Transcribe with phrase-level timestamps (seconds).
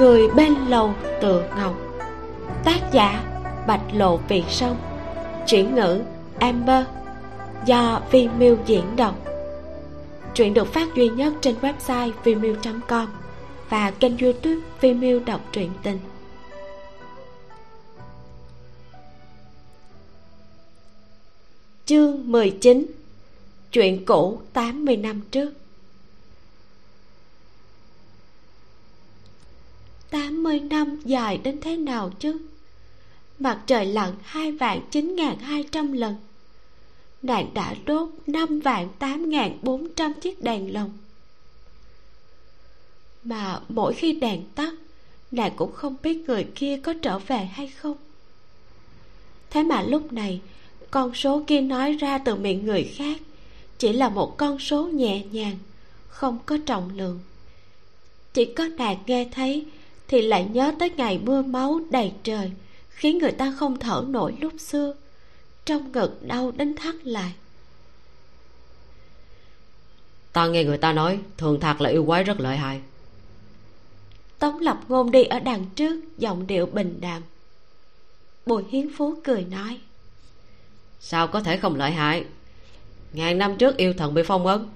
[0.00, 1.74] người bên lầu tựa ngọc.
[2.64, 3.22] Tác giả
[3.66, 4.76] bạch lộ việt sông.
[5.46, 6.02] Chuyển ngữ
[6.38, 6.84] amber.
[7.66, 9.14] Do Vimeo diễn đọc.
[10.34, 13.06] Truyện được phát duy nhất trên website vimeo.com
[13.68, 15.98] và kênh youtube Vimeo đọc truyện tình.
[21.84, 22.86] Chương 19
[23.72, 25.52] chuyện cũ 80 năm trước.
[30.10, 32.38] 80 năm dài đến thế nào chứ?
[33.38, 36.14] Mặt trời lặn hai vạn chín ngàn hai trăm lần.
[37.22, 40.92] Nàng đã đốt năm vạn tám ngàn bốn trăm chiếc đèn lồng.
[43.24, 44.74] Mà mỗi khi đèn tắt,
[45.30, 47.96] nàng cũng không biết người kia có trở về hay không.
[49.50, 50.40] Thế mà lúc này,
[50.90, 53.20] con số kia nói ra từ miệng người khác
[53.80, 55.58] chỉ là một con số nhẹ nhàng
[56.08, 57.20] không có trọng lượng.
[58.32, 59.66] Chỉ có nàng nghe thấy
[60.08, 62.52] thì lại nhớ tới ngày mưa máu đầy trời
[62.90, 64.94] khiến người ta không thở nổi lúc xưa.
[65.64, 67.32] Trong ngực đau đến thắt lại.
[70.32, 72.80] Ta nghe người ta nói thường thạc là yêu quái rất lợi hại.
[74.38, 77.22] Tống lập ngôn đi ở đằng trước giọng điệu bình đạm.
[78.46, 79.80] Bùi hiến phú cười nói
[81.00, 82.24] sao có thể không lợi hại
[83.12, 84.66] ngàn năm trước yêu thần bị phong ấn,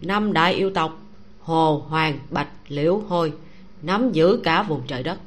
[0.00, 0.98] năm đại yêu tộc
[1.40, 3.32] hồ, hoàng, bạch, liễu, hôi
[3.82, 5.18] nắm giữ cả vùng trời đất.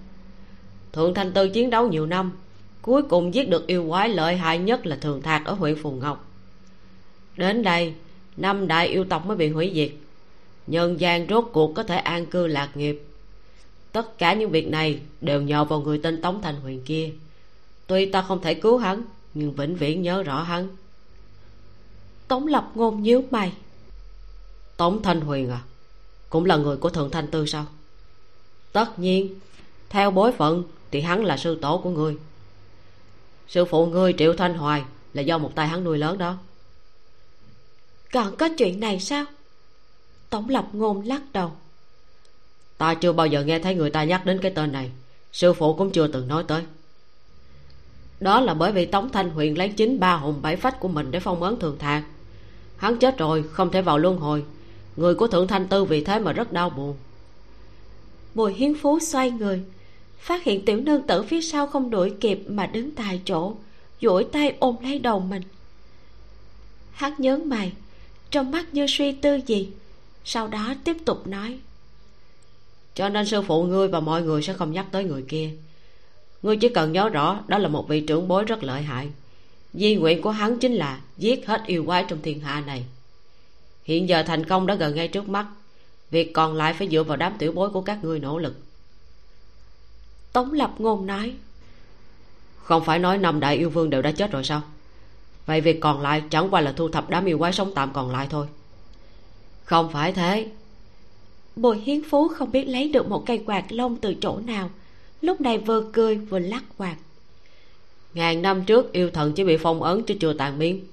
[0.94, 2.32] Thượng thanh tư chiến đấu nhiều năm,
[2.82, 5.92] cuối cùng giết được yêu quái lợi hại nhất là thường thạc ở huyện phù
[5.92, 6.28] ngọc.
[7.38, 7.94] Đến đây,
[8.38, 9.92] năm đại yêu tộc mới bị hủy diệt.
[10.68, 13.02] Nhân gian rốt cuộc có thể an cư lạc nghiệp.
[13.92, 17.10] Tất cả những việc này đều nhờ vào người tên tống thành huyền kia.
[17.88, 19.04] Tuy ta không thể cứu hắn,
[19.34, 20.68] nhưng vĩnh viễn nhớ rõ hắn
[22.32, 23.54] tống lập ngôn nhíu mày.
[24.78, 25.62] Tống thanh huyền à
[26.30, 27.66] cũng là người của thượng thanh tư sao?
[28.72, 29.40] Tất nhiên
[29.90, 32.16] theo bối phận thì hắn là sư tổ của ngươi.
[33.48, 34.84] Sư phụ ngươi triệu thanh hoài
[35.14, 36.38] là do một tay hắn nuôi lớn đó.
[38.12, 39.26] Còn có chuyện này sao?
[40.30, 41.52] Tổng lập ngôn lắc đầu.
[42.78, 44.92] Ta chưa bao giờ nghe thấy người ta nhắc đến cái tên này.
[45.32, 46.64] Sư phụ cũng chưa từng nói tới.
[48.20, 51.12] Đó là bởi vì tống thanh huyền lấy chính ba hồn bảy phách của mình
[51.12, 52.04] để phong ấn thường thạc
[52.82, 54.44] hắn chết rồi, không thể vào luân hồi.
[54.96, 56.96] Người của thượng thanh tư vì thế mà rất đau buồn.
[58.34, 59.62] Bùi hiến phú xoay người,
[60.20, 63.54] phát hiện tiểu nương tử phía sau không đuổi kịp mà đứng tại chỗ,
[64.02, 65.42] duỗi tay ôm lấy đầu mình.
[66.92, 67.72] Hắn nhớ mày,
[68.32, 69.70] trong mắt như suy tư gì,
[70.26, 71.60] sau đó tiếp tục nói.
[72.96, 75.50] Cho nên sư phụ ngươi và mọi người sẽ không nhắc tới người kia.
[76.44, 79.10] Ngươi chỉ cần nhớ rõ đó là một vị trưởng bối rất lợi hại
[79.74, 82.86] di nguyện của hắn chính là giết hết yêu quái trong thiên hạ này.
[83.84, 85.46] Hiện giờ thành công đã gần ngay trước mắt.
[86.12, 88.56] Việc còn lại phải dựa vào đám tiểu bối của các ngươi nỗ lực.
[90.34, 91.34] Tống lập ngôn nói,
[92.64, 94.62] không phải nói năm đại yêu vương đều đã chết rồi sao?
[95.46, 98.12] Vậy việc còn lại chẳng qua là thu thập đám yêu quái sống tạm còn
[98.12, 98.48] lại thôi.
[99.64, 100.52] Không phải thế.
[101.56, 104.70] Bùi hiến phú không biết lấy được một cây quạt lông từ chỗ nào,
[105.22, 106.96] lúc này vừa cười vừa lắc quạt
[108.14, 110.86] ngàn năm trước, yêu thần chỉ bị phong ấn chứ chưa tàn biến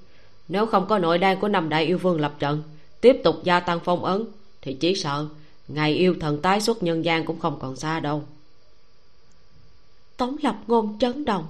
[0.49, 2.63] nếu không có nội đan của năm đại yêu vương lập trận,
[3.01, 4.25] tiếp tục gia tăng phong ấn,
[4.61, 5.25] thì chỉ sợ
[5.67, 8.23] ngày yêu thần tái xuất nhân gian cũng không còn xa đâu.
[10.17, 11.47] Tống lập ngôn chấn động.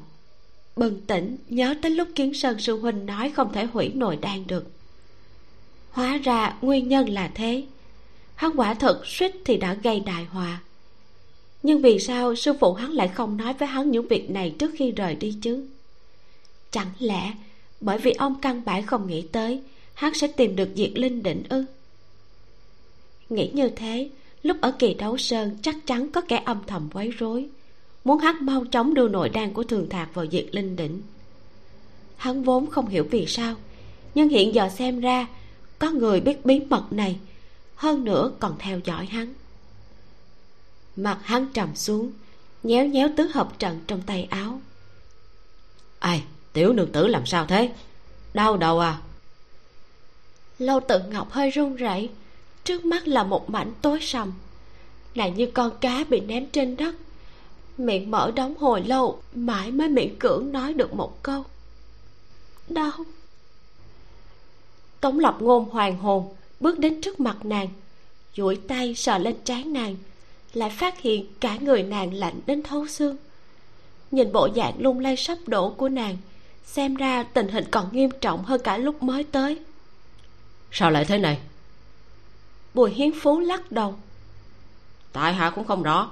[0.75, 4.47] Bừng tỉnh, nhớ tới lúc kiến sơn sư huynh nói không thể hủy nội đan
[4.47, 4.65] được.
[5.91, 7.63] Hóa ra nguyên nhân là thế.
[8.35, 10.61] Hắn quả thật suýt thì đã gây đại họa
[11.63, 14.71] nhưng vì sao sư phụ hắn lại không nói với hắn những việc này trước
[14.77, 15.65] khi rời đi chứ?
[16.71, 17.33] Chẳng lẽ
[17.81, 19.61] bởi vì ông căn bản không nghĩ tới,
[19.93, 21.65] hắn sẽ tìm được diệt linh đỉnh ư?
[23.29, 24.09] Nghĩ như thế,
[24.43, 27.49] lúc ở kỳ đấu sơn chắc chắn có kẻ âm thầm quấy rối,
[28.03, 31.01] muốn hắn mau chóng đưa nội đan của thường thạc vào diệt linh đỉnh.
[32.17, 33.55] Hắn vốn không hiểu vì sao,
[34.15, 35.27] nhưng hiện giờ xem ra
[35.79, 37.19] có người biết bí mật này,
[37.75, 39.33] hơn nữa còn theo dõi hắn
[41.03, 42.11] mặt hắn trầm xuống
[42.63, 44.61] nhéo nhéo tứ hợp trận trong tay áo.
[45.99, 46.23] Ai
[46.53, 47.71] tiểu nương tử làm sao thế?
[48.33, 49.01] Đau đầu à?
[50.59, 52.09] Lâu tự ngọc hơi run rẩy
[52.63, 54.33] trước mắt là một mảnh tối sầm.
[55.13, 56.95] Lại như con cá bị ném trên đất.
[57.77, 61.43] Miệng mở đóng hồi lâu mãi mới miễn cưỡng nói được một câu.
[62.69, 62.91] Đau.
[65.01, 67.67] Tống lập ngôn hoàng hồn bước đến trước mặt nàng
[68.35, 69.95] duỗi tay sờ lên trán nàng
[70.53, 73.17] lại phát hiện cả người nàng lạnh đến thấu xương.
[74.11, 76.17] Nhìn bộ dạng lung lay sắp đổ của nàng
[76.65, 79.59] xem ra tình hình còn nghiêm trọng hơn cả lúc mới tới.
[80.71, 81.39] Sao lại thế này?
[82.73, 83.95] Bùi hiến phú lắc đầu.
[85.13, 86.11] Tại hạ cũng không rõ.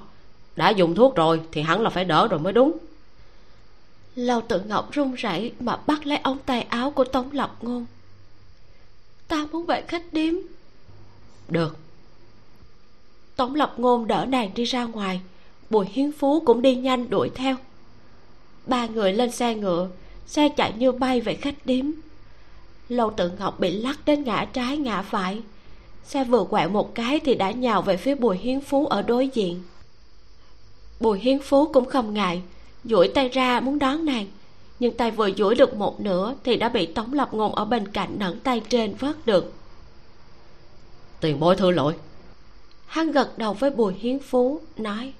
[0.56, 2.78] Đã dùng thuốc rồi thì hẳn là phải đỡ rồi mới đúng.
[4.14, 7.86] Lâu tự ngọc run rẩy mà bắt lấy ống tay áo của tống lập ngôn.
[9.28, 10.34] Ta muốn về khách điếm.
[11.48, 11.76] Được
[13.38, 15.20] tống lập ngôn đỡ nàng đi ra ngoài.
[15.70, 17.56] Bùi hiến phú cũng đi nhanh đuổi theo.
[18.66, 19.88] Ba người lên xe ngựa,
[20.26, 21.84] xe chạy như bay về khách điếm.
[22.88, 25.40] Lâu tự ngọc bị lắc đến ngã trái ngã phải.
[26.04, 29.28] Xe vừa quẹo một cái thì đã nhào về phía bùi hiến phú ở đối
[29.28, 29.62] diện.
[31.00, 32.42] Bùi hiến phú cũng không ngại,
[32.84, 34.26] duỗi tay ra muốn đón nàng.
[34.78, 37.88] Nhưng tay vừa duỗi được một nửa thì đã bị tống lập ngôn ở bên
[37.88, 39.52] cạnh nẫn tay trên vớt được.
[41.20, 41.94] Tiền bối thưa lỗi
[42.88, 45.12] hắn gật đầu với bùi hiến phú nói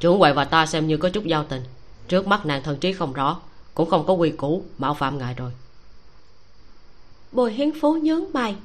[0.00, 1.62] trưởng quầy và ta xem như có chút giao tình.
[2.08, 3.40] Trước mắt nàng thần trí không rõ
[3.74, 5.50] cũng không có quy củ mạo phạm ngài rồi.
[7.32, 8.56] Bùi hiến phú nhướng mày.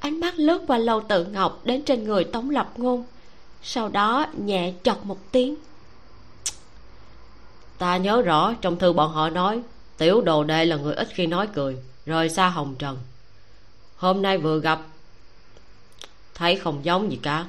[0.00, 3.04] Ánh mắt lướt qua lâu tự ngọc đến trên người tống lập ngôn
[3.62, 5.56] sau đó nhẹ chật một tiếng.
[7.78, 9.62] Ta nhớ rõ trong thư bọn họ nói
[9.98, 11.76] tiểu đồ đệ là người ít khi nói cười
[12.06, 12.98] rời xa hồng trần.
[13.96, 14.80] Hôm nay vừa gặp
[16.34, 17.46] thấy không giống gì cả.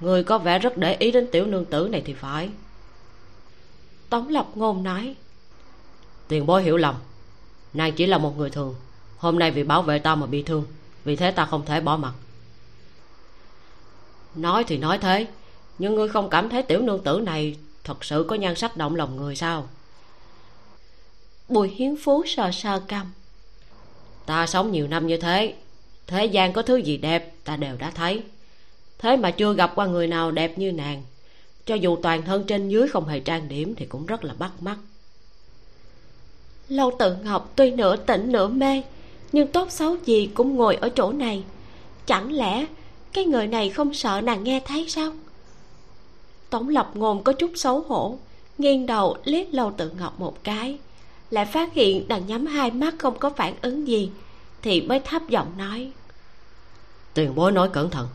[0.00, 2.50] Người có vẻ rất để ý đến tiểu nương tử này thì phải.
[4.08, 5.14] Tống lập ngôn nói.
[6.28, 6.94] Tiền bối hiểu lầm.
[7.72, 8.74] Nàng chỉ là một người thường.
[9.18, 10.64] Hôm nay vì bảo vệ ta mà bị thương.
[11.04, 12.12] Vì thế ta không thể bỏ mặt.
[14.34, 15.26] Nói thì nói thế
[15.78, 18.96] nhưng ngươi không cảm thấy tiểu nương tử này thật sự có nhan sắc động
[18.96, 19.68] lòng người sao?
[21.48, 23.12] Bùi hiến phú sờ sờ cầm
[24.26, 25.54] ta sống nhiều năm như thế
[26.10, 28.22] thế gian có thứ gì đẹp, ta đều đã thấy.
[28.98, 31.02] Thế mà chưa gặp qua người nào đẹp như nàng.
[31.66, 34.50] Cho dù toàn thân trên dưới không hề trang điểm thì cũng rất là bắt
[34.60, 34.76] mắt.
[36.68, 38.82] Lâu tự ngọc tuy nửa tỉnh nửa mê,
[39.32, 41.44] nhưng tốt xấu gì cũng ngồi ở chỗ này.
[42.06, 42.66] Chẳng lẽ
[43.12, 45.12] cái người này không sợ nàng nghe thấy sao?
[46.50, 48.18] Tống lập ngôn có chút xấu hổ,
[48.58, 50.78] nghiêng đầu liếc lâu tự ngọc một cái.
[51.30, 54.10] Lại phát hiện nàng nhắm hai mắt không có phản ứng gì,
[54.62, 55.92] thì mới thấp giọng nói
[57.14, 58.08] tiền bối nói cẩn thận.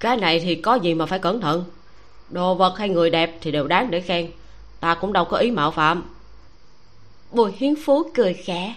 [0.00, 1.64] Cái này thì có gì mà phải cẩn thận?
[2.30, 4.30] Đồ vật hay người đẹp thì đều đáng để khen.
[4.80, 6.02] Ta cũng đâu có ý mạo phạm.
[7.32, 8.74] Bùi hiến phú cười khẽ.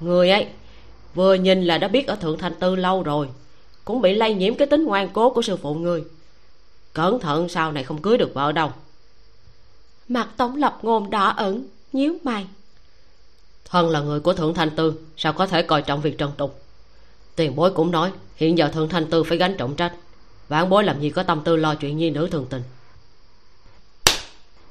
[0.00, 0.46] Người ấy
[1.14, 3.28] vừa nhìn là đã biết ở thượng thành tư lâu rồi
[3.84, 6.04] cũng bị lây nhiễm cái tính ngoan cố của sư phụ ngươi.
[6.92, 8.72] Cẩn thận sau này không cưới được vợ đâu.
[10.08, 12.46] Mặt tống lập ngôn đỏ ẩn nhíu mày.
[13.64, 16.60] Thân là người của thượng thanh tư sao có thể coi trọng việc trần tục
[17.38, 19.92] tiền bối cũng nói hiện giờ thượng thanh tư phải gánh trọng trách.
[20.48, 22.62] Vãn bối làm gì có tâm tư lo chuyện nhi nữ thường tình.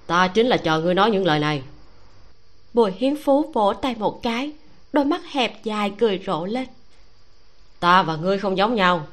[0.08, 1.62] Ta chính là chờ ngươi nói những lời này.
[2.74, 4.52] Bùi hiến phú vỗ tay một cái
[4.94, 6.66] đôi mắt hẹp dài cười rộ lên.
[7.80, 9.08] Ta và ngươi không giống nhau.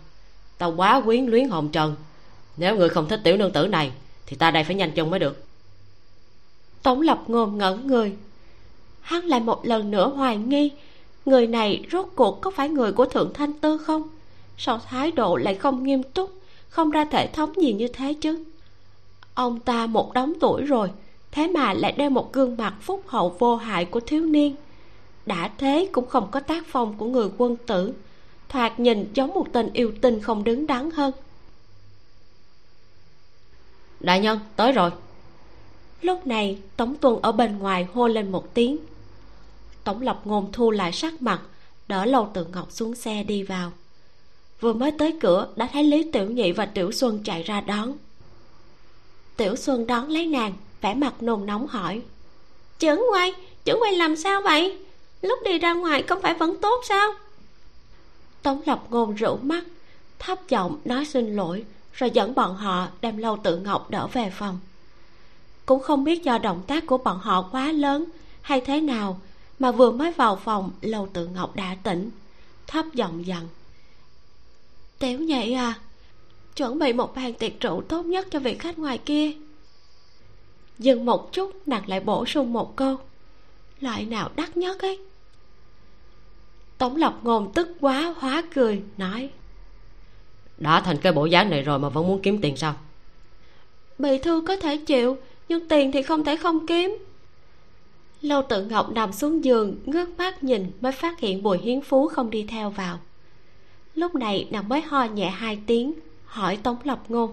[0.58, 1.96] Ta quá quyến luyến hồng trần.
[2.56, 3.92] Nếu ngươi không thích tiểu nương tử này
[4.26, 5.44] thì ta đây phải nhanh chân mới được.
[6.82, 8.14] Tống lập ngôn ngẩn người.
[9.00, 10.70] Hắn lại một lần nữa hoài nghi
[11.24, 14.08] người này rốt cuộc có phải người của thượng thanh tư không?
[14.58, 16.30] Sao thái độ lại không nghiêm túc
[16.68, 18.44] không ra thể thống gì như thế chứ?
[19.34, 20.90] Ông ta một đống tuổi rồi
[21.32, 24.54] thế mà lại đeo một gương mặt phúc hậu vô hại của thiếu niên.
[25.26, 27.94] Đã thế cũng không có tác phong của người quân tử.
[28.48, 31.12] Thoạt nhìn giống một tình yêu tình không đứng đắn hơn.
[34.00, 34.90] Đại nhân tới rồi.
[36.02, 38.76] Lúc này tống tuân ở bên ngoài hô lên một tiếng
[39.84, 41.40] tống lập ngôn thu lại sắc mặt,
[41.88, 43.72] đỡ lâu tự ngọc xuống xe đi vào.
[44.60, 47.92] Vừa mới tới cửa, đã thấy lý tiểu nhị và tiểu xuân chạy ra đón.
[49.36, 52.02] Tiểu xuân đón lấy nàng, vẻ mặt nôn nóng hỏi,
[52.78, 53.32] trưởng quay
[53.64, 54.78] trưởng quay làm sao vậy?
[55.22, 57.12] Lúc đi ra ngoài không phải vẫn tốt sao?
[58.42, 59.64] Tống lập ngôn rũ mắt,
[60.18, 64.32] thấp giọng nói xin lỗi, rồi dẫn bọn họ đem lâu tự ngọc đỡ về
[64.38, 64.58] phòng.
[65.66, 68.04] Cũng không biết do động tác của bọn họ quá lớn
[68.42, 69.20] hay thế nào
[69.58, 72.10] mà vừa mới vào phòng lâu tự ngọc đã tỉnh
[72.66, 73.48] thấp giọng dặn
[74.98, 75.74] tiểu nhị à
[76.56, 79.32] chuẩn bị một bàn tiệc rượu tốt nhất cho vị khách ngoài kia.
[80.78, 82.96] Dừng một chút nàng lại bổ sung một câu
[83.80, 84.98] loại nào đắt nhất ấy?
[86.78, 89.30] Tống lập ngôn tức quá hóa cười nói
[90.58, 92.74] đã thành cái bộ dáng này rồi mà vẫn muốn kiếm tiền sao?
[93.98, 95.16] Bị thương có thể chịu
[95.48, 96.98] nhưng tiền thì không thể không kiếm
[98.24, 102.08] lâu tự ngọc nằm xuống giường, ngước mắt nhìn mới phát hiện bùi hiến phú
[102.08, 102.98] không đi theo vào.
[103.94, 105.92] Lúc này nàng mới ho nhẹ hai tiếng,
[106.24, 107.32] hỏi tống lập ngôn.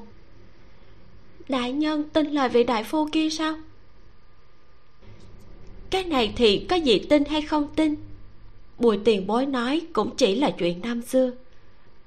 [1.50, 3.56] Đại nhân tin lời vị đại phu kia sao?
[5.90, 7.96] Cái này thì có gì tin hay không tin?
[8.80, 11.32] Bùi tiền bối nói cũng chỉ là chuyện năm xưa.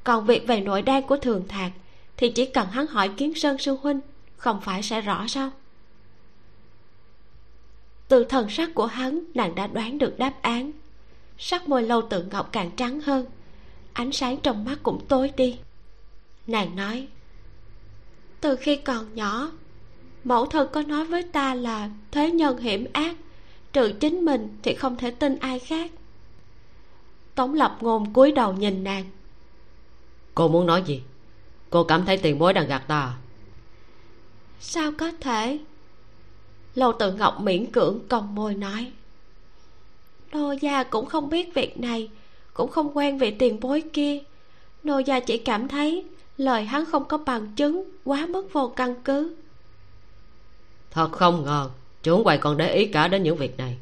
[0.04, 1.72] Còn việc về nội đan của thường thạc
[2.16, 4.00] thì chỉ cần hắn hỏi kiến sơn sư huynh,
[4.36, 5.50] không phải sẽ rõ sao?
[8.08, 10.73] Từ thần sắc của hắn nàng đã đoán được đáp án.
[11.38, 13.26] Sắc môi lâu tự ngọc càng trắng hơn.
[13.92, 15.58] Ánh sáng trong mắt cũng tối đi.
[16.46, 17.08] Nàng nói
[18.44, 19.50] từ khi còn nhỏ
[20.25, 23.16] mẫu thân có nói với ta là thế nhân hiểm ác
[23.73, 25.90] trừ chính mình thì không thể tin ai khác.
[27.34, 29.04] Tống lập ngôn cúi đầu nhìn nàng.
[30.34, 31.02] Cô muốn nói gì?
[31.70, 33.14] Cô cảm thấy tiền bối đang gạt ta à?
[34.61, 35.58] sao có thể
[36.75, 38.93] lâu tự ngọc miễn cưỡng cong môi nói.
[40.33, 42.09] Nô gia cũng không biết việc này
[42.54, 44.19] cũng không quen vị tiền bối kia.
[44.83, 46.04] Nô gia chỉ cảm thấy
[46.37, 49.37] lời hắn không có bằng chứng quá mức vô căn cứ.
[50.90, 51.71] Thật không ngờ
[52.02, 53.76] trưởng quầy còn để ý cả đến những việc này.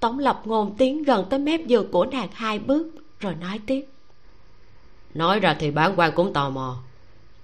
[0.00, 2.86] Tống lập ngôn tiến gần tới mép giường của nàng hai bước
[3.20, 3.86] rồi nói tiếp.
[5.14, 6.76] Nói ra thì bán quan cũng tò mò.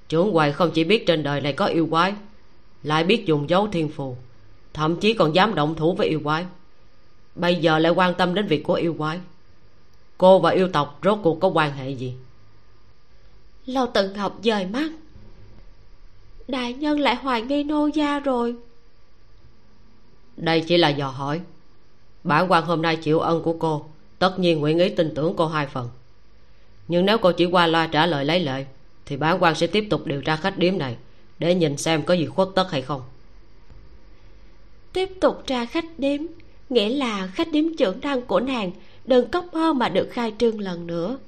[0.08, 2.14] Trưởng quầy không chỉ biết trên đời này có yêu quái
[2.82, 4.16] lại biết dùng dấu thiên phù
[4.74, 6.46] thậm chí còn dám động thủ với yêu quái.
[7.34, 9.18] Bây giờ lại quan tâm đến việc của yêu quái.
[10.18, 12.14] Cô và yêu tộc rốt cuộc có quan hệ gì?
[13.66, 14.90] Lâu tự ngọc dời mắt.
[16.48, 18.54] Đại nhân lại hoài nghi nô gia rồi.
[20.36, 21.40] Đây chỉ là dò hỏi.
[22.24, 23.84] Bản quan hôm nay chịu ân của cô
[24.18, 25.88] tất nhiên nguyện ý tin tưởng cô hai phần.
[26.88, 28.64] Nhưng nếu cô chỉ qua loa trả lời lấy lệ
[29.06, 30.96] thì bản quan sẽ tiếp tục điều tra khách điếm này
[31.40, 33.02] để nhìn xem có gì khuất tất hay không.
[34.92, 36.20] Tiếp tục tra khách điếm
[36.68, 38.70] nghĩa là khách điếm trưởng đăng của nàng
[39.04, 41.18] đừng cốc mơ mà được khai trương lần nữa.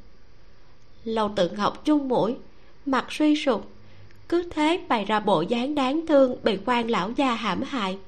[1.05, 2.37] Lâu tự ngọc chung mũi
[2.87, 3.71] mặt suy sụp
[4.29, 7.99] cứ thế bày ra bộ dáng đáng thương bị quan lão gia hãm hại.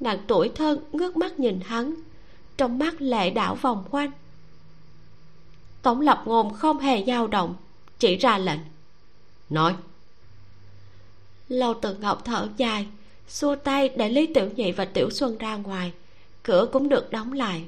[0.00, 1.94] Nàng tuổi thân ngước mắt nhìn hắn
[2.56, 4.10] trong mắt lệ đảo vòng quanh.
[5.82, 7.54] Tổng lập ngôn không hề dao động
[7.98, 8.60] chỉ ra lệnh.
[9.50, 9.74] Nói
[11.52, 12.86] lâu tự ngọc thở dài,
[13.28, 15.92] xua tay để lý tiểu nhị và tiểu xuân ra ngoài.
[16.42, 17.64] Cửa cũng được đóng lại.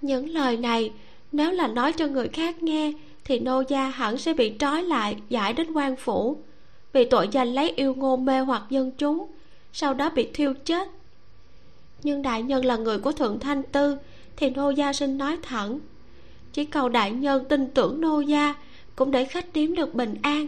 [0.00, 0.92] Những lời này,
[1.32, 2.92] nếu là nói cho người khác nghe,
[3.24, 6.36] thì nô gia hẳn sẽ bị trói lại, giải đến quan phủ.
[6.92, 9.26] Vì tội danh lấy yêu ngôn mê hoặc dân chúng,
[9.72, 10.88] sau đó bị thiêu chết.
[12.02, 13.96] Nhưng đại nhân là người của thượng thanh tư,
[14.36, 15.78] thì nô gia xin nói thẳng.
[16.52, 18.54] Chỉ cầu đại nhân tin tưởng nô gia,
[18.96, 20.46] cũng để khách điếm được bình an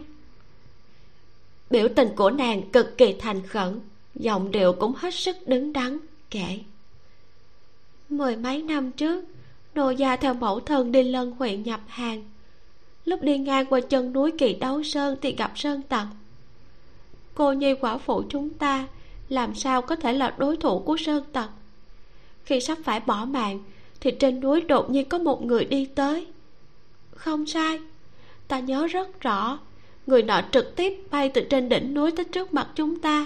[1.71, 3.79] biểu tình của nàng cực kỳ thành khẩn,
[4.15, 5.97] giọng điệu cũng hết sức đứng đắn,
[6.29, 6.59] kể.
[8.09, 9.25] Mười mấy năm trước,
[9.75, 12.23] nô gia theo mẫu thân đi lân huyện nhập hàng.
[13.05, 16.07] Lúc đi ngang qua chân núi kỳ đấu sơn thì gặp sơn tặc
[17.35, 18.87] cô nhi quả phụ chúng ta,
[19.29, 21.49] làm sao có thể là đối thủ của sơn tặc
[22.43, 23.59] khi sắp phải bỏ mạng,
[23.99, 26.27] thì trên núi đột nhiên có một người đi tới.
[27.15, 27.79] Không sai,
[28.47, 29.59] ta nhớ rất rõ
[30.07, 33.25] người nọ trực tiếp bay từ trên đỉnh núi tới trước mặt chúng ta.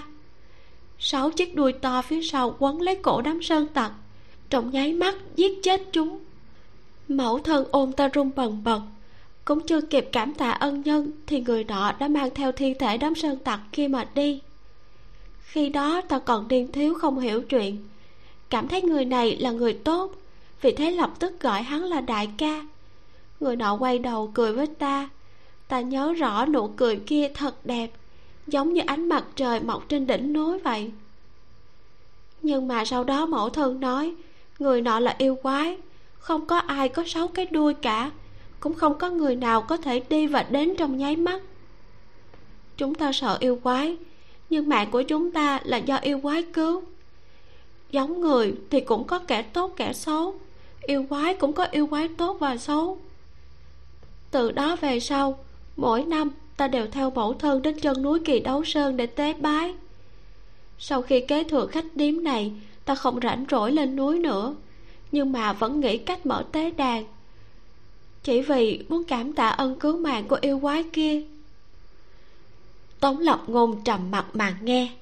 [0.98, 3.92] Sáu chiếc đuôi to phía sau quấn lấy cổ đám sơn tặc,
[4.50, 6.18] trong nháy mắt giết chết chúng.
[7.08, 8.80] Mẫu thân ôm ta run bần bật.
[9.44, 12.98] Cũng chưa kịp cảm tạ ân nhân, thì người nọ đã mang theo thi thể
[12.98, 14.40] đám sơn tặc kia mà đi.
[15.40, 17.88] Khi đó ta còn điên thiếu không hiểu chuyện.
[18.50, 20.14] Cảm thấy người này là người tốt,
[20.62, 22.66] vì thế lập tức gọi hắn là đại ca.
[23.40, 25.08] Người nọ quay đầu cười với ta
[25.68, 27.90] ta nhớ rõ nụ cười kia thật đẹp,
[28.46, 30.90] giống như ánh mặt trời mọc trên đỉnh núi vậy.
[32.42, 34.14] Nhưng mà sau đó mẫu thân nói,
[34.58, 35.78] người nọ là yêu quái,
[36.18, 38.10] không có ai có sáu cái đuôi cả,
[38.60, 41.42] cũng không có người nào có thể đi và đến trong nháy mắt.
[42.76, 43.96] Chúng ta sợ yêu quái,
[44.50, 46.82] nhưng mạng của chúng ta là do yêu quái cứu.
[47.90, 50.34] Giống người thì cũng có kẻ tốt kẻ xấu,
[50.80, 52.98] yêu quái cũng có yêu quái tốt và xấu.
[54.30, 55.38] Từ đó về sau
[55.76, 59.32] mỗi năm, ta đều theo mẫu thân đến chân núi kỳ đấu sơn để tế
[59.32, 59.74] bái.
[60.78, 62.52] Sau khi kế thừa khách điếm này,
[62.84, 64.54] ta không rảnh rỗi lên núi nữa,
[65.12, 67.04] nhưng mà vẫn nghĩ cách mở tế đàn.
[68.22, 71.22] Chỉ vì muốn cảm tạ ân cứu mạng của yêu quái kia.
[73.00, 74.92] Tống lập ngôn trầm mặt mà nghe.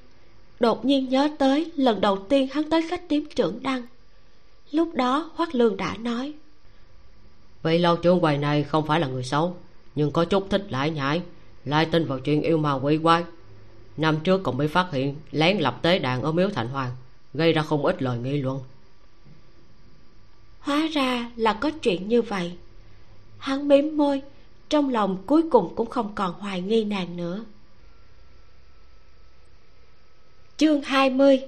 [0.60, 3.82] Đột nhiên nhớ tới lần đầu tiên hắn tới khách điếm trưởng đăng.
[4.70, 6.32] Lúc đó hoắc lương đã nói,
[7.62, 9.56] vậy lâu trưởng quầy này không phải là người xấu
[9.94, 11.22] nhưng có chút thích lại nhải
[11.64, 13.24] lại tin vào chuyện yêu ma quỷ quái.
[13.96, 16.90] Năm trước còn bị phát hiện lén lập tế đàn ở miếu thành hoàng,
[17.34, 18.60] gây ra không ít lời nghị luận.
[20.60, 22.52] Hóa ra là có chuyện như vậy.
[23.38, 24.22] Hắn mím môi,
[24.68, 27.44] trong lòng cuối cùng cũng không còn hoài nghi nàng nữa.
[30.56, 31.40] Chương hai mươi,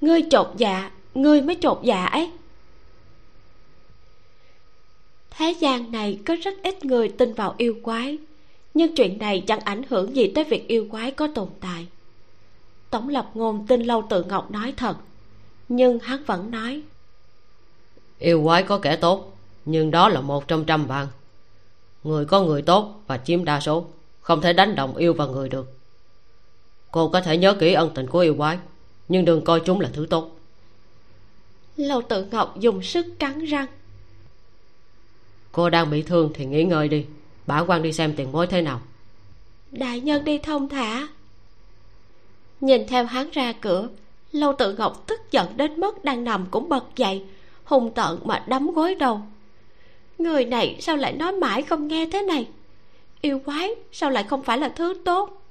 [0.00, 2.30] ngươi chột dạ ngươi mới chột dạ ấy
[5.30, 8.18] thế gian này có rất ít người tin vào yêu quái
[8.74, 11.86] nhưng chuyện này chẳng ảnh hưởng gì tới việc yêu quái có tồn tại.
[12.90, 14.96] Tổng lập ngôn tin lâu tự ngọc nói thật
[15.68, 16.82] nhưng hắn vẫn nói
[18.18, 21.06] yêu quái có kẻ tốt nhưng đó là một trong trăm vạn
[22.04, 23.84] người có người tốt và chiếm đa số
[24.20, 25.72] không thể đánh động yêu và người được.
[26.90, 28.58] Cô có thể nhớ kỹ ân tình của yêu quái
[29.08, 30.36] nhưng đừng coi chúng là thứ tốt.
[31.76, 33.66] Lâu tự ngọc dùng sức cắn răng
[35.52, 37.06] cô đang bị thương thì nghỉ ngơi đi.
[37.46, 38.80] Bả quan đi xem tiền bối thế nào.
[39.70, 41.08] Đại nhân đi thông thả.
[42.60, 43.88] Nhìn theo hắn ra cửa,
[44.32, 47.24] lâu tự ngọc tức giận đến mức đang nằm cũng bật dậy
[47.64, 49.20] hùng tợn mà đấm gối đầu.
[50.18, 52.48] Người này sao lại nói mãi không nghe thế này?
[53.20, 55.42] Yêu quái, sao lại không phải là thứ tốt?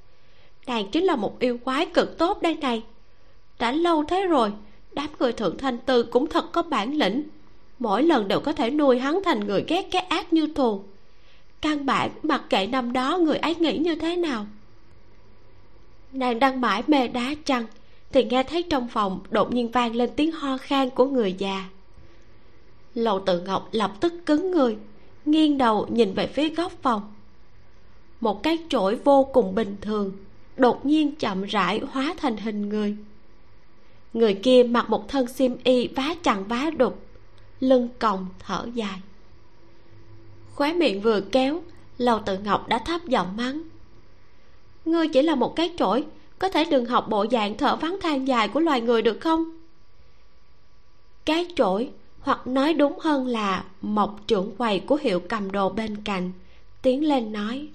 [0.68, 2.84] Nàng chính là một yêu quái cực tốt đây này.
[3.60, 4.52] Đã lâu thế rồi,
[4.92, 7.24] đám người thượng thanh tư cũng thật có bản lĩnh
[7.80, 10.84] mỗi lần đều có thể nuôi hắn thành người ghét cái ác như thù.
[11.62, 14.46] Căn bản mặc kệ năm đó người ấy nghĩ như thế nào.
[16.12, 17.66] Nàng đang mãi mê đá chăng
[18.12, 21.70] thì nghe thấy trong phòng đột nhiên vang lên tiếng ho khan của người già.
[22.96, 24.78] Lầu tự ngọc lập tức cứng người,
[25.26, 27.14] nghiêng đầu nhìn về phía góc phòng.
[28.22, 30.12] Một cái chổi vô cùng bình thường,
[30.58, 32.98] đột nhiên chậm rãi hóa thành hình người.
[34.14, 37.09] Người kia mặc một thân xiêm y vá chằng vá đục
[37.60, 39.02] lưng còng thở dài.
[40.56, 41.62] Khóe miệng vừa kéo,
[41.98, 43.62] lầu tự ngọc đã thấp giọng mắng.
[44.86, 46.06] Ngươi chỉ là một cái chổi
[46.40, 49.60] có thể đừng học bộ dạng thở vắng than dài của loài người được không?
[51.26, 56.04] Cái chổi hoặc nói đúng hơn là mộc trưởng quầy của hiệu cầm đồ bên
[56.04, 56.32] cạnh,
[56.82, 57.68] tiến lên nói.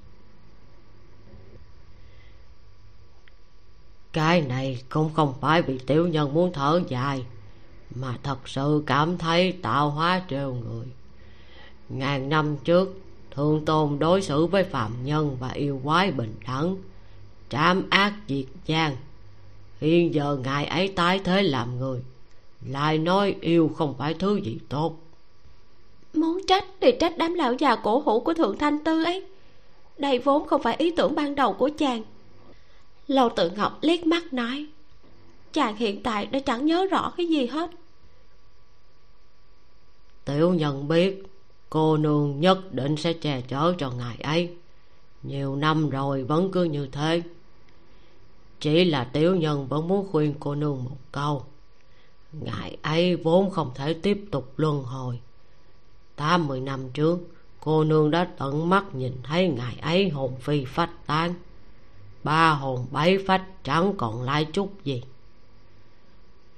[4.13, 7.25] Cái này cũng không phải vì tiểu nhân muốn thở dài
[7.95, 10.87] mà thật sự cảm thấy tạo hóa trêu người.
[11.89, 16.77] Ngàn năm trước thượng tôn đối xử với phạm nhân và yêu quái bình đẳng
[17.49, 18.97] trảm ác diệt gian
[19.81, 22.01] hiện giờ ngài ấy tái thế làm người,
[22.67, 24.97] lại nói yêu không phải thứ gì tốt.
[26.15, 29.25] Muốn trách thì trách đám lão già cổ hủ của thượng thanh tư ấy.
[29.99, 32.03] Đây vốn không phải ý tưởng ban đầu của chàng.
[33.07, 34.67] Lâu tự ngọc liếc mắt nói,
[35.53, 37.71] chàng hiện tại đã chẳng nhớ rõ cái gì hết
[40.25, 41.23] tiểu nhân biết,
[41.71, 44.57] cô nương nhất định sẽ che chở cho ngài ấy.
[45.23, 47.23] Nhiều năm rồi vẫn cứ như thế.
[48.61, 51.45] Chỉ là tiểu nhân vẫn muốn khuyên cô nương một câu.
[52.33, 55.21] Ngài ấy vốn không thể tiếp tục luân hồi.
[56.17, 57.19] Tám mươi năm trước,
[57.61, 61.35] cô nương đã tận mắt nhìn thấy ngài ấy hồn phi phách tán.
[62.25, 65.03] Ba hồn bảy phách chẳng còn lại chút gì.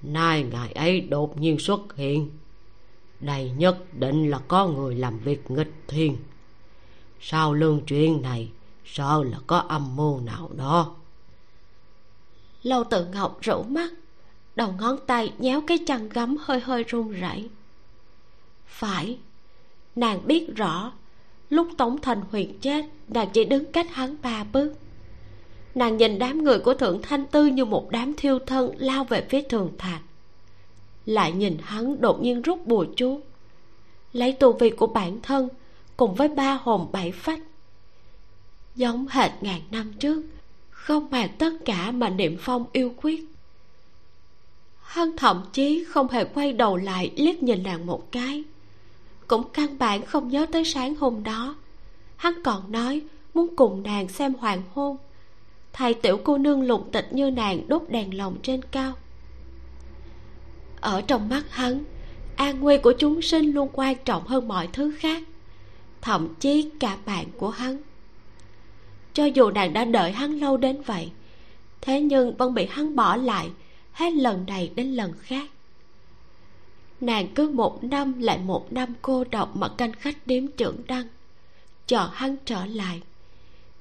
[0.03, 2.31] Nay ngài ấy đột nhiên xuất hiện
[3.21, 6.17] đây nhất định là có người làm việc nghịch thiên.
[7.21, 8.51] Sau lương chuyện này,
[8.85, 10.95] sợ là có âm mưu nào đó.
[12.63, 13.91] Lâu tự ngọc rũ mắt,
[14.57, 17.49] đầu ngón tay nhéo cái chăn gấm hơi hơi run rẩy.
[18.67, 19.19] Phải,
[19.97, 20.93] nàng biết rõ,
[21.51, 24.73] lúc tống thành huyền chết, nàng chỉ đứng cách hắn ba bước.
[25.75, 29.27] Nàng nhìn đám người của thượng thanh tư như một đám thiêu thân lao về
[29.31, 30.03] phía thường thạch
[31.07, 33.21] lại nhìn hắn đột nhiên rút bùa chú.
[34.13, 35.49] Lấy tu vi của bản thân
[35.97, 37.41] cùng với ba hồn bảy phách.
[38.75, 40.23] Giống hệt ngàn năm trước,
[40.71, 43.25] không màng tất cả mà niệm phong yêu quyết.
[44.83, 48.45] Hắn thậm chí không hề quay đầu lại liếc nhìn nàng một cái.
[49.27, 51.55] Cũng căn bản không nhớ tới sáng hôm đó.
[52.17, 53.03] Hắn còn nói
[53.35, 54.97] muốn cùng nàng xem hoàng hôn.
[55.73, 58.93] Thầy tiểu cô nương lục tịch như nàng đốt đèn lồng trên cao
[60.81, 61.85] ở trong mắt hắn,
[62.37, 65.23] an nguy của chúng sinh luôn quan trọng hơn mọi thứ khác,
[66.01, 67.79] thậm chí cả bạn của hắn.
[69.13, 71.11] Cho dù nàng đã đợi hắn lâu đến vậy,
[71.81, 73.51] thế nhưng vẫn bị hắn bỏ lại
[73.93, 75.51] hết lần này đến lần khác.
[77.01, 81.07] Nàng cứ một năm lại một năm cô độc mà canh khách điếm trưởng đăng,
[81.87, 83.03] chờ hắn trở lại,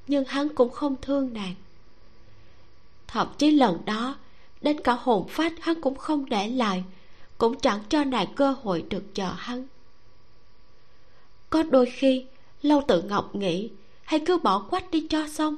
[0.07, 1.55] nhưng hắn cũng không thương nàng.
[3.07, 4.15] Thậm chí lần đó
[4.65, 6.83] đến cả hồn phách hắn cũng không để lại,
[7.37, 9.67] cũng chẳng cho nàng cơ hội được chờ hắn.
[11.49, 12.25] Có đôi khi,
[12.61, 13.69] lâu tự ngọc nghĩ
[14.03, 15.55] hay cứ bỏ quách đi cho xong.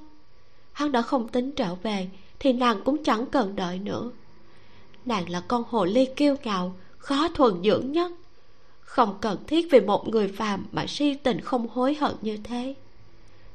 [0.72, 4.12] Hắn đã không tính trở về, thì nàng cũng chẳng cần đợi nữa.
[5.06, 8.12] Nàng là con hồ ly kiêu ngạo, khó thuần dưỡng nhất.
[8.82, 12.74] Không cần thiết vì một người phàm mà si tình không hối hận như thế.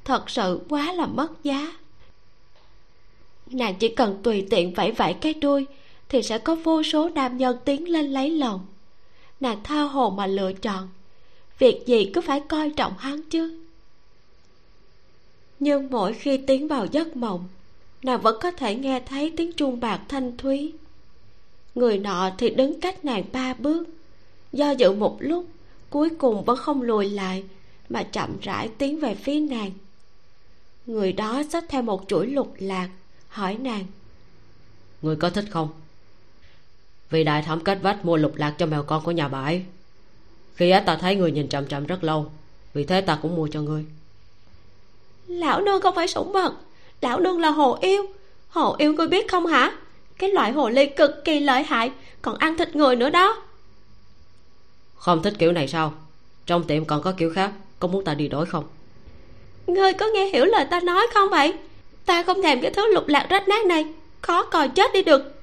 [0.04, 1.72] Thật sự quá là mất giá
[3.54, 5.66] nàng chỉ cần tùy tiện vẫy vẫy cái đuôi
[6.08, 8.66] thì sẽ có vô số nam nhân tiến lên lấy lòng.
[9.40, 10.88] Nàng tha hồ mà lựa chọn.
[11.58, 13.60] Việc gì cứ phải coi trọng hắn chứ?
[15.60, 17.48] Nhưng mỗi khi tiến vào giấc mộng,
[18.02, 20.72] nàng vẫn có thể nghe thấy tiếng chuông bạc thanh thúy.
[21.74, 23.84] Người nọ thì đứng cách nàng ba bước.
[24.52, 25.46] Do dự một lúc,
[25.90, 27.44] cuối cùng vẫn không lùi lại,
[27.88, 29.70] mà chậm rãi tiến về phía nàng.
[30.86, 32.88] Người đó xách theo một chuỗi lục lạc
[33.32, 33.84] hỏi nàng.
[35.02, 35.68] Người có thích không?
[37.10, 39.64] Vì đại thẩm cách vách mua lục lạc cho mèo con của nhà bà ấy.
[40.54, 42.32] Khi ấy ta thấy người nhìn chậm chậm rất lâu.
[42.74, 43.84] Vì thế ta cũng mua cho ngươi.
[45.26, 46.52] Lão nương không phải sủng vật.
[47.00, 48.06] Lão nương là hồ yêu.
[48.48, 49.72] Hồ yêu ngươi biết không hả?
[50.18, 51.90] Cái loại hồ ly cực kỳ lợi hại.
[52.22, 53.42] Còn ăn thịt người nữa đó.
[54.94, 55.94] Không thích kiểu này sao?
[56.46, 57.52] Trong tiệm còn có kiểu khác.
[57.78, 58.64] Có muốn ta đi đổi không?
[59.66, 61.54] Ngươi có nghe hiểu lời ta nói không vậy
[62.06, 63.84] ta không thèm cái thứ lục lạc rách nát này.
[64.20, 65.42] Khó còi chết đi được.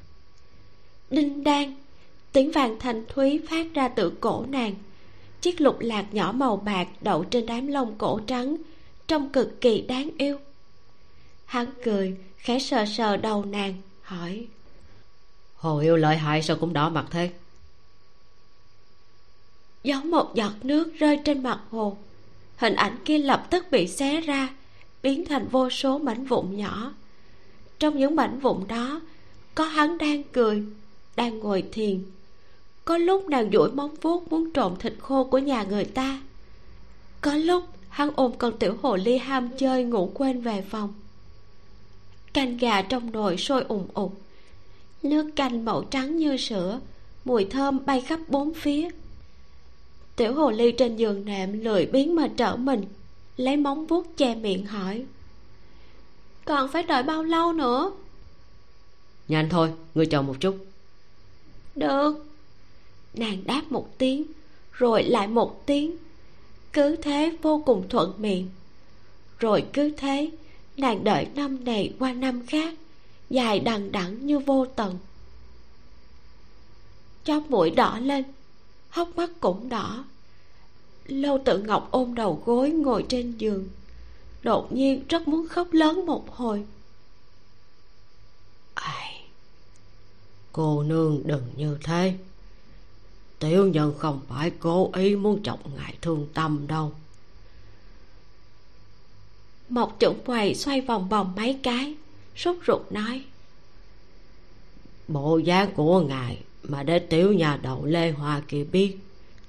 [1.10, 1.76] Đinh đan
[2.32, 4.76] tiếng vàng thanh thúy phát ra từ cổ nàng.
[5.42, 8.58] Chiếc lục lạc nhỏ màu bạc đậu trên đám lông cổ trắng
[9.08, 10.38] trông cực kỳ đáng yêu.
[11.46, 14.48] Hắn cười khẽ sờ sờ đầu nàng hỏi.
[15.56, 17.32] Hồ yêu lợi hại sao cũng đỏ mặt thế?
[19.84, 21.98] Giống một giọt nước rơi trên mặt hồ.
[22.58, 24.50] Hình ảnh kia lập tức bị xé ra
[25.04, 26.94] biến thành vô số mảnh vụn nhỏ.
[27.80, 29.02] Trong những mảnh vụn đó,
[29.56, 30.64] có hắn đang cười,
[31.16, 32.04] đang ngồi thiền.
[32.86, 36.22] Có lúc nàng duỗi móng vuốt muốn trộm thịt khô của nhà người ta.
[37.22, 40.94] Có lúc hắn ôm con tiểu hồ ly ham chơi ngủ quên về phòng.
[42.34, 44.22] Canh gà trong nồi sôi ùng ục.
[45.04, 46.80] Nước canh màu trắng như sữa,
[47.26, 48.90] mùi thơm bay khắp bốn phía.
[50.16, 52.84] Tiểu hồ ly trên giường nệm lười biếng mà trở mình
[53.40, 55.06] lấy móng vuốt che miệng hỏi.
[56.46, 57.92] Còn phải đợi bao lâu nữa?
[59.28, 60.66] Nhanh thôi ngươi chờ một chút.
[61.76, 62.26] Được.
[63.14, 64.24] Nàng đáp một tiếng
[64.72, 65.98] rồi lại một tiếng.
[66.74, 68.50] Cứ thế vô cùng thuận miệng.
[69.40, 70.32] Rồi cứ thế
[70.78, 72.74] nàng đợi năm này qua năm khác
[73.30, 74.98] dài đằng đẵng như vô tận.
[77.24, 78.24] Chóp mũi đỏ lên
[78.90, 80.04] hốc mắt cũng đỏ
[81.12, 83.68] lâu tự ngọc ôm đầu gối ngồi trên giường
[84.44, 86.66] đột nhiên rất muốn khóc lớn một hồi.
[88.74, 89.24] Ai?
[90.52, 92.14] Cô nương đừng như thế.
[93.40, 96.92] Tiểu nhân không phải cố ý muốn chọc ngài thương tâm đâu.
[99.70, 101.96] Mộc chuẩn quầy xoay vòng vòng mấy cái
[102.36, 103.26] sốt ruột nói.
[105.08, 108.98] Bộ dáng của ngài mà để tiểu nhà đậu lê hoa kia biết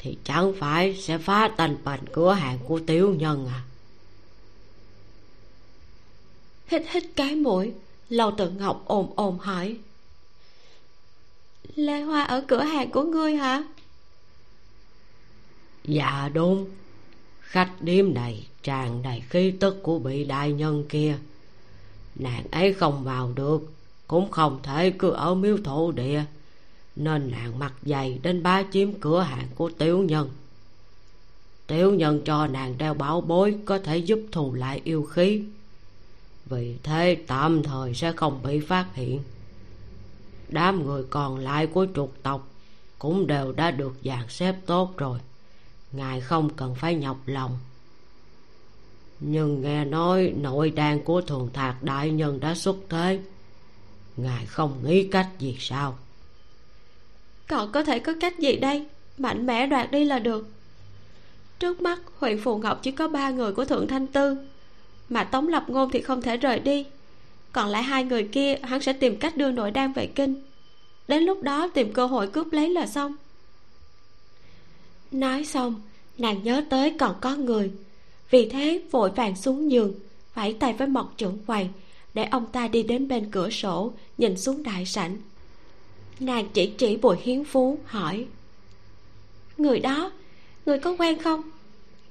[0.02, 3.62] thì chẳng phải sẽ phá tành bành cửa hàng của tiểu nhân à?
[6.66, 7.72] Hít hít cái mũi
[8.08, 9.76] lâu tự ngọc ồm ồm hỏi.
[11.74, 13.62] Lê hoa ở cửa hàng của ngươi hả?
[15.84, 16.66] Dạ đúng.
[17.40, 21.18] Khách điếm này tràn đầy khí tức của vị đại nhân kia.
[22.14, 23.72] Nàng ấy không vào được
[24.06, 26.24] cũng không thể cứ ở miếu thổ địa
[27.04, 30.30] nên nàng mặc dày đến bá chiếm cửa hàng của tiểu nhân.
[31.66, 35.44] Tiểu nhân cho nàng đeo bảo bối có thể giúp thù lại yêu khí.
[36.46, 39.22] Vì thế tạm thời sẽ không bị phát hiện.
[40.48, 42.48] Đám người còn lại của trục tộc
[42.98, 45.18] cũng đều đã được dàn xếp tốt rồi.
[45.92, 47.58] Ngài không cần phải nhọc lòng.
[49.20, 53.20] Nhưng nghe nói nội đàn của thường thạc đại nhân đã xuất thế.
[54.16, 55.98] Ngài không nghĩ cách gì sao?
[57.50, 58.86] Còn có thể có cách gì đây?
[59.18, 60.48] Mạnh mẽ đoạt đi là được.
[61.58, 64.36] Trước mắt, huyện phù ngọc chỉ có ba người của thượng thanh tư.
[65.08, 66.86] Mà tống lập ngôn thì không thể rời đi.
[67.52, 70.34] Còn lại hai người kia, hắn sẽ tìm cách đưa nội đan về kinh.
[71.08, 73.14] Đến lúc đó, tìm cơ hội cướp lấy là xong.
[75.12, 75.80] Nói xong,
[76.18, 77.70] nàng nhớ tới còn có người.
[78.30, 79.94] Vì thế, vội vàng xuống giường,
[80.34, 81.68] vẫy tay với mộc trưởng quầy
[82.14, 85.16] để ông ta đi đến bên cửa sổ, nhìn xuống đại sảnh
[86.20, 88.26] nàng chỉ chỉ bùi hiến phú hỏi.
[89.58, 90.12] Người đó
[90.66, 91.42] người có quen không?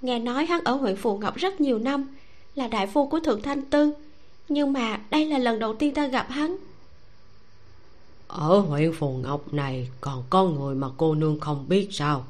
[0.01, 2.07] Nghe nói hắn ở huyện phù ngọc rất nhiều năm
[2.55, 3.93] là đại phu của thượng thanh tư
[4.49, 6.55] nhưng mà đây là lần đầu tiên ta gặp hắn.
[8.27, 12.25] Ở huyện phù ngọc này còn có người mà cô nương không biết sao?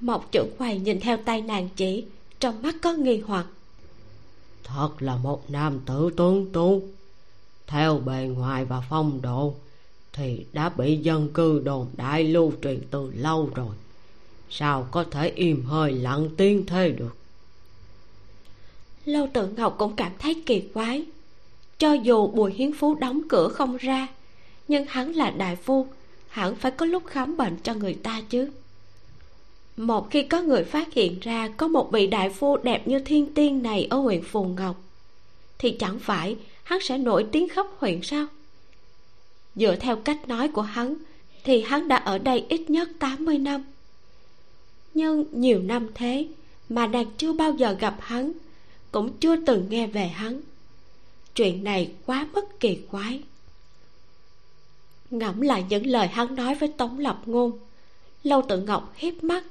[0.00, 2.04] Mộc trưởng quầy nhìn theo tay nàng chỉ
[2.40, 3.46] trong mắt có nghi hoặc.
[4.64, 6.82] Thật là một nam tử tuấn tú
[7.66, 9.54] theo bề ngoài và phong độ
[10.18, 13.74] thì đã bị dân cư đồn đại lưu truyền từ lâu rồi.
[14.50, 17.16] Sao có thể im hơi lặng tiếng thế được?
[19.04, 21.04] Lâu tự ngọc cũng cảm thấy kỳ quái.
[21.78, 24.08] Cho dù bùi hiến phú đóng cửa không ra,
[24.68, 25.86] nhưng hắn là đại phu
[26.28, 28.50] hẳn phải có lúc khám bệnh cho người ta chứ.
[29.76, 33.34] Một khi có người phát hiện ra có một vị đại phu đẹp như thiên
[33.34, 34.76] tiên này ở huyện phù ngọc,
[35.58, 38.26] thì chẳng phải hắn sẽ nổi tiếng khắp huyện sao?
[39.56, 40.94] Dựa theo cách nói của hắn,
[41.44, 43.64] thì hắn đã ở đây ít nhất 80 năm.
[44.94, 46.28] Nhưng nhiều năm thế
[46.68, 48.32] mà nàng chưa bao giờ gặp hắn,
[48.92, 50.40] cũng chưa từng nghe về hắn.
[51.34, 53.22] Chuyện này quá mất kỳ quái.
[55.10, 57.58] Ngẫm lại những lời hắn nói với tống lập ngôn,
[58.22, 59.44] lâu tự ngọc hiếp mắt,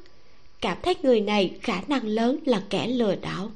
[0.61, 3.51] cảm thấy người này khả năng lớn là kẻ lừa đảo.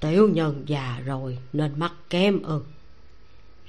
[0.00, 2.62] Tiểu nhân già rồi, nên mắt kém ư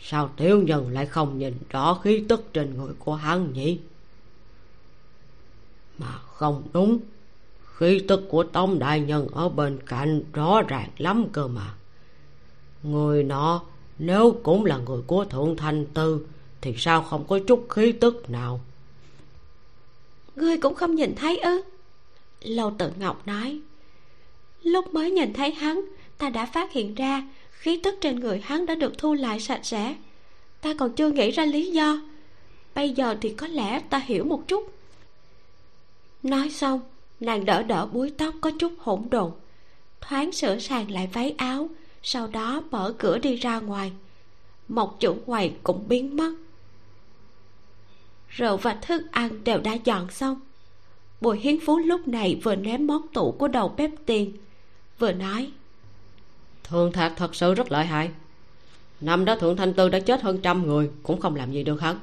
[0.01, 3.79] sao tiểu nhân lại không nhìn rõ khí tức trên người của hắn nhỉ?
[5.97, 6.99] Mà không đúng.
[7.75, 11.73] Khí tức của tống đại nhân ở bên cạnh rõ ràng lắm cơ mà.
[12.83, 13.62] Người nọ,
[13.99, 16.25] nếu cũng là người của thượng thanh tư,
[16.62, 18.62] thì sao không có chút khí tức nào?
[20.35, 21.62] Ngươi cũng không nhìn thấy ư?
[22.41, 23.59] Lâu tự ngọc nói,
[24.63, 25.81] lúc mới nhìn thấy hắn,
[26.17, 27.23] ta đã phát hiện ra
[27.59, 29.95] khí tức trên người hắn đã được thu lại sạch sẽ.
[30.61, 32.01] Ta còn chưa nghĩ ra lý do.
[32.75, 34.73] Bây giờ thì có lẽ ta hiểu một chút.
[36.23, 36.81] Nói xong,
[37.19, 39.31] nàng đỡ đỡ búi tóc có chút hỗn độn,
[40.01, 41.69] thoáng sửa sang lại váy áo,
[42.03, 43.91] sau đó mở cửa đi ra ngoài.
[44.67, 46.33] Một chủ quầy cũng biến mất.
[48.29, 50.39] Rượu và thức ăn đều đã dọn xong.
[51.21, 54.37] Bùi hiến phú lúc này vừa ném món tủ của đầu bếp tiền,
[54.99, 55.51] vừa nói
[56.69, 58.12] thường thạc thật sự rất lợi hại.
[59.01, 61.82] Năm đó thượng thanh tư đã chết hơn trăm người cũng không làm gì được
[61.82, 61.99] hắn.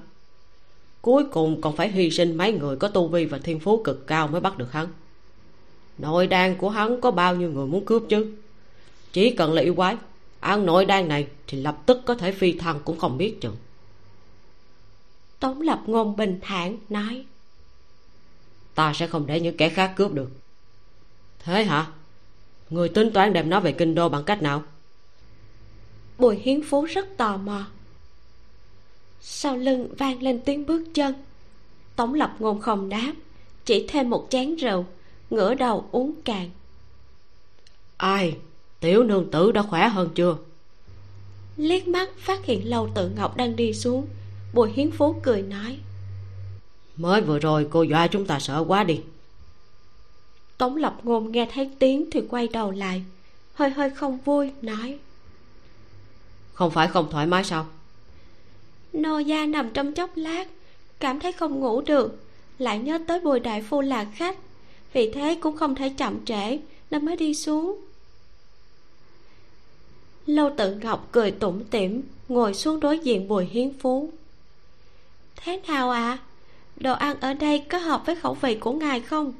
[1.00, 4.06] Cuối cùng còn phải hy sinh mấy người có tu vi và thiên phú cực
[4.06, 4.86] cao mới bắt được hắn.
[5.98, 8.36] Nội đan của hắn có bao nhiêu người muốn cướp chứ?
[9.12, 9.96] Chỉ cần là yêu quái
[10.40, 13.56] ăn nội đan này thì lập tức có thể phi thăng cũng không biết chừng.
[15.38, 17.24] Tống lập ngôn bình thản nói.
[18.74, 20.30] Ta sẽ không để những kẻ khác cướp được.
[21.38, 21.86] Thế hả
[22.70, 24.62] người tính toán đem nó về kinh đô bằng cách nào?
[26.18, 27.66] Bùi hiến phú rất tò mò.
[29.20, 31.14] Sau lưng vang lên tiếng bước chân.
[31.96, 33.12] Tống lập ngôn không đáp
[33.64, 34.84] chỉ thêm một chén rượu
[35.30, 36.50] ngửa đầu uống cạn.
[37.96, 38.36] Ai?
[38.80, 40.36] Tiểu nương tử đã khỏe hơn chưa?
[41.56, 44.06] Liếc mắt phát hiện lâu tự ngọc đang đi xuống
[44.52, 45.78] bùi hiến phú cười nói.
[46.96, 49.00] Mới vừa rồi cô dọa chúng ta sợ quá đi
[50.58, 53.04] tống lập ngôn nghe thấy tiếng thì quay đầu lại
[53.54, 54.98] hơi hơi không vui nói.
[56.52, 57.66] Không phải không thoải mái sao?
[58.92, 60.48] Nô gia nằm trong chốc lát
[61.00, 62.22] cảm thấy không ngủ được
[62.58, 64.38] lại nhớ tới bùi đại phu là khách
[64.92, 66.58] vì thế cũng không thể chậm trễ
[66.90, 67.80] nên mới đi xuống.
[70.26, 74.10] Lâu tự ngọc cười tủm tỉm ngồi xuống đối diện bùi hiến phú.
[75.36, 76.10] Thế nào ạ?
[76.10, 76.18] À?
[76.76, 79.32] đồ ăn ở đây có hợp với khẩu vị của ngài không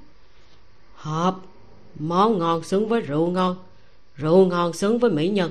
[1.07, 1.37] hợp.
[1.99, 3.57] Món ngon xứng với rượu ngon
[4.17, 5.51] rượu ngon xứng với mỹ nhân.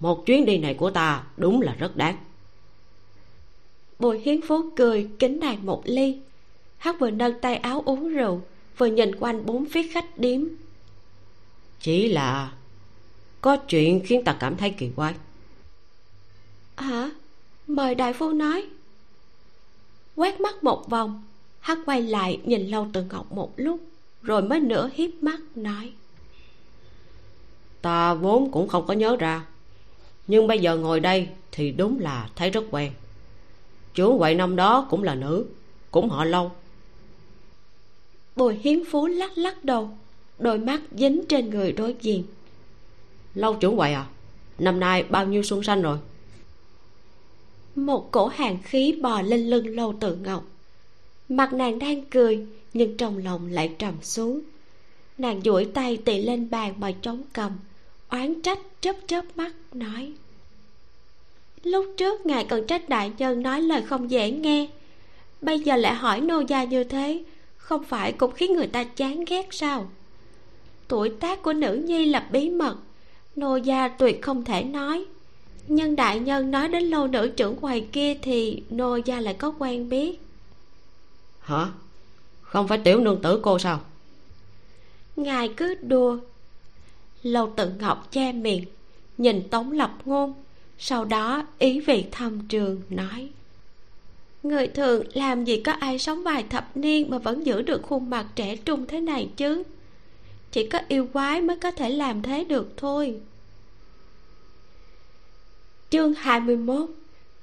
[0.00, 2.16] Một chuyến đi này của ta đúng là rất đáng.
[3.98, 6.20] Bùi hiến phú cười kính nàng một ly.
[6.78, 8.42] Hắn vừa nâng tay áo uống rượu,
[8.78, 10.40] vừa nhìn quanh bốn phía khách điếm.
[11.80, 12.52] Chỉ là
[13.40, 15.14] có chuyện khiến ta cảm thấy kỳ quái.
[16.76, 17.10] Hả?
[17.66, 18.66] Mời đại phu nói.
[20.16, 21.22] Quét mắt một vòng
[21.60, 23.80] hắn quay lại nhìn lâu từ ngọc một lúc
[24.22, 25.92] rồi mới nửa hiếp mắt nói.
[27.82, 29.46] Ta vốn cũng không có nhớ ra.
[30.26, 32.92] Nhưng bây giờ ngồi đây thì đúng là thấy rất quen.
[33.94, 35.46] Chú quậy năm đó cũng là nữ,
[35.90, 36.50] cũng họ lâu
[38.36, 39.90] bùi hiến phú lắc lắc đầu,
[40.38, 42.24] đôi mắt dính trên người đối diện.
[43.34, 44.06] Lâu chủ quậy à
[44.58, 45.98] năm nay bao nhiêu xuân sanh rồi?
[47.76, 50.44] Một cổ hàng khí bò lên lưng lâu tự ngọc
[51.28, 54.40] mặt nàng đang cười, nhưng trong lòng lại trầm xuống.
[55.18, 57.52] Nàng duỗi tay tì lên bàn mà chống cầm,
[58.08, 60.12] oán trách chớp chớp mắt, nói,
[61.62, 64.68] lúc trước ngài còn trách đại nhân nói lời không dễ nghe.
[65.40, 67.22] Bây giờ lại hỏi nô gia như thế,
[67.56, 69.90] không phải cũng khiến người ta chán ghét sao?
[70.88, 72.76] Tuổi tác của nữ nhi là bí mật,
[73.36, 75.04] nô gia tuyệt không thể nói.
[75.68, 79.54] Nhưng đại nhân nói đến lâu nữ trưởng quầy kia thì nô gia lại có
[79.58, 80.20] quen biết
[81.42, 81.68] hả?
[82.42, 83.80] Không phải tiểu nương tử cô sao?
[85.16, 86.18] Ngài cứ đùa.
[87.22, 88.64] Lâu tự ngọc che miệng,
[89.18, 90.34] nhìn tống lập ngôn,
[90.78, 93.28] sau đó ý vị thâm trường nói.
[94.42, 98.10] Người thường làm gì có ai sống vài thập niên mà vẫn giữ được khuôn
[98.10, 99.62] mặt trẻ trung thế này chứ?
[100.52, 103.20] Chỉ có yêu quái mới có thể làm thế được thôi.
[105.90, 106.90] Chương 21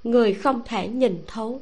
[0.04, 1.62] người không thể nhìn thấu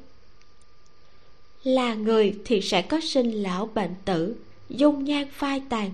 [1.68, 4.36] là người thì sẽ có sinh lão bệnh tử,
[4.70, 5.92] dung nhan phai tàn.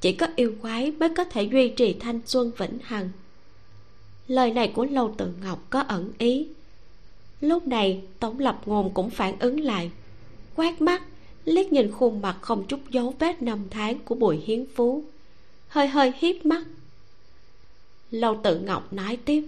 [0.00, 3.10] Chỉ có yêu quái mới có thể duy trì thanh xuân vĩnh hằng.
[4.28, 6.48] Lời này của lâu tự ngọc có ẩn ý.
[7.40, 9.90] Lúc này, tổng lập ngôn cũng phản ứng lại
[10.56, 11.02] quát mắt,
[11.44, 15.04] liếc nhìn khuôn mặt không chút dấu vết năm tháng của bùi hiến phú.
[15.68, 16.64] Hơi hơi hiếp mắt.
[18.10, 19.44] Lâu tự ngọc nói tiếp,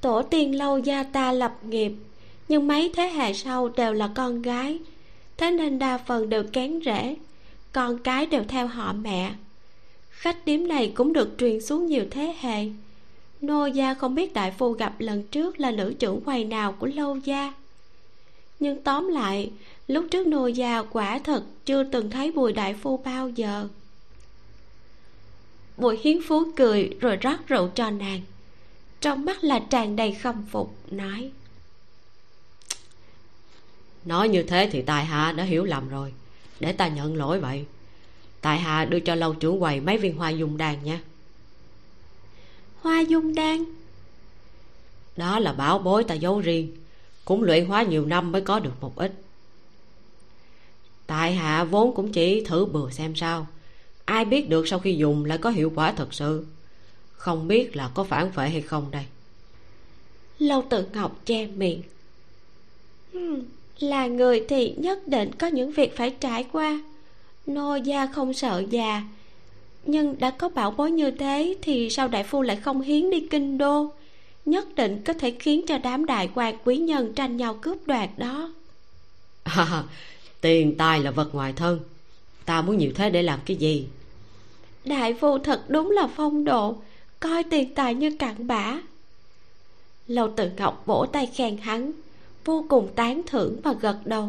[0.00, 1.92] tổ tiên lâu gia ta lập nghiệp
[2.50, 4.78] nhưng mấy thế hệ sau đều là con gái.
[5.36, 7.16] Thế nên đa phần đều kén rễ
[7.72, 9.34] con cái đều theo họ mẹ.
[10.10, 12.68] Khách điếm này cũng được truyền xuống nhiều thế hệ.
[13.40, 16.86] Nô gia không biết đại phu gặp lần trước là nữ trưởng quầy nào của
[16.86, 17.54] lâu gia.
[18.60, 19.50] Nhưng tóm lại,
[19.86, 23.68] lúc trước nô gia quả thật chưa từng thấy bùi đại phu bao giờ.
[25.76, 28.20] Bùi hiến phú cười rồi rót rượu cho nàng.
[29.00, 31.30] Trong mắt là tràn đầy khâm phục, nói
[34.10, 36.12] nói như thế thì tài hạ đã hiểu lầm rồi.
[36.60, 37.64] Để ta nhận lỗi vậy
[38.40, 41.00] tại hạ đưa cho lâu trưởng quầy mấy viên hoa dung đan nha.
[42.80, 43.64] Hoa dung đan?
[45.16, 46.76] Đó là bảo bối ta giấu riêng.
[47.24, 49.12] Cũng luyện hóa nhiều năm mới có được một ít.
[51.06, 53.46] Tại hạ vốn cũng chỉ thử bừa xem sao.
[54.04, 56.46] Ai biết được sau khi dùng lại có hiệu quả thật sự.
[57.12, 59.04] Không biết là có phản phệ hay không đây.
[60.38, 61.82] Lâu tự ngọc che miệng.
[63.12, 63.40] Hmm,
[63.80, 66.80] là người thì nhất định có những việc phải trải qua.
[67.46, 69.02] Nô gia không sợ già
[69.84, 73.26] nhưng đã có bảo bối như thế thì sao đại phu lại không hiến đi
[73.30, 73.92] kinh đô?
[74.46, 78.10] Nhất định có thể khiến cho đám đại quan quý nhân tranh nhau cướp đoạt
[78.16, 78.52] đó.
[79.42, 79.84] À,
[80.40, 81.80] tiền tài là vật ngoài thân.
[82.44, 83.86] Ta muốn nhiều thế để làm cái gì?
[84.84, 86.76] Đại phu thật đúng là phong độ
[87.20, 88.78] coi tiền tài như cặn bã.
[90.06, 91.92] Lâu tự ngọc vỗ tay khen hắn
[92.44, 94.28] vô cùng tán thưởng và gật đầu.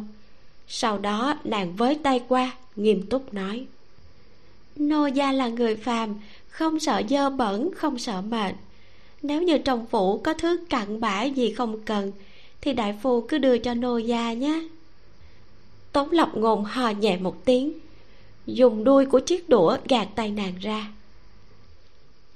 [0.67, 3.65] Sau đó, nàng với tay qua, nghiêm túc nói.
[4.75, 6.15] Nô gia là người phàm,
[6.49, 8.55] không sợ dơ bẩn, không sợ mệt.
[9.21, 12.11] Nếu như trong phủ có thứ cặn bã gì không cần,
[12.61, 14.67] thì đại phu cứ đưa cho nô gia nhé.
[15.91, 17.73] Tống Lộc ngôn hò nhẹ một tiếng,
[18.45, 20.87] dùng đuôi của chiếc đũa gạt tay nàng ra.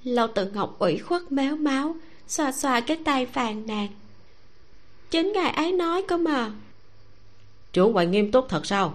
[0.04, 1.96] Lâu tự ngọc ủy khuất méo máu,
[2.28, 3.88] xoa xoa cái tay phàn nàn
[5.16, 6.52] chính ngài ấy nói cơ mà.
[7.74, 8.94] Chủ ngoại nghiêm túc thật sao?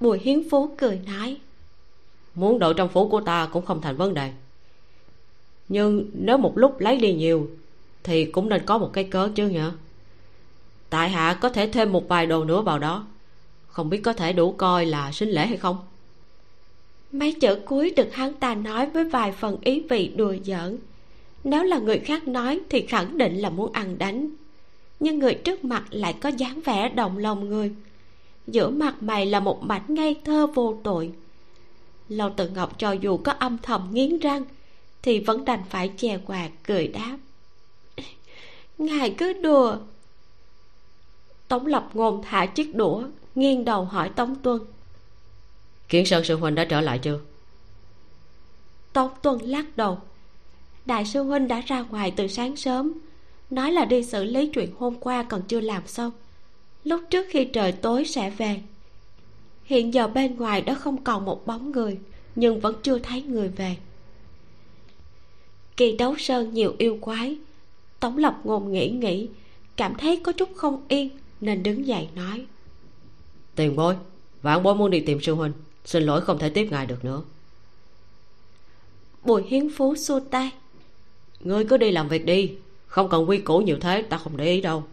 [0.00, 1.36] Bùi hiến phú cười nói.
[2.34, 4.32] Muốn đội trong phủ của ta cũng không thành vấn đề.
[5.68, 7.50] Nhưng nếu một lúc lấy đi nhiều
[8.02, 9.72] thì cũng nên có một cái cớ chứ nhở?
[10.90, 13.06] Tại hạ có thể thêm một vài đồ nữa vào đó.
[13.66, 15.76] Không biết có thể đủ coi là sinh lễ hay không?
[17.12, 20.78] Mấy chữ cuối được hắn ta nói với vài phần ý vị đùa giỡn.
[21.44, 24.30] Nếu là người khác nói thì khẳng định là muốn ăn đánh
[25.02, 27.72] nhưng người trước mặt lại có dáng vẻ động lòng người.
[28.46, 31.12] Giữa mặt mày là một mảnh ngây thơ vô tội.
[32.08, 34.44] Lâu tự ngọc cho dù có âm thầm nghiến răng
[35.02, 37.18] thì vẫn đành phải chè quạt cười đáp.
[38.78, 39.76] Ngài cứ đùa.
[41.48, 43.02] Tống lập ngôn thả chiếc đũa
[43.34, 44.60] nghiêng đầu hỏi tống tuân.
[45.88, 47.20] Kiến sơn sư huynh đã trở lại chưa?
[48.92, 49.98] Tống tuân lắc đầu.
[50.86, 52.92] Đại sư huynh đã ra ngoài từ sáng sớm
[53.52, 56.12] nói là đi xử lý chuyện hôm qua còn chưa làm xong.
[56.84, 58.60] Lúc trước khi trời tối sẽ về
[59.64, 61.98] hiện giờ bên ngoài đã không còn một bóng người
[62.34, 63.76] nhưng vẫn chưa thấy người về.
[65.76, 67.36] Kỳ đấu sơn nhiều yêu quái
[68.00, 69.28] tống lập ngôn nghĩ nghĩ
[69.76, 71.10] cảm thấy có chút không yên
[71.40, 72.46] nên đứng dậy nói.
[73.54, 73.96] Tiền bối
[74.42, 75.52] vãn bối muốn đi tìm sư huynh
[75.84, 77.22] xin lỗi không thể tiếp ngài được nữa.
[79.24, 80.50] Bùi hiến phú xua tay.
[81.40, 82.56] Ngươi cứ đi làm việc đi
[82.92, 84.84] không cần quy củ nhiều thế ta không để ý đâu.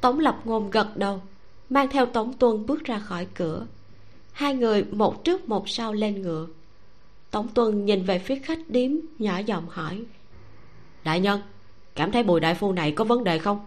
[0.00, 1.22] Tống lập ngôn gật đầu
[1.70, 3.66] mang theo tống tuân bước ra khỏi cửa.
[4.32, 6.46] Hai người một trước một sau lên ngựa.
[7.30, 10.04] Tống tuân nhìn về phía khách điếm nhỏ giọng hỏi
[11.04, 11.40] đại nhân
[11.94, 13.66] cảm thấy bùi đại phu này có vấn đề không?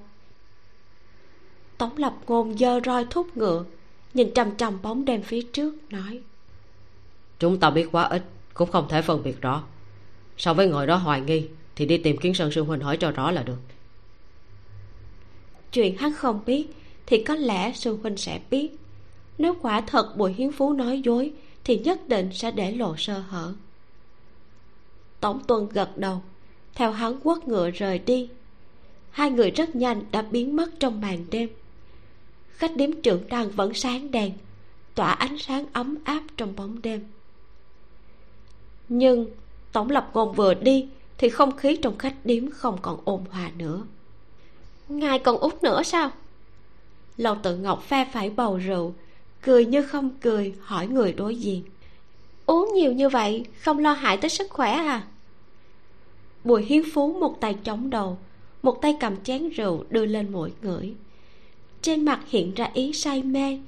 [1.78, 3.66] Tống lập ngôn dơ roi thúc ngựa
[4.14, 6.22] nhìn trầm trầm bóng đêm phía trước nói
[7.40, 8.24] chúng ta biết quá ít
[8.54, 9.64] cũng không thể phân biệt rõ.
[10.38, 13.12] So với người đó hoài nghi thì đi tìm kiến sơn sư huynh hỏi cho
[13.12, 13.58] rõ là được.
[15.72, 16.68] Chuyện hắn không biết,
[17.06, 18.70] thì có lẽ sư huynh sẽ biết.
[19.38, 21.32] Nếu quả thật bùi hiến phú nói dối,
[21.64, 23.54] thì nhất định sẽ để lộ sơ hở.
[25.20, 26.22] Tổng tuân gật đầu,
[26.76, 28.30] theo hắn quất ngựa rời đi.
[29.12, 31.50] Hai người rất nhanh đã biến mất trong màn đêm.
[32.50, 34.32] Khách điếm trưởng đang vẫn sáng đèn,
[34.96, 37.06] tỏa ánh sáng ấm áp trong bóng đêm.
[38.90, 39.26] Nhưng
[39.72, 40.88] tổng lập ngôn vừa đi
[41.22, 43.84] thì không khí trong khách điếm không còn ôn hòa nữa.
[44.90, 46.12] Ngài còn út nữa sao?
[47.18, 48.94] Lâu tự ngọc pha phải bầu rượu,
[49.42, 51.64] cười như không cười, hỏi người đối diện.
[52.46, 55.08] Uống nhiều như vậy, không lo hại tới sức khỏe à?
[56.44, 58.18] Bùi hiến phú một tay chống đầu,
[58.64, 60.94] một tay cầm chén rượu đưa lên mũi ngửi.
[61.82, 63.60] Trên mặt hiện ra ý say mê,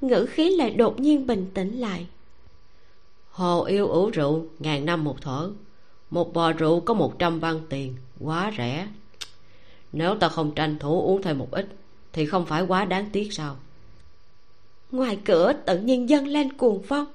[0.00, 2.06] ngữ khí lại đột nhiên bình tĩnh lại.
[3.30, 5.50] Hồ yêu ủ rượu, ngàn năm một thở
[6.12, 7.94] một bò rượu có một trăm văn tiền.
[8.20, 8.86] Quá rẻ.
[9.92, 11.68] Nếu ta không tranh thủ uống thêm một ít,
[12.12, 13.56] thì không phải quá đáng tiếc sao?
[14.90, 17.06] Ngoài cửa, tự nhiên dâng lên cuồng phong.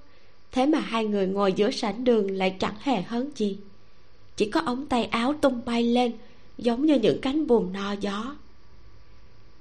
[0.51, 3.57] Thế mà hai người ngồi giữa sảnh đường lại chẳng hề hấn gì
[4.35, 6.11] chỉ có ống tay áo tung bay lên,
[6.57, 8.35] giống như những cánh buồm no gió.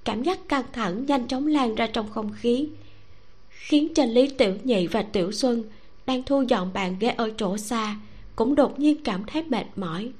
[0.05, 2.69] Cảm giác căng thẳng nhanh chóng lan ra trong không khí,
[3.49, 5.65] khiến cho lý tiểu nhị và tiểu xuân
[6.07, 7.97] đang thu dọn bàn ghế ở chỗ xa
[8.37, 10.13] cũng đột nhiên cảm thấy mệt mỏi.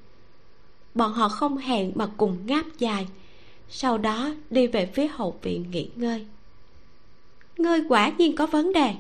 [0.95, 3.07] Bọn họ không hẹn mà cùng ngáp dài,
[3.69, 6.27] sau đó đi về phía hậu viện nghỉ ngơi.
[7.59, 8.95] Ngươi quả nhiên có vấn đề.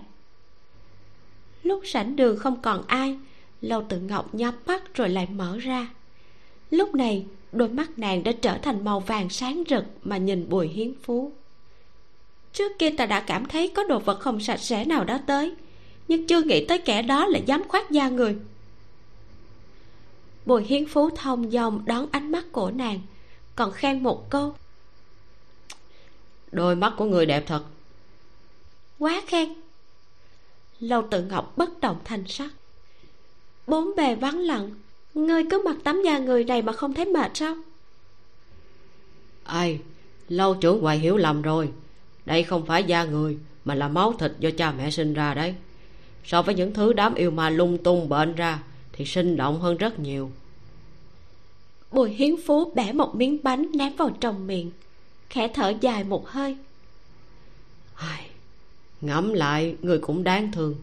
[1.62, 3.18] Lúc sảnh đường không còn ai,
[3.60, 5.88] lâu tự ngọc nhắm mắt rồi lại mở ra.
[6.70, 10.68] Lúc này, đôi mắt nàng đã trở thành màu vàng sáng rực mà nhìn bùi
[10.68, 11.32] hiến phú.
[12.52, 15.54] Trước kia ta đã cảm thấy có đồ vật không sạch sẽ nào đó tới,
[16.08, 18.36] nhưng chưa nghĩ tới kẻ đó lại dám khoác da người
[20.46, 23.00] bùi hiến phú thông dòng đón ánh mắt của nàng
[23.56, 24.54] còn khen một câu.
[26.52, 27.62] Đôi mắt của người đẹp thật.
[28.98, 29.54] Quá khen.
[30.80, 32.50] Lâu tự ngọc bất động thanh sắc.
[33.66, 34.70] Bốn bề vắng lặng
[35.14, 37.56] ngươi cứ mặc tấm da người này mà không thấy mệt sao?
[39.44, 39.80] Ai
[40.28, 41.70] lâu trưởng ngoại hiểu lầm rồi.
[42.26, 45.54] Đây không phải da người mà là máu thịt do cha mẹ sinh ra đấy.
[46.24, 48.62] So với những thứ đám yêu ma lung tung bệnh ra
[48.96, 50.30] thì sinh động hơn rất nhiều.
[51.92, 54.70] Bùi hiến phú bẻ một miếng bánh ném vào trong miệng
[55.30, 56.56] khẽ thở dài một hơi.
[59.00, 60.74] Ngẫm lại người cũng đáng thương.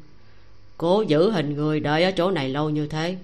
[0.78, 3.18] Cố giữ hình người đợi ở chỗ này lâu như thế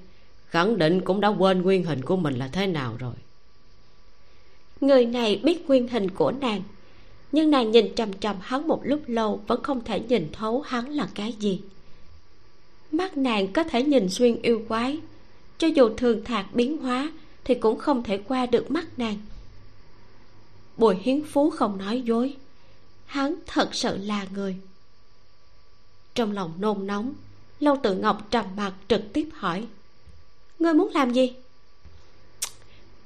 [0.47, 3.13] khẳng định cũng đã quên nguyên hình của mình là thế nào rồi.
[4.81, 6.61] Người này biết nguyên hình của nàng
[7.31, 10.89] nhưng nàng nhìn chằm chằm hắn một lúc lâu vẫn không thể nhìn thấu hắn
[10.89, 11.61] là cái gì
[12.91, 14.99] mắt nàng có thể nhìn xuyên yêu quái.
[15.57, 17.11] Cho dù thường thạc biến hóa
[17.43, 19.17] thì cũng không thể qua được mắt nàng.
[20.77, 22.35] Bùi hiến phú không nói dối.
[23.05, 24.55] Hắn thật sự là người.
[26.15, 27.13] Trong lòng nôn nóng
[27.59, 29.67] lâu tự ngọc trầm mặt trực tiếp hỏi
[30.59, 31.33] ngươi muốn làm gì?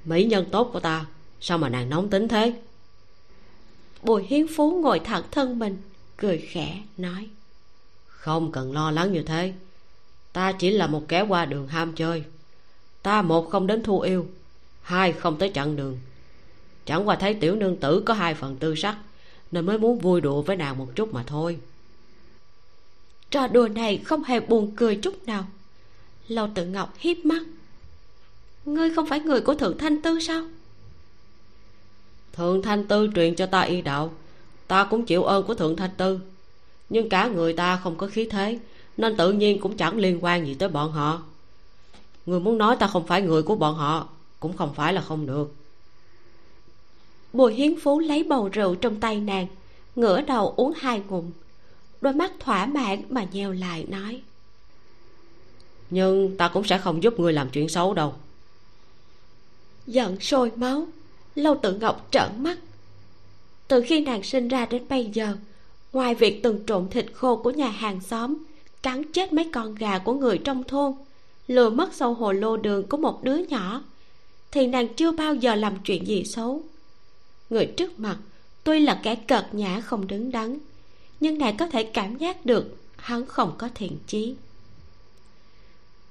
[0.05, 1.05] Mỹ nhân tốt của ta
[1.41, 2.53] sao mà nàng nóng tính thế?
[4.01, 5.77] Bùi hiến phú ngồi thẳng thân mình
[6.17, 7.29] cười khẽ nói
[8.23, 9.53] không cần lo lắng như thế
[10.33, 12.23] ta chỉ là một kẻ qua đường ham chơi.
[13.01, 14.27] Ta một không đến thu yêu,
[14.81, 15.99] hai không tới chặn đường.
[16.85, 18.97] Chẳng qua thấy tiểu nương tử có hai phần tư sắc,
[19.51, 21.57] nên mới muốn vui đùa với nàng một chút mà thôi.
[23.31, 25.45] Trò đùa này không hề buồn cười chút nào.
[26.27, 27.43] Lâu tự ngọc hiếp mắt.
[28.65, 30.43] Ngươi không phải người của thượng thanh tư sao?
[32.33, 34.13] Thượng thanh tư truyền cho ta y đạo,
[34.67, 36.19] ta cũng chịu ơn của thượng thanh tư.
[36.89, 38.59] Nhưng cả người ta không có khí thế
[38.97, 41.21] nên tự nhiên cũng chẳng liên quan gì tới bọn họ.
[42.25, 44.07] Người muốn nói ta không phải người của bọn họ,
[44.39, 45.53] cũng không phải là không được.
[47.33, 49.47] Bùi hiến phú lấy bầu rượu trong tay nàng,
[49.95, 51.31] ngửa đầu uống hai ngụm.
[52.01, 54.21] Đôi mắt thỏa mãn mà nheo lại, nói.
[55.89, 58.13] Nhưng ta cũng sẽ không giúp người làm chuyện xấu đâu.
[59.87, 60.87] Giận sôi máu,
[61.35, 62.57] lâu tự ngọc trợn mắt.
[63.67, 65.37] Từ khi nàng sinh ra đến bây giờ,
[65.93, 68.37] ngoài việc từng trộn thịt khô của nhà hàng xóm
[68.83, 70.93] cắn chết mấy con gà của người trong thôn
[71.47, 73.81] lừa mất sâu hồ lô đường của một đứa nhỏ.
[74.51, 76.61] Thì nàng chưa bao giờ làm chuyện gì xấu.
[77.49, 78.17] Người trước mặt
[78.63, 80.57] tuy là kẻ cợt nhã không đứng đắn
[81.19, 84.35] nhưng nàng có thể cảm giác được hắn không có thiện chí.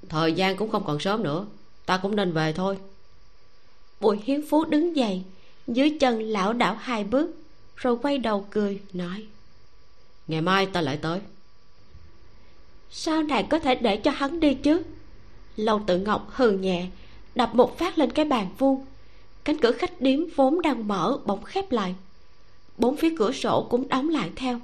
[0.08, 1.46] Thời gian cũng không còn sớm nữa
[1.86, 2.78] ta cũng nên về thôi.
[4.00, 5.22] Bùi hiến phú đứng dậy
[5.66, 7.30] dưới chân lão đảo hai bước
[7.76, 9.26] rồi quay đầu cười nói
[10.28, 11.20] ngày mai ta lại tới
[12.94, 14.82] sao nàng có thể để cho hắn đi chứ?
[15.56, 16.86] Lâu tự ngọc hừ nhẹ,
[17.34, 18.84] đập một phát lên cái bàn vuông.
[19.44, 21.94] Cánh cửa khách điếm vốn đang mở bỗng khép lại.
[22.78, 24.60] Bốn phía cửa sổ cũng đóng lại theo.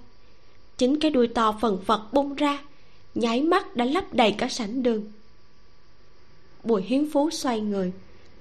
[0.79, 2.59] Chính cái đuôi to phần phật bung ra,
[3.15, 5.13] nháy mắt đã lấp đầy cả sảnh đường.
[6.65, 7.93] Bùi hiến phú xoay người,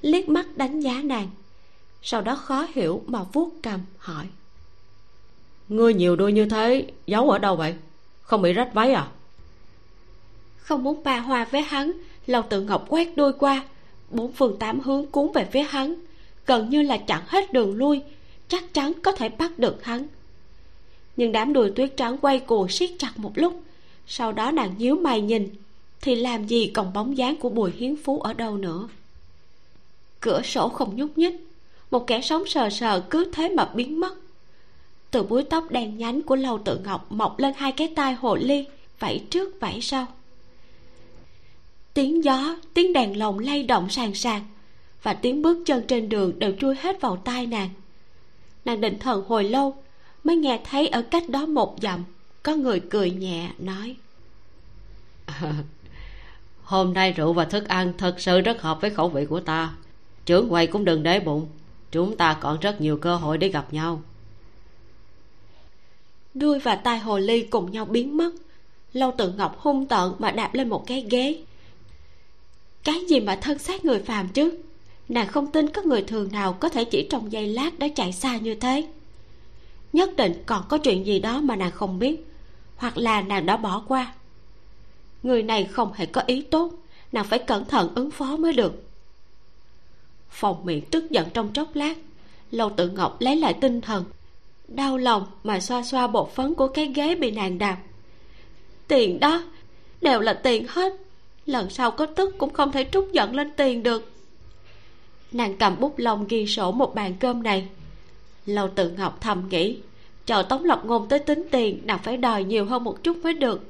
[0.01, 1.29] liếc mắt đánh giá nàng.
[2.01, 4.25] Sau đó khó hiểu mà vuốt cầm hỏi.
[5.69, 7.75] Ngươi nhiều đuôi như thế, giấu ở đâu vậy?
[8.21, 9.07] Không bị rách váy à?
[10.67, 11.91] Không muốn ba hoa với hắn
[12.25, 13.63] lầu tự ngọc quét đuôi qua,
[14.09, 15.95] bốn phương tám hướng cuốn về phía hắn,
[16.45, 18.01] gần như là chặn hết đường lui,
[18.47, 20.07] chắc chắn có thể bắt được hắn.
[21.17, 23.61] Nhưng đám đùi tuyết trắng quay cuồng siết chặt một lúc,
[24.07, 25.49] sau đó nàng nhíu mày nhìn,
[26.01, 28.87] thì làm gì còn bóng dáng của bùi hiến phú ở đâu nữa?
[30.19, 31.47] Cửa sổ không nhúc nhích,
[31.91, 34.15] một kẻ sống sờ sờ cứ thế mà biến mất.
[35.11, 38.35] Từ búi tóc đen nhánh của lâu tự ngọc mọc lên hai cái tai hồ
[38.35, 38.65] ly
[38.99, 40.07] vẫy trước vẫy sau
[41.97, 44.41] tiếng gió tiếng đèn lồng lay động sàn sàn
[45.03, 47.69] và tiếng bước chân trên đường đều chui hết vào tai nàng.
[48.65, 49.75] Nàng định thần hồi lâu
[50.23, 52.03] mới nghe thấy ở cách đó một dặm
[52.43, 53.95] có người cười nhẹ nói.
[56.63, 59.75] Hôm nay rượu và thức ăn thật sự rất hợp với khẩu vị của ta.
[60.25, 61.47] Trưởng quầy cũng đừng để bụng
[61.91, 64.01] chúng ta còn rất nhiều cơ hội để gặp nhau.
[66.33, 68.31] Đuôi và tai hồ ly cùng nhau biến mất.
[68.93, 71.43] Lâu tự ngọc hung tợn mà đạp lên một cái ghế
[72.87, 74.57] cái gì mà thân xác người phàm chứ?
[75.09, 78.13] Nàng không tin có người thường nào có thể chỉ trong giây lát đã chạy
[78.13, 78.87] xa như thế.
[79.93, 82.27] Nhất định còn có chuyện gì đó mà nàng không biết,
[82.75, 84.13] hoặc là nàng đã bỏ qua.
[85.23, 86.73] Người này không hề có ý tốt,
[87.11, 88.83] nàng phải cẩn thận ứng phó mới được.
[90.29, 91.97] Phòng miệng tức giận trong chốc lát,
[92.51, 94.05] lâu tự ngọc lấy lại tinh thần,
[94.67, 97.77] đau lòng mà xoa xoa bột phấn của cái ghế bị nàng đạp.
[98.87, 99.43] Tiền đó,
[100.01, 100.93] đều là tiền hết
[101.47, 104.11] lần sau có tức cũng không thể trút giận lên tiền được.
[105.31, 107.67] Nàng cầm bút lông ghi sổ một bàn cơm này.
[108.45, 109.77] Lâu tự ngọc thầm nghĩ,
[110.25, 113.33] chờ tống lập ngôn tới tính tiền, nàng phải đòi nhiều hơn một chút mới
[113.33, 113.63] được.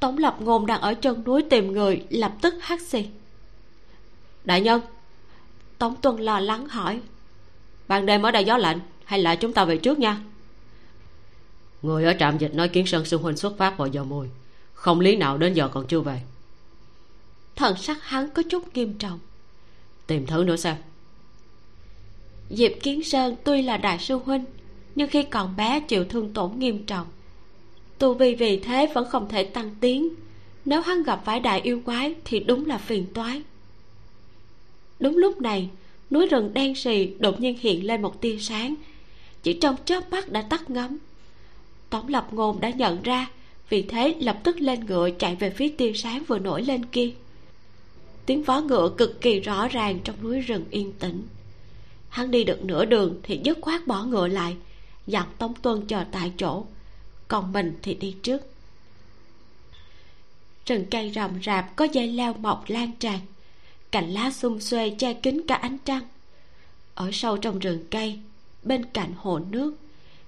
[0.00, 3.06] Tống lập ngôn đang ở chân núi tìm người, lập tức hắt xì.
[4.44, 4.80] Đại nhân!
[5.78, 7.00] Tống tuân lo lắng hỏi.
[7.88, 10.20] Ban đêm ở đây gió lạnh, hay là chúng ta về trước nha?
[11.82, 14.28] Người ở trạm dịch nói kiến sơn sư huynh xuất phát vào giờ mùi
[14.82, 16.20] không lý nào đến giờ còn chưa về.
[17.56, 19.18] Thần sắc hắn có chút nghiêm trọng.
[20.06, 20.76] Tìm thử nữa xem.
[22.50, 24.44] Diệp kiến sơn tuy là đại sư huynh
[24.94, 27.06] nhưng khi còn bé chịu thương tổn nghiêm trọng.
[27.98, 30.08] Tu vi vì thế vẫn không thể tăng tiến.
[30.64, 33.42] Nếu hắn gặp phải đại yêu quái thì đúng là phiền toái.
[35.00, 35.68] Đúng lúc này
[36.10, 38.74] núi rừng đen sì đột nhiên hiện lên một tia sáng.
[39.42, 40.98] Chỉ trong chớp mắt đã tắt ngấm.
[41.90, 43.28] Tống lập ngôn đã nhận ra
[43.72, 47.10] vì thế, lập tức lên ngựa chạy về phía tia sáng vừa nổi lên kia.
[48.26, 51.22] Tiếng vó ngựa cực kỳ rõ ràng trong núi rừng yên tĩnh.
[52.08, 54.56] Hắn đi được nửa đường thì dứt khoát bỏ ngựa lại,
[55.06, 56.64] dặn tống tuân chờ tại chỗ,
[57.28, 58.42] còn mình thì đi trước.
[60.66, 63.18] Rừng cây rậm rạp có dây leo mọc lan tràn,
[63.90, 66.02] cành lá xum xuê che kín cả ánh trăng.
[66.94, 68.18] Ở sâu trong rừng cây,
[68.62, 69.74] bên cạnh hồ nước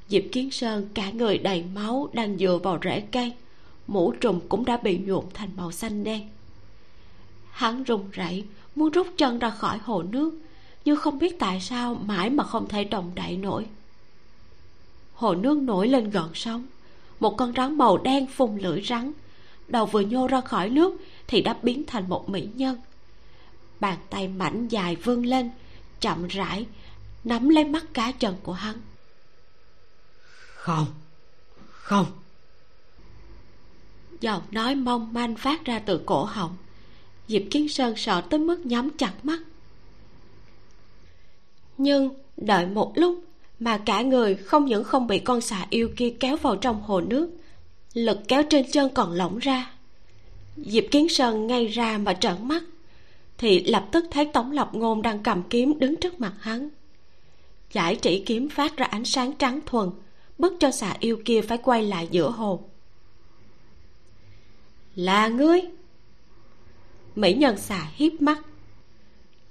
[0.08, 3.32] diệp kiến sơn cả người đầy máu đang dựa vào rễ cây.
[3.86, 6.28] Mũ trùm cũng đã bị nhuộm thành màu xanh đen.
[7.50, 8.44] Hắn run rẩy,
[8.74, 10.38] muốn rút chân ra khỏi hồ nước,
[10.84, 13.66] nhưng không biết tại sao mãi mà không thể động đậy nổi.
[15.14, 16.66] Hồ nước nổi lên gợn sóng,
[17.20, 19.12] một con rắn màu đen phun lưỡi rắn,
[19.68, 22.76] đầu vừa nhô ra khỏi nước thì đã biến thành một mỹ nhân.
[23.80, 25.50] Bàn tay mảnh dài vươn lên,
[26.00, 26.66] chậm rãi,
[27.24, 28.76] nắm lấy mắt cá chân của hắn
[30.64, 30.86] không.
[31.70, 32.06] Không.
[34.20, 36.56] Giọng nói mong manh phát ra từ cổ họng.
[37.28, 39.38] Diệp kiến sơn sợ tới mức nhắm chặt mắt.
[41.78, 43.24] Nhưng đợi một lúc
[43.60, 47.00] mà cả người không những không bị con xà yêu kia kéo vào trong hồ
[47.00, 47.30] nước,
[47.94, 49.70] lực kéo trên chân còn lỏng ra.
[50.56, 52.62] Diệp kiến sơn ngay ra mà trợn mắt,
[53.38, 56.68] thì lập tức thấy tống lập ngôn đang cầm kiếm đứng trước mặt hắn.
[57.72, 59.90] Giải chỉ kiếm phát ra ánh sáng trắng thuần
[60.38, 62.60] bức cho xà yêu kia phải quay lại giữa hồ.
[64.94, 65.60] Là ngươi.
[67.14, 68.38] Mỹ nhân xà hiếp mắt.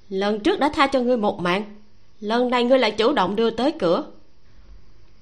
[0.09, 1.75] Lần trước đã tha cho ngươi một mạng.
[2.19, 4.11] Lần này ngươi lại chủ động đưa tới cửa.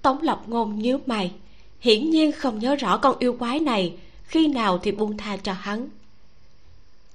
[0.01, 1.33] Tống lộc ngôn nhíu mày.
[1.79, 5.53] Hiển nhiên không nhớ rõ con yêu quái này khi nào thì buông tha cho
[5.53, 5.89] hắn.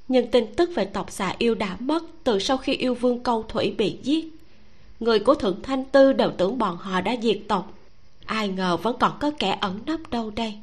[0.08, 3.42] Nhưng tin tức về tộc xà yêu đã mất từ sau khi yêu vương câu
[3.42, 4.24] thủy bị giết.
[5.00, 7.72] Người của thượng thanh tư đều tưởng bọn họ đã diệt tộc
[8.26, 10.58] ai ngờ vẫn còn có kẻ ẩn nấp đâu đây.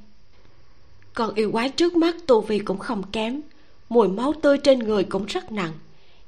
[1.14, 3.42] Còn yêu quái trước mắt tu vi cũng không kém.
[3.90, 5.74] Mùi máu tươi trên người cũng rất nặng.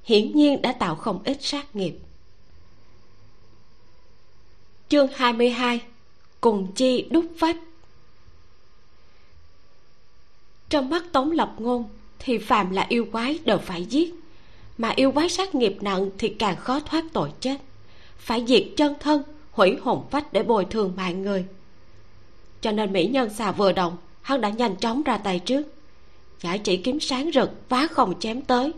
[0.04, 1.98] Hiển nhiên đã tạo không ít sát nghiệp.
[4.90, 5.82] Chương 22
[6.42, 7.58] cùng chi đúc vách.
[10.70, 14.14] Trong mắt tống lập ngôn thì phàm là yêu quái đều phải giết.
[14.78, 17.58] Mà yêu quái sát nghiệp nặng thì càng khó thoát tội chết.
[18.18, 19.24] Phải diệt chân thân
[19.56, 21.46] hủy hồn phách để bồi thường mạng người.
[22.62, 25.64] Cho nên mỹ nhân xà vừa động, hắn đã nhanh chóng ra tay trước.
[26.42, 28.72] Giải chỉ kiếm sáng rực vá không chém tới.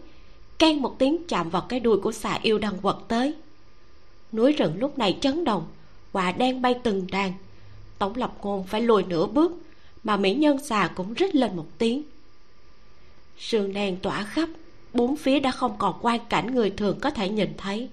[0.60, 3.34] Ken một tiếng chạm vào cái đuôi của xà yêu đang quật tới.
[4.32, 5.68] Núi rừng lúc này chấn động
[6.12, 7.34] quả đen bay từng đàn.
[8.00, 9.52] Tổng lập ngôn phải lùi nửa bước,
[10.04, 12.04] mà mỹ nhân xà cũng rít lên một tiếng.
[13.38, 14.50] Sương đen tỏa khắp,
[14.94, 17.90] bốn phía đã không còn quan cảnh người thường có thể nhìn thấy.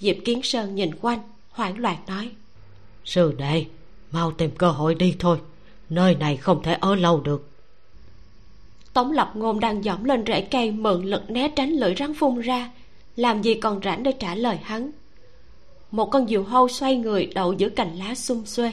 [0.00, 1.18] Diệp kiến sơn nhìn quanh
[1.60, 2.30] hoảng loạn nói.
[3.04, 3.64] Sư đệ
[4.12, 5.38] mau tìm cơ hội đi thôi.
[5.90, 7.48] Nơi này không thể ở lâu được.
[8.92, 12.40] Tống lập ngôn đang dõng lên rễ cây mượn lực né tránh lưỡi rắn phun
[12.40, 12.70] ra.
[13.16, 14.90] Làm gì còn rảnh để trả lời hắn?
[15.90, 18.72] Một con diều hâu xoay người đậu giữa cành lá xum xuê.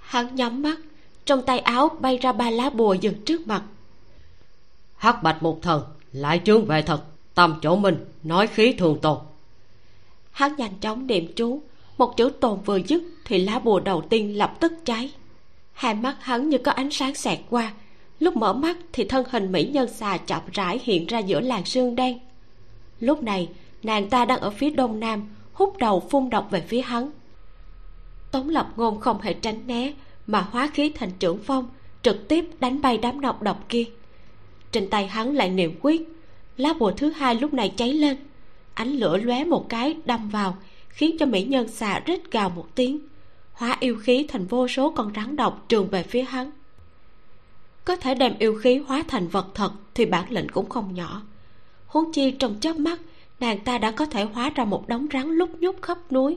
[0.00, 0.78] Hắn nhắm mắt
[1.24, 3.62] trong tay áo bay ra ba lá bùa dừng trước mặt.
[4.96, 7.04] Hắc bạch một thần lại chướng vệ thật.
[7.34, 9.18] Tâm chỗ mình nói khí thường tồn
[10.40, 11.62] hắn nhanh chóng niệm chú.
[11.98, 15.12] Một chữ tồn vừa dứt thì lá bùa đầu tiên lập tức cháy.
[15.72, 17.72] Hai mắt hắn như có ánh sáng xẹt qua.
[18.18, 21.64] Lúc mở mắt thì thân hình mỹ nhân xà chậm rãi hiện ra giữa làn
[21.64, 22.18] sương đen.
[23.00, 23.48] Lúc này,
[23.82, 27.10] nàng ta đang ở phía đông nam, hút đầu phun độc về phía hắn.
[28.30, 29.92] Tống lập ngôn không hề tránh né,
[30.26, 31.68] mà hóa khí thành trưởng phong,
[32.02, 33.84] trực tiếp đánh bay đám độc độc kia.
[34.72, 36.02] Trên tay hắn lại niệm quyết.
[36.56, 38.16] Lá bùa thứ hai lúc này cháy lên
[38.74, 40.56] ánh lửa lóe một cái đâm vào,
[40.88, 42.98] khiến cho mỹ nhân xà rít gào một tiếng.
[43.52, 46.50] Hóa yêu khí thành vô số con rắn độc trường về phía hắn.
[47.84, 51.22] Có thể đem yêu khí hóa thành vật thật thì bản lĩnh cũng không nhỏ.
[51.86, 53.00] Huống chi trong chớp mắt,
[53.40, 56.36] nàng ta đã có thể hóa ra một đống rắn lúc nhúc khắp núi.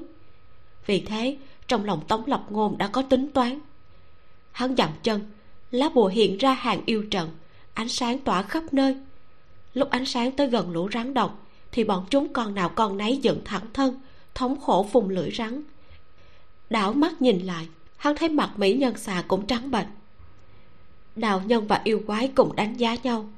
[0.86, 3.60] Vì thế, trong lòng tống lộc ngôn đã có tính toán.
[4.52, 5.22] Hắn dậm chân,
[5.72, 7.30] lá bùa hiện ra hàng yêu trận,
[7.74, 8.98] ánh sáng tỏa khắp nơi.
[9.74, 11.43] Lúc ánh sáng tới gần lũ rắn độc
[11.74, 14.00] thì bọn chúng con nào con nấy dựng thẳng thân,
[14.36, 15.62] thống khổ vùng lưỡi rắn.
[16.70, 17.68] Đảo mắt nhìn lại,
[17.98, 19.88] hắn thấy mặt mỹ nhân xà cũng trắng bệch.
[21.16, 23.30] Đạo nhân và yêu quái cùng đánh giá nhau.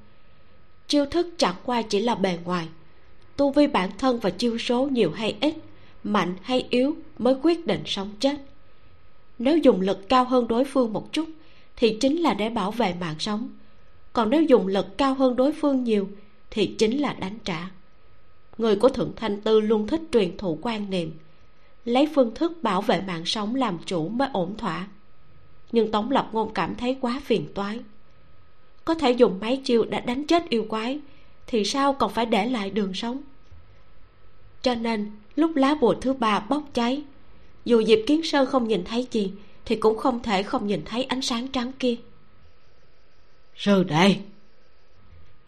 [0.88, 2.68] Chiêu thức chẳng qua chỉ là bề ngoài.
[3.38, 5.56] Tu vi bản thân và chiêu số nhiều hay ít,
[6.04, 8.36] mạnh hay yếu mới quyết định sống chết.
[9.40, 11.30] Nếu dùng lực cao hơn đối phương một chút,
[11.76, 13.50] thì chính là để bảo vệ mạng sống.
[14.14, 16.10] Còn nếu dùng lực cao hơn đối phương nhiều,
[16.52, 17.70] thì chính là đánh trả
[18.58, 21.12] người của thượng thanh tư luôn thích truyền thụ quan niệm
[21.86, 24.88] lấy phương thức bảo vệ mạng sống làm chủ mới ổn thỏa.
[25.72, 27.80] Nhưng tống lập ngôn cảm thấy quá phiền toái.
[28.86, 31.00] Có thể dùng mấy chiêu đã đánh chết yêu quái
[31.48, 33.22] thì sao còn phải để lại đường sống?
[34.62, 37.04] Cho nên lúc lá bùa thứ ba bốc cháy
[37.66, 39.32] dù diệp kiến sơn không nhìn thấy gì
[39.66, 41.96] thì cũng không thể không nhìn thấy ánh sáng trắng kia.
[43.56, 44.16] Sư đệ!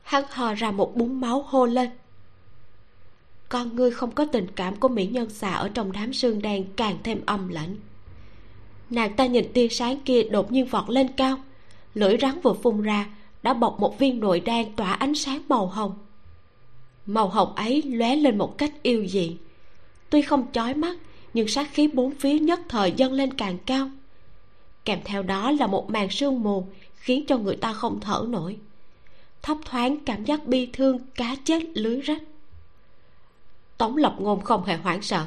[0.03, 1.89] Hắn hò ra một búng máu hô lên
[3.50, 6.66] con ngươi không có tình cảm của mỹ nhân xà ở trong đám sương đen
[6.76, 7.76] càng thêm âm lãnh.
[8.89, 11.38] Nàng ta nhìn tia sáng kia đột nhiên vọt lên cao,
[11.93, 13.10] lưỡi rắn vừa phun ra,
[13.43, 15.93] đã bọc một viên nội đan tỏa ánh sáng màu hồng.
[17.06, 19.38] Màu hồng ấy lóe lên một cách yêu dị.
[20.10, 20.98] Tuy không chói mắt,
[21.34, 23.89] nhưng sát khí bốn phía nhất thời dâng lên càng cao.
[24.86, 28.58] Kèm theo đó là một màn sương mù, khiến cho người ta không thở nổi.
[29.41, 32.22] Thấp thoáng cảm giác bi thương cá chết lưới rách
[33.78, 35.25] tống lập ngôn không hề hoảng sợ.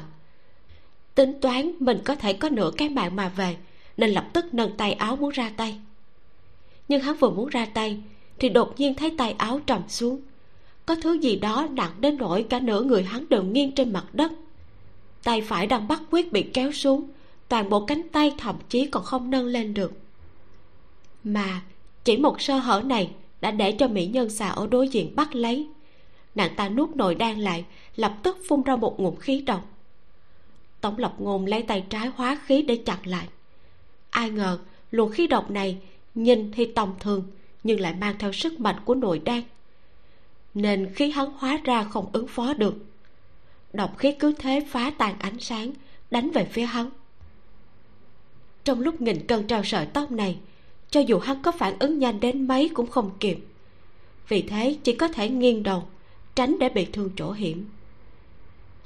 [1.15, 3.55] Tính toán mình có thể có nửa cái mạng mà về,
[3.97, 5.79] nên lập tức nâng tay áo muốn ra tay.
[6.87, 7.97] Nhưng hắn vừa muốn ra tay,
[8.39, 10.21] thì đột nhiên thấy tay áo trầm xuống.
[10.85, 14.05] Có thứ gì đó nặng đến nỗi cả nửa người hắn đều nghiêng trên mặt
[14.13, 14.31] đất.
[15.23, 17.09] Tay phải đang bắt quyết bị kéo xuống,
[17.47, 19.91] toàn bộ cánh tay thậm chí còn không nâng lên được.
[21.23, 21.61] Mà
[22.03, 25.35] chỉ một sơ hở này đã để cho mỹ nhân xà ở đối diện bắt
[25.35, 25.67] lấy
[26.35, 27.65] nàng ta nuốt nồi đan lại,
[27.95, 29.65] lập tức phun ra một ngụm khí độc.
[30.81, 33.27] Tống lập ngôn lấy tay trái hóa khí để chặn lại.
[34.09, 34.59] Ai ngờ,
[34.91, 35.77] luồng khí độc này
[36.15, 37.23] nhìn thì tầm thường,
[37.63, 39.41] nhưng lại mang theo sức mạnh của nội đan
[40.53, 42.75] nên khí hắn hóa ra không ứng phó được.
[43.73, 45.71] Độc khí cứ thế phá tan ánh sáng,
[46.11, 46.89] đánh về phía hắn.
[48.63, 50.37] Trong lúc nghìn cân treo sợi tóc này,
[50.89, 53.37] cho dù hắn có phản ứng nhanh đến mấy cũng không kịp.
[54.27, 55.83] Vì thế chỉ có thể nghiêng đầu
[56.41, 57.69] tránh để bị thương chỗ hiểm.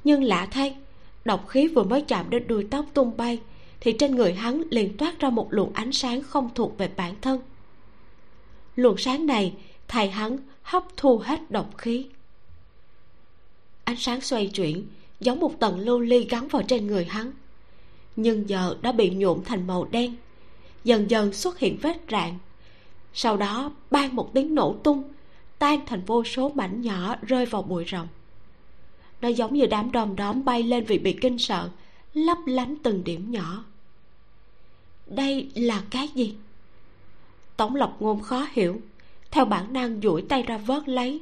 [0.04, 0.76] Nhưng lạ thay,
[1.24, 3.40] độc khí vừa mới chạm đến đuôi tóc tung bay,
[3.80, 7.14] thì trên người hắn liền toát ra một luồng ánh sáng không thuộc về bản
[7.20, 7.40] thân.
[8.74, 9.54] Luồng sáng này
[9.88, 12.06] thay hắn hấp thu hết độc khí.
[13.84, 14.86] Ánh sáng xoay chuyển,
[15.20, 17.32] giống một tầng lưu ly gắn vào trên người hắn,
[18.16, 20.16] nhưng giờ đã bị nhuộm thành màu đen,
[20.84, 22.38] dần dần xuất hiện vết rạn.
[23.14, 25.02] Sau đó ban một tiếng nổ tung
[25.58, 28.06] tan thành vô số mảnh nhỏ rơi vào bụi rậm.
[29.20, 31.70] Nó giống như đám đom đóm bay lên vì bị kinh sợ,
[32.14, 33.64] lấp lánh từng điểm nhỏ.
[35.06, 36.34] Đây là cái gì?
[37.56, 38.80] Tống lộc ngôn khó hiểu,
[39.30, 41.20] theo bản năng duỗi tay ra vớt lấy,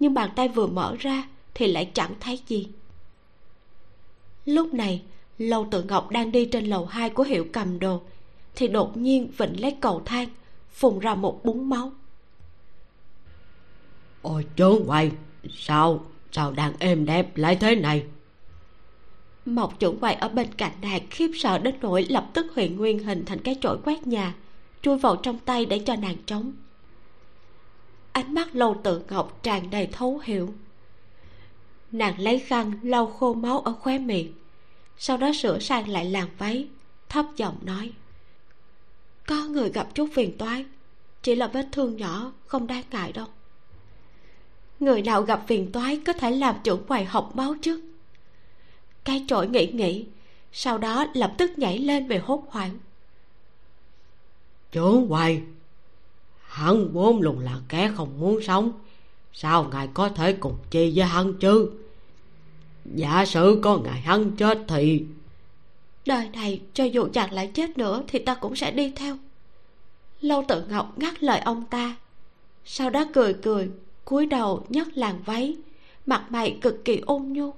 [0.00, 2.68] nhưng bàn tay vừa mở ra thì lại chẳng thấy gì.
[4.44, 5.02] Lúc này
[5.38, 8.00] lâu tự ngọc đang đi trên lầu hai của hiệu cầm đồ,
[8.54, 10.28] thì đột nhiên vịnh lấy cầu thang
[10.70, 11.92] phun ra một búng máu
[14.22, 15.10] ôi trướng quay,
[15.50, 18.04] sao sao đang êm đẹp lại thế này?
[19.44, 22.98] Mộc trưởng quầy ở bên cạnh nàng khiếp sợ đến nỗi lập tức huyện nguyên
[22.98, 24.34] hình thành cái chổi quét nhà,
[24.82, 26.52] chui vào trong tay để cho nàng trống.
[28.12, 30.54] Ánh mắt lâu tự ngọc tràn đầy thấu hiểu.
[31.92, 34.32] Nàng lấy khăn lau khô máu ở khóe miệng,
[34.98, 36.68] sau đó sửa sang lại làn váy,
[37.08, 37.92] thấp giọng nói.
[39.26, 40.64] Có người gặp chút phiền toái,
[41.22, 43.26] chỉ là vết thương nhỏ, không đáng ngại đâu
[44.82, 47.80] người nào gặp phiền toái có thể làm trưởng quầy học máu trước.
[49.04, 50.06] Cái trội nghĩ nghĩ
[50.52, 52.78] sau đó lập tức nhảy lên về hốt hoảng.
[54.72, 55.40] Trưởng quầy
[56.46, 58.72] hắn vốn luôn là kẻ không muốn sống.
[59.32, 61.70] Sao ngài có thể cùng chi với hắn chứ?
[62.94, 65.04] Giả sử có ngài hắn chết thì
[66.06, 69.16] đời này cho dù chàng lại chết nữa thì ta cũng sẽ đi theo.
[70.20, 71.96] Lâu tự ngọc ngắt lời ông ta.
[72.64, 73.70] Sau đó cười cười
[74.04, 75.56] cúi đầu nhấc làn váy,
[76.06, 77.54] mặt mày cực kỳ ôn nhu.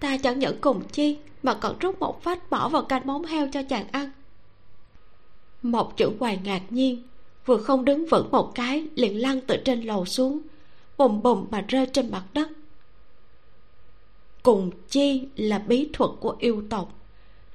[0.00, 3.48] Ta chẳng những cùng chi mà còn rút một phách bỏ vào canh móng heo
[3.52, 4.10] cho chàng ăn.
[5.62, 7.02] Một chữ hoài ngạc nhiên,
[7.46, 10.40] vừa không đứng vững một cái liền lăn từ trên lầu xuống,
[10.98, 12.48] bùm bùm mà rơi trên mặt đất.
[14.42, 16.92] Cùng chi là bí thuật của yêu tộc.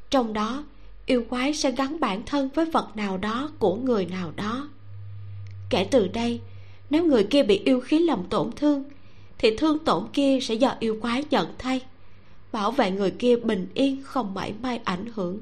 [0.09, 0.63] Trong đó,
[1.05, 4.69] yêu quái sẽ gắn bản thân với vật nào đó của người nào đó.
[5.69, 6.41] Kể từ đây
[6.89, 8.83] nếu người kia bị yêu khí làm tổn thương,
[9.37, 11.81] thì thương tổn kia sẽ do yêu quái nhận thay.
[12.51, 15.41] Bảo vệ người kia bình yên, không mảy may ảnh hưởng.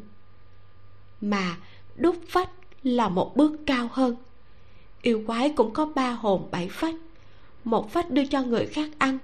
[1.21, 1.57] Mà
[1.95, 2.49] đúc phách
[2.83, 4.15] là một bước cao hơn.
[5.01, 6.95] Yêu quái cũng có ba hồn bảy phách.
[7.63, 9.17] Một phách đưa cho người khác ăn,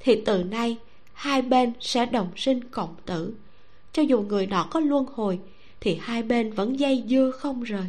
[0.00, 0.76] thì từ nay
[1.12, 3.34] hai bên sẽ đồng sinh cộng tử.
[3.92, 5.38] Cho dù người nọ có luân hồi,
[5.80, 7.86] thì hai bên vẫn dây dưa không rời.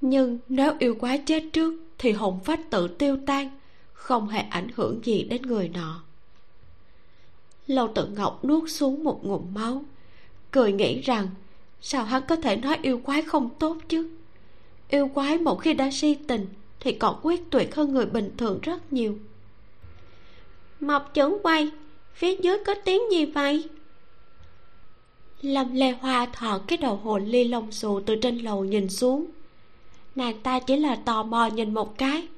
[0.00, 3.50] Nhưng nếu yêu quái chết trước thì hồn phách tự tiêu tan,
[3.92, 6.02] không hề ảnh hưởng gì đến người nọ.
[7.66, 9.84] Lâu tự ngọc nuốt xuống một ngụm máu,
[10.50, 11.28] cười nghĩ rằng,
[11.80, 14.10] sao hắn có thể nói yêu quái không tốt chứ?
[14.88, 16.46] Yêu quái một khi đã si tình,
[16.80, 19.18] thì còn quyết tuyệt hơn người bình thường rất nhiều.
[20.80, 21.70] Mọc chưởng quay,
[22.14, 23.68] phía dưới có tiếng gì vậy?
[25.42, 29.26] Lâm lê hoa thọ cái đầu hồn ly lông xù từ trên lầu nhìn xuống
[30.14, 32.28] nàng ta chỉ là tò mò nhìn một cái.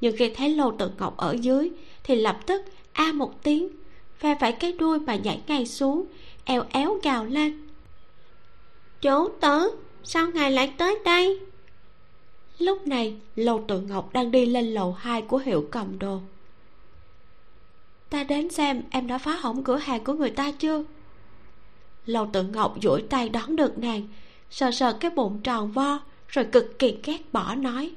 [0.00, 1.70] Nhưng khi thấy lô tự ngọc ở dưới,
[2.04, 2.62] thì lập tức
[2.92, 3.68] a một tiếng,
[4.18, 6.06] phe phải cái đuôi mà nhảy ngay xuống,
[6.44, 7.68] eo éo gào lên.
[9.00, 9.60] Chú tớ
[10.02, 11.40] sao ngài lại tới đây?
[12.58, 16.20] Lúc này, lô tự ngọc đang đi lên lầu hai của hiệu cầm đồ.
[18.10, 20.84] Ta đến xem em đã phá hỏng cửa hàng của người ta chưa?
[22.06, 24.08] Lầu tự ngọc duỗi tay đón được nàng,
[24.50, 26.00] sờ sờ cái bụng tròn vo
[26.34, 27.90] rồi cực kỳ ghét bỏ nói,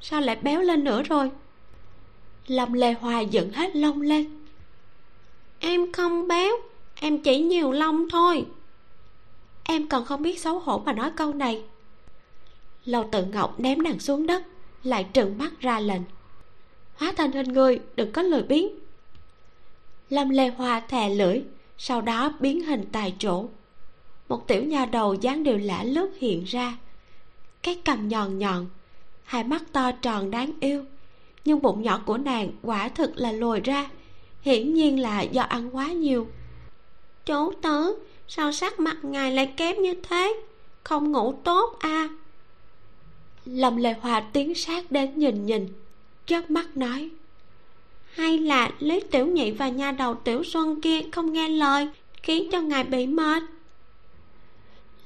[0.00, 1.30] sao lại béo lên nữa rồi?
[2.46, 4.38] Lâm lê hoa dựng hết lông lên.
[5.58, 6.56] Em không béo,
[6.94, 8.46] em chỉ nhiều lông thôi.
[9.64, 11.64] Em còn không biết xấu hổ mà nói câu này.
[12.84, 14.42] Lâu tự ngọc ném nàng xuống đất,
[14.82, 16.02] lại trừng mắt ra lệnh,
[16.94, 18.68] hóa thành hình người, đừng có lười biếng.
[20.10, 21.42] Lâm lê hoa thè lưỡi,
[21.78, 23.48] sau đó biến hình tại chỗ.
[24.28, 26.76] Một tiểu nha đầu dáng đều lả lướt hiện ra
[27.62, 28.66] cái cằm nhọn nhọn
[29.24, 30.84] hai mắt to tròn đáng yêu,
[31.44, 33.90] nhưng bụng nhỏ của nàng quả thực là lồi ra,
[34.42, 36.26] hiển nhiên là do ăn quá nhiều.
[37.26, 37.98] Chú tứ,
[38.28, 40.40] sao sắc mặt ngài lại kém như thế?
[40.84, 42.08] Không ngủ tốt à?
[43.44, 45.68] Lâm lệ hòa tiến sát đến nhìn nhìn,
[46.26, 47.10] chớp mắt nói,
[48.12, 51.88] hay là lý tiểu nhị và nha đầu tiểu xuân kia không nghe lời,
[52.22, 53.42] khiến cho ngài bị mệt.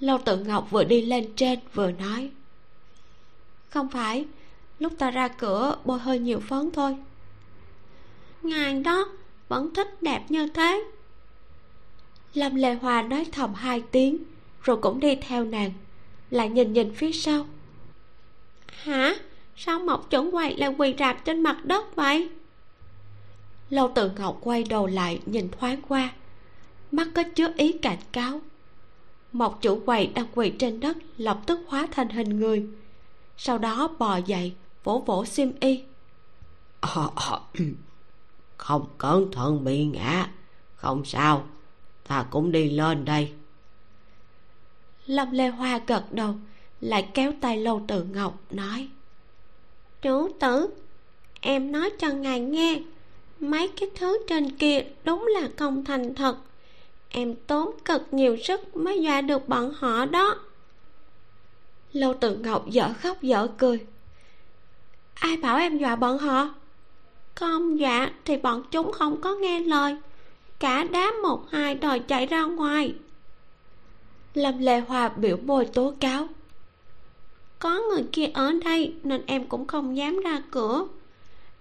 [0.01, 2.31] Lâu tự ngọc vừa đi lên trên vừa nói
[3.77, 4.25] không phải.
[4.79, 6.97] Lúc ta ra cửa bôi hơi nhiều phấn thôi.
[8.43, 9.09] Ngài đó,
[9.49, 10.85] vẫn thích đẹp như thế.
[12.35, 14.19] Lâm lệ hòa nói thầm hai tiếng,
[14.63, 15.73] rồi cũng đi theo nàng,
[16.31, 17.47] lại nhìn nhìn phía sau.
[18.67, 19.15] Hả?
[19.57, 22.29] Sao mộc chuẩn quầy lại quỳ rạp trên mặt đất vậy?
[23.71, 26.13] Lâu tự ngọc quay đầu lại nhìn thoáng qua,
[26.93, 28.41] mắt có chứa ý cảnh cáo.
[29.33, 32.67] Mộc chủ quầy đang quỳ trên đất, lập tức hóa thành hình người
[33.37, 35.83] sau đó bò dậy vỗ vỗ xiêm y.
[36.81, 37.39] À, à,
[38.57, 40.31] không cẩn thận bị ngã.
[40.75, 41.47] Không sao
[42.09, 43.33] ta cũng đi lên đây.
[45.07, 46.35] Lâm lê hoa gật đầu
[46.81, 48.89] lại kéo tay lâu tự ngọc nói.
[50.03, 50.69] Chủ tử
[51.41, 52.81] em nói cho ngài nghe
[53.41, 56.37] mấy cái thứ trên kia đúng là không thành thật.
[57.09, 60.35] Em tốn cực nhiều sức mới dọa được bọn họ đó
[61.93, 63.87] lâu tự ngọc dở khóc dở cười.
[65.15, 66.55] Ai bảo em dọa bọn họ?
[67.35, 69.97] Không dọa thì bọn chúng không có nghe lời.
[70.59, 72.95] Cả đám một hai đòi chạy ra ngoài.
[74.35, 76.29] Lâm lê hoa biểu môi tố cáo.
[77.59, 80.87] Có người kia ở đây nên em cũng không dám ra cửa.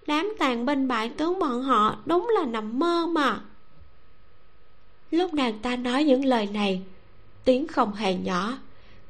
[0.06, 3.40] Đám tàn bên bại tướng bọn họ đúng là nằm mơ mà.
[5.10, 6.82] Lúc nàng ta nói những lời này,
[7.44, 8.52] tiếng không hề nhỏ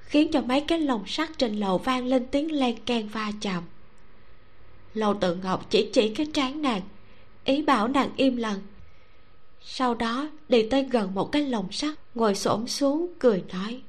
[0.07, 3.63] khiến cho mấy cái lồng sắt trên lầu vang lên tiếng len keng va chạm.
[4.95, 6.83] Lầu tự ngọc chỉ chỉ cái trán nàng,
[7.45, 8.59] ý bảo nàng im lặng.
[9.61, 13.81] Sau đó, đi tới gần một cái lồng sắt, ngồi xổm xuống, cười nói,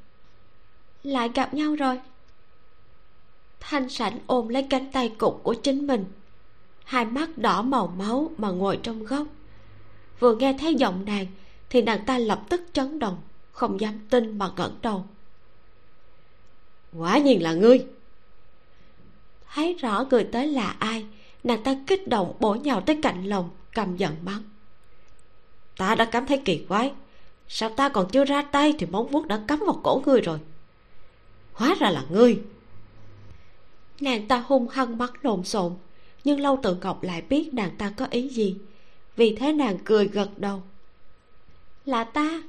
[1.03, 1.99] lại gặp nhau rồi.
[3.59, 6.05] Thanh sảnh ôm lấy cánh tay cục của chính mình,
[6.84, 9.28] hai mắt đỏ màu máu mà ngồi trong góc.
[10.20, 11.26] Vừa nghe thấy giọng nàng
[11.70, 13.18] thì nàng ta lập tức chấn động,
[13.51, 15.05] không dám tin mà ngẩng đầu
[16.98, 17.86] quả nhiên là ngươi.
[19.54, 21.06] Thấy rõ người tới là ai,
[21.43, 24.43] nàng ta kích động bổ nhào tới cạnh lồng cầm giận mắng.
[25.78, 26.91] Ta đã cảm thấy kỳ quái.
[27.48, 30.39] Sao ta còn chưa ra tay thì móng vuốt đã cắm vào cổ ngươi rồi?
[31.54, 32.41] Hóa ra là ngươi.
[34.00, 35.74] Nàng ta hung hăng mắt lộn xộn,
[36.24, 38.58] nhưng lâu tự ngọc lại biết nàng ta có ý gì,
[39.16, 40.64] vì thế nàng cười gật đầu.
[41.86, 42.41] Là ta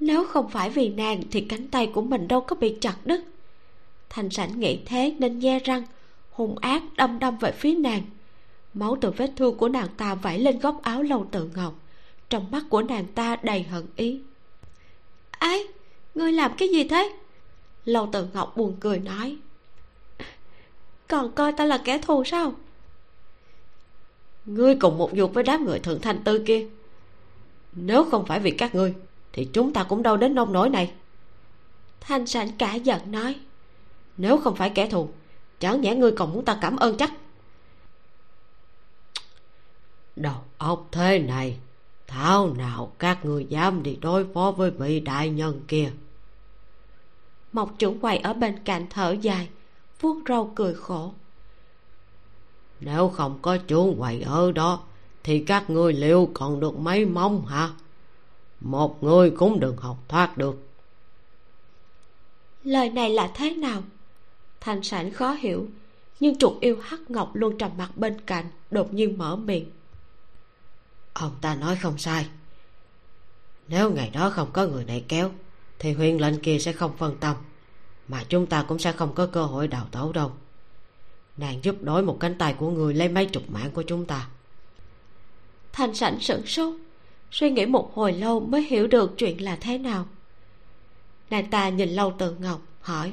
[0.00, 3.24] nếu không phải vì nàng thì cánh tay của mình đâu có bị chặt đứt.
[4.08, 5.82] Thành sảnh nghĩ thế nên nhe răng,
[6.30, 8.02] hung ác đâm đâm về phía nàng.
[8.74, 11.74] Máu từ vết thương của nàng ta vẩy lên góc áo lâu tự ngọc,
[12.28, 14.20] trong mắt của nàng ta đầy hận ý.
[15.30, 15.68] Ấy
[16.14, 17.12] ngươi làm cái gì thế?
[17.84, 19.36] Lâu tự ngọc buồn cười nói.
[21.08, 22.54] Còn coi ta là kẻ thù sao?
[24.46, 26.68] Ngươi cùng một dục với đám người thượng thanh tư kia.
[27.72, 28.94] Nếu không phải vì các ngươi
[29.32, 30.92] thì chúng ta cũng đâu đến nông nỗi này.
[32.00, 33.36] Thanh sảnh cả giận nói.
[34.16, 35.08] Nếu không phải kẻ thù
[35.60, 37.12] chẳng nhẽ ngươi còn muốn ta cảm ơn chắc?
[40.16, 41.58] Đầu óc thế này
[42.06, 45.90] thảo nào các ngươi dám đi đối phó với vị đại nhân kia?
[47.52, 49.48] Mộc trưởng quầy ở bên cạnh thở dài
[50.00, 51.12] vuốt râu cười khổ.
[52.80, 54.80] Nếu không có chú quầy ở đó
[55.22, 57.70] thì các ngươi liệu còn được mấy mong hả
[58.60, 60.56] một người cũng đừng học thoát được.
[62.64, 63.82] Lời này là thế nào?
[64.60, 65.68] Thành sản khó hiểu
[66.20, 69.70] nhưng trục yêu hắc ngọc luôn trầm mặt bên cạnh đột nhiên mở miệng.
[71.12, 72.26] Ông ta nói không sai.
[73.68, 75.30] Nếu ngày đó không có người này kéo
[75.78, 77.36] thì huyền lệnh kia sẽ không phân tâm
[78.08, 80.32] mà chúng ta cũng sẽ không có cơ hội đào tẩu đâu.
[81.36, 84.28] Nàng giúp đổi một cánh tay của người lấy mấy chục mạng của chúng ta.
[85.72, 86.74] Thành sảnh sửng sốt
[87.30, 90.06] suy nghĩ một hồi lâu mới hiểu được chuyện là thế nào.
[91.30, 93.12] Nàng ta nhìn lâu tự ngọc, hỏi.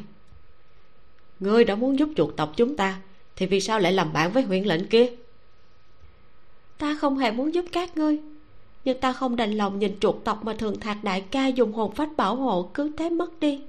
[1.39, 3.01] Ngươi đã muốn giúp chuột tộc chúng ta,
[3.35, 5.09] thì vì sao lại làm bạn với huyện lệnh kia?
[6.77, 8.19] Ta không hề muốn giúp các ngươi,
[8.85, 11.95] nhưng ta không đành lòng nhìn chuột tộc mà thường thạc đại ca dùng hồn
[11.95, 13.61] phách bảo hộ cứ thế mất đi.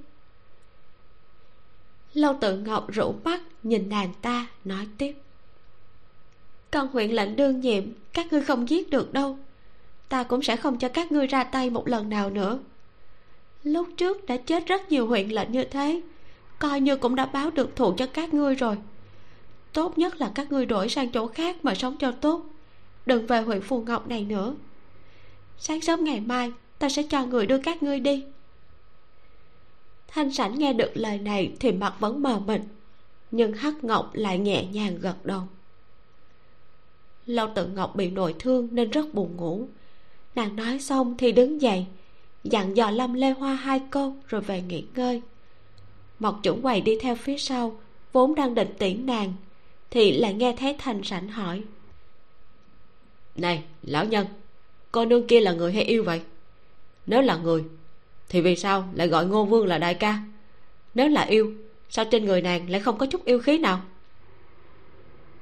[2.13, 5.15] Lâu tự ngọc rũ mắt nhìn nàng ta, nói tiếp.
[6.71, 7.83] Còn huyện lệnh đương nhiệm,
[8.13, 9.37] các ngươi không giết được đâu
[10.09, 12.59] ta cũng sẽ không cho các ngươi ra tay một lần nào nữa.
[13.63, 16.01] Lúc trước đã chết rất nhiều huyện lệnh như thế,
[16.59, 18.77] coi như cũng đã báo được thù cho các ngươi rồi.
[19.73, 22.45] Tốt nhất là các ngươi đổi sang chỗ khác mà sống cho tốt,
[23.05, 24.55] đừng về huyện phù ngọc này nữa.
[25.57, 28.25] Sáng sớm ngày mai, ta sẽ cho người đưa các ngươi đi.
[30.07, 32.61] Thanh sảnh nghe được lời này thì mặt vẫn mờ mịt,
[33.31, 35.41] nhưng hắc ngọc lại nhẹ nhàng gật đầu.
[37.25, 39.67] Lâu tự ngọc bị nội thương nên rất buồn ngủ
[40.35, 41.85] nàng nói xong thì đứng dậy
[42.43, 45.21] dặn dò lâm lê hoa hai câu rồi về nghỉ ngơi.
[46.19, 47.79] Mộc chuẩn quầy đi theo phía sau
[48.11, 49.33] vốn đang định tiễn nàng
[49.91, 51.63] thì lại nghe thấy thành sảnh hỏi.
[53.35, 54.27] Này lão nhân
[54.91, 56.21] cô nương kia là người hay yêu vậy?
[57.05, 57.63] Nếu là người
[58.29, 60.19] thì vì sao lại gọi ngô vương là đại ca?
[60.93, 61.53] Nếu là yêu
[61.89, 63.81] sao trên người nàng lại không có chút yêu khí nào?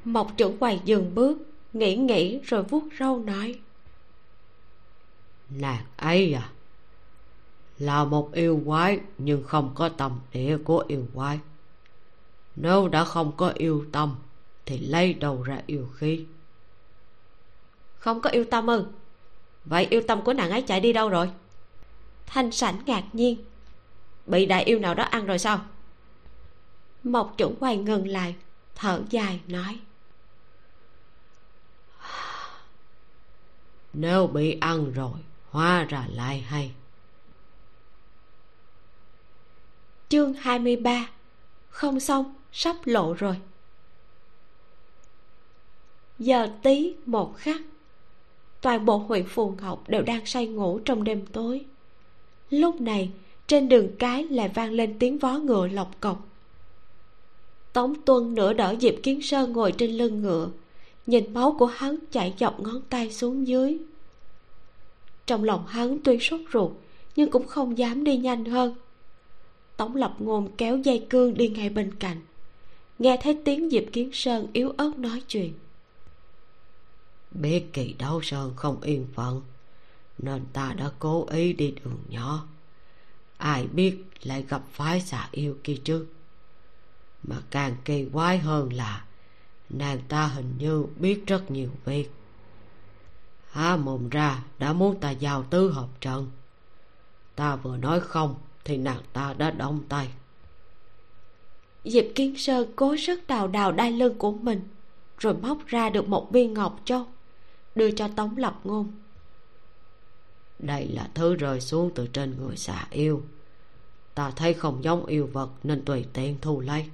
[0.03, 1.37] Mộc trưởng quầy dừng bước
[1.73, 3.55] nghĩ nghĩ rồi vuốt râu nói
[5.49, 6.49] nàng ấy à
[7.79, 11.39] là một yêu quái nhưng không có tâm địa của yêu quái.
[12.55, 14.15] Nếu đã không có yêu tâm
[14.65, 16.25] thì lấy đầu ra yêu khí.
[17.99, 18.85] Không có yêu tâm ư?
[19.65, 21.31] Vậy yêu tâm của nàng ấy chạy đi đâu rồi?
[22.25, 23.43] Thanh sảnh ngạc nhiên.
[24.25, 25.61] Bị đại yêu nào đó ăn rồi sao?
[27.03, 28.35] Mộc chuẩn quay ngừng lại
[28.75, 29.79] thở dài nói.
[33.93, 35.19] Nếu bị ăn rồi
[35.57, 36.71] hóa ra lại hay.
[40.09, 41.09] Chương 23
[41.69, 43.35] không xong, sắp lộ rồi.
[46.19, 47.61] Giờ tí một khắc
[48.61, 51.65] toàn bộ huyện phù ngọc đều đang say ngủ trong đêm tối.
[52.49, 53.11] Lúc này,
[53.47, 56.27] trên đường cái lại vang lên tiếng vó ngựa lộc cộc.
[57.73, 60.49] Tống tuân nửa đỡ diệp kiến sơn ngồi trên lưng ngựa,
[61.05, 63.79] nhìn máu của hắn chảy dọc ngón tay xuống dưới
[65.27, 66.71] trong lòng hắn tuy sốt ruột,
[67.15, 68.75] nhưng cũng không dám đi nhanh hơn.
[69.77, 72.21] Tống lập ngôn kéo dây cương đi ngay bên cạnh,
[72.99, 75.53] nghe thấy tiếng diệp kiến sơn yếu ớt nói chuyện.
[77.31, 79.41] Biết kỳ đấu sơn không yên phận,
[80.17, 82.47] nên ta đã cố ý đi đường nhỏ.
[83.37, 86.05] Ai biết lại gặp phái xà yêu kia chứ?
[87.23, 89.05] Mà càng kỳ quái hơn là,
[89.69, 92.09] nàng ta hình như biết rất nhiều việc
[93.57, 96.31] há mồm ra đã muốn ta giao tứ hợp trận.
[97.35, 100.09] Ta vừa nói không thì nàng ta đã động tay.
[101.83, 104.61] Diệp kiến sơn cố sức đào đào đai lưng của mình
[105.17, 107.05] rồi móc ra được một viên ngọc châu
[107.75, 108.91] đưa cho tống lập ngôn.
[110.59, 113.23] Đây là thứ rơi xuống từ trên người xà yêu.
[114.13, 116.85] Ta thấy không giống yêu vật nên tùy tiện thu lấy.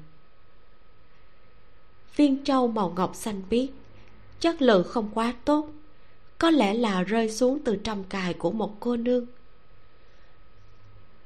[2.16, 3.70] Viên châu màu ngọc xanh biếc
[4.39, 5.70] chất lượng không quá tốt
[6.44, 9.26] có lẽ là rơi xuống từ trong cài của một cô nương.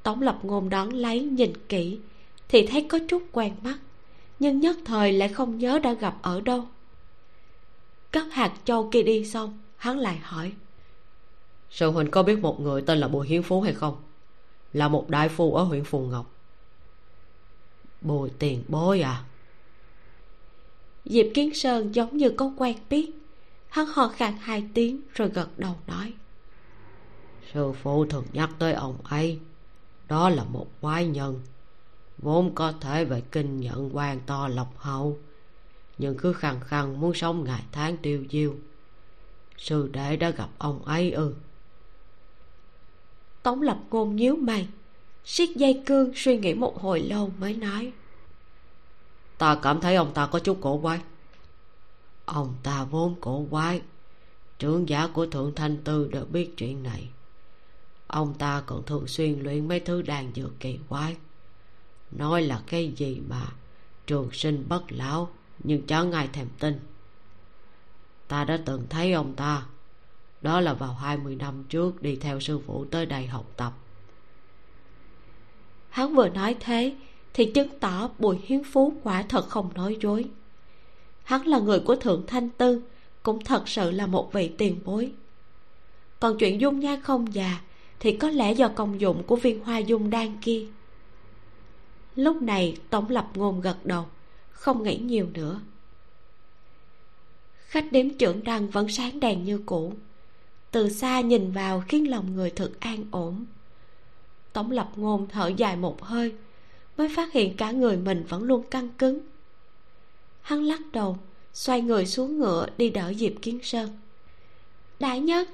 [0.02, 1.98] Tống lập ngôn đón lấy nhìn kỹ
[2.48, 3.78] thì thấy có chút quen mắt
[4.38, 6.64] nhưng nhất thời lại không nhớ đã gặp ở đâu.
[8.10, 10.52] Cất hạt châu kia đi xong hắn lại hỏi
[11.70, 13.96] sư huynh có biết một người tên là bùi hiến phú hay không?
[14.72, 16.34] Là một đại phu ở huyện phù ngọc.
[18.00, 19.24] Bùi tiền bối à?
[21.04, 23.17] Diệp kiến sơn giống như có quen biết
[23.68, 26.12] hắn ho khan hai tiếng rồi gật đầu nói.
[27.52, 29.38] Sư phụ thường nhắc tới ông ấy.
[30.08, 31.40] Đó là một quái nhân.
[32.18, 35.18] Vốn có thể về kinh nhận quan to lộc hậu.
[35.98, 38.54] Nhưng cứ khăng khăng muốn sống ngày tháng tiêu diêu.
[39.58, 41.34] Sư đệ đã gặp ông ấy ư?
[43.42, 44.68] Tống lập ngôn nhíu mày.
[45.24, 47.92] Siết dây cương suy nghĩ một hồi lâu mới nói.
[49.38, 51.00] Ta cảm thấy ông ta có chút cổ quái
[52.28, 53.82] ông ta vốn cổ quái.
[54.58, 57.08] Trưởng giả của thượng thanh tư đều biết chuyện này.
[58.06, 61.16] Ông ta còn thường xuyên luyện mấy thứ đàn dược kỳ quái.
[62.10, 63.42] Nói là cái gì mà
[64.06, 65.30] trường sinh bất lão,
[65.64, 66.80] nhưng chẳng ai thèm tin.
[68.28, 69.66] Ta đã từng thấy ông ta.
[70.42, 73.72] Đó là vào hai mươi năm trước đi theo sư phụ tới đây học tập.
[75.88, 76.96] Hắn vừa nói thế
[77.34, 80.30] thì chứng tỏ bùi hiến phú quả thật không nói dối
[81.28, 82.82] hắn là người của thượng thanh tư,
[83.22, 85.12] cũng thật sự là một vị tiền bối.
[86.20, 87.60] Còn chuyện dung nha không già,
[88.00, 90.66] thì có lẽ do công dụng của viên hoa dung đan kia.
[92.16, 94.04] Lúc này tổng lập ngôn gật đầu,
[94.50, 95.60] không nghĩ nhiều nữa.
[97.66, 99.92] Khách đếm trưởng đăng vẫn sáng đèn như cũ.
[100.70, 103.44] Từ xa nhìn vào khiến lòng người thực an ổn.
[104.52, 106.32] Tổng lập ngôn thở dài một hơi,
[106.96, 109.18] mới phát hiện cả người mình vẫn luôn căng cứng
[110.48, 111.18] hắn lắc đầu,
[111.52, 113.90] xoay người xuống ngựa đi đỡ diệp kiến sơn.
[115.00, 115.48] Đại nhất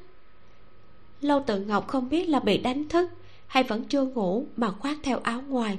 [1.20, 3.11] lâu tự ngọc không biết là bị đánh thức
[3.47, 5.78] hay vẫn chưa ngủ mà khoác theo áo ngoài,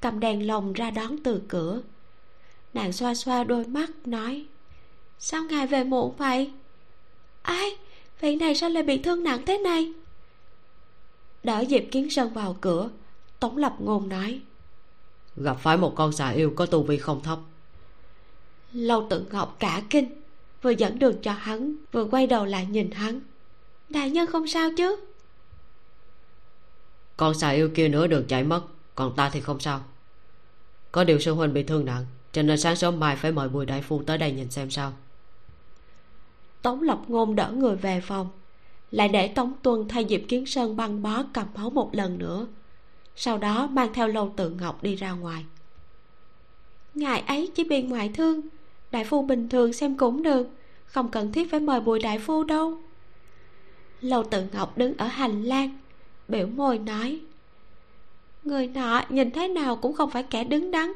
[0.00, 1.82] cầm đèn lồng ra đón từ cửa.
[2.74, 4.44] Nàng xoa xoa đôi mắt, nói,
[5.18, 6.52] sao ngài về muộn vậy?
[7.42, 7.70] Ai,
[8.20, 9.92] vị này sao lại bị thương nặng thế này?
[11.42, 12.90] Đỡ diệp kiến sơn vào cửa,
[13.40, 14.40] tống lập ngôn nói,
[15.36, 17.38] gặp phải một con xà yêu có tu vi không thấp
[18.74, 20.10] lâu tự ngọc cả kinh
[20.62, 23.20] vừa dẫn đường cho hắn vừa quay đầu lại nhìn hắn.
[23.88, 24.96] Đại nhân không sao chứ?
[27.16, 28.62] Con xà yêu kia nửa đường chạy mất
[28.94, 29.80] còn ta thì không sao.
[30.92, 33.66] Có điều sư huynh bị thương nặng cho nên sáng sớm mai phải mời bùi
[33.66, 34.92] đại phu tới đây nhìn xem sao.
[36.62, 38.28] Tống lập ngôn đỡ người về phòng
[38.90, 42.46] lại để tống tuân thay diệp kiến sơn băng bó cầm máu một lần nữa
[43.16, 45.44] sau đó mang theo lâu tự ngọc đi ra ngoài.
[46.94, 48.40] Ngài ấy chỉ bị ngoại thương
[48.94, 50.46] đại phu bình thường xem cũng được
[50.86, 52.78] không cần thiết phải mời bùi đại phu đâu.
[54.00, 55.78] Lâu tự ngọc đứng ở hành lang
[56.28, 57.20] biểu môi nói
[58.44, 60.92] người nọ nhìn thế nào cũng không phải kẻ đứng đắn.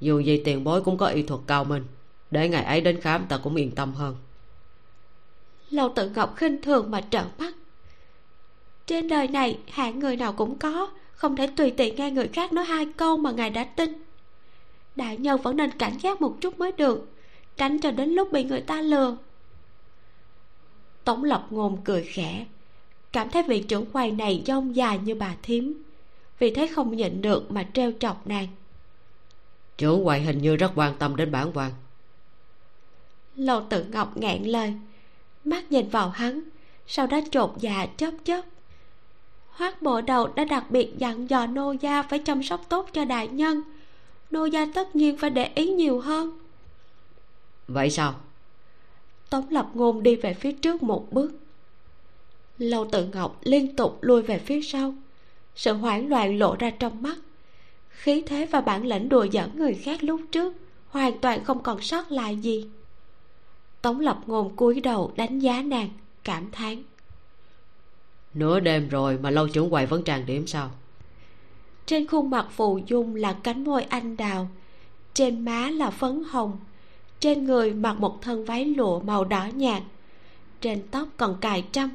[0.00, 1.84] Dù gì tiền bối cũng có y thuật cao minh
[2.30, 4.16] để ngày ấy đến khám ta cũng yên tâm hơn.
[5.70, 7.54] Lâu tự ngọc khinh thường mà trợn mắt.
[8.86, 12.52] Trên đời này hạng người nào cũng có không thể tùy tiện nghe người khác
[12.52, 14.05] nói hai câu mà ngài đã tin
[14.96, 17.08] đại nhân vẫn nên cảnh giác một chút mới được
[17.56, 19.16] tránh cho đến lúc bị người ta lừa.
[21.04, 22.46] Tống lập ngôn cười khẽ
[23.12, 25.82] cảm thấy vị trưởng quầy này dông dài như bà thím
[26.38, 28.48] vì thế không nhịn được mà trêu chọc nàng.
[29.78, 31.72] Trưởng quầy hình như rất quan tâm đến bản quan.
[33.36, 34.74] Lầu tự ngọc ngẹn lời
[35.44, 36.40] mắt nhìn vào hắn
[36.86, 38.42] sau đó chột dạ chớp chớp.
[39.50, 43.04] Hoác bộ đầu đã đặc biệt dặn dò nô gia phải chăm sóc tốt cho
[43.04, 43.62] đại nhân
[44.30, 46.38] nô gia tất nhiên phải để ý nhiều hơn.
[47.68, 48.14] Vậy sao?
[49.30, 51.32] Tống lập ngôn đi về phía trước một bước.
[52.58, 54.94] Lâu tự ngọc liên tục lui về phía sau.
[55.54, 57.16] Sự hoảng loạn lộ ra trong mắt.
[57.88, 60.54] Khí thế và bản lĩnh đùa giỡn người khác lúc trước
[60.88, 62.68] hoàn toàn không còn sót lại gì.
[63.82, 65.88] Tống lập ngôn cúi đầu đánh giá nàng
[66.24, 66.82] cảm thán.
[68.34, 70.70] Nửa đêm rồi mà lâu trưởng quầy vẫn trang điểm sao
[71.86, 74.48] trên khuôn mặt phù dung là cánh môi anh đào.
[75.14, 76.58] Trên má là phấn hồng.
[77.20, 79.82] Trên người mặc một thân váy lụa màu đỏ nhạt.
[80.60, 81.90] Trên tóc còn cài trâm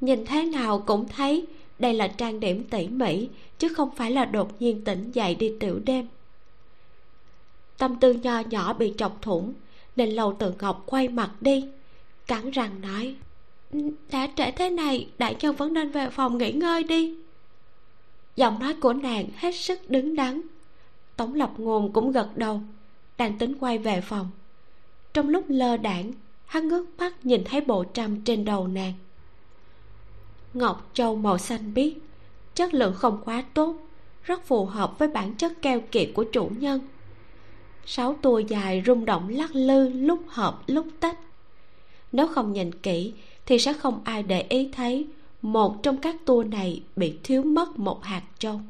[0.00, 1.46] nhìn thế nào cũng thấy
[1.78, 3.28] đây là trang điểm tỉ mỉ,
[3.58, 6.06] chứ không phải là đột nhiên tỉnh dậy đi tiểu đêm.
[7.78, 9.52] Tâm tư nho nhỏ bị chọc thủng,
[9.96, 11.64] nên lầu tự ngọc quay mặt đi,
[12.26, 13.14] cắn răng nói,
[14.12, 17.14] đã trễ thế này, đại nhân vẫn nên về phòng nghỉ ngơi đi
[18.36, 20.40] giọng nói của nàng hết sức đứng đắn.
[21.16, 22.60] Tống lập ngôn cũng gật đầu,
[23.18, 24.30] đang tính quay về phòng.
[25.14, 26.12] Trong lúc lơ đãng
[26.46, 28.92] hắn ngước mắt nhìn thấy bộ trăm trên đầu nàng.
[30.54, 31.92] Ngọc châu màu xanh biếc,
[32.54, 33.76] chất lượng không quá tốt,
[34.24, 36.80] rất phù hợp với bản chất keo kiệt của chủ nhân.
[37.86, 41.18] Sáu tua dài rung động lắc lư lúc hợp lúc tách.
[42.12, 43.12] Nếu không nhìn kỹ
[43.46, 45.06] thì sẽ không ai để ý thấy
[45.42, 48.60] một trong các tua này bị thiếu mất một hạt châu.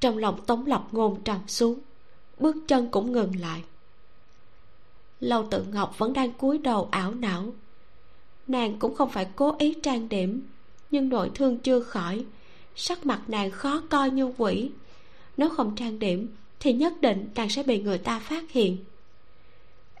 [0.00, 1.78] Trong lòng tống lộc ngôn trầm xuống,
[2.38, 3.62] bước chân cũng ngừng lại.
[5.20, 7.52] Lâu tự ngọc vẫn đang cúi đầu ảo não.
[8.46, 10.42] Nàng cũng không phải cố ý trang điểm,
[10.90, 12.24] nhưng nội thương chưa khỏi,
[12.76, 14.70] sắc mặt nàng khó coi như quỷ.
[15.36, 16.28] Nếu không trang điểm,
[16.60, 18.76] thì nhất định nàng sẽ bị người ta phát hiện.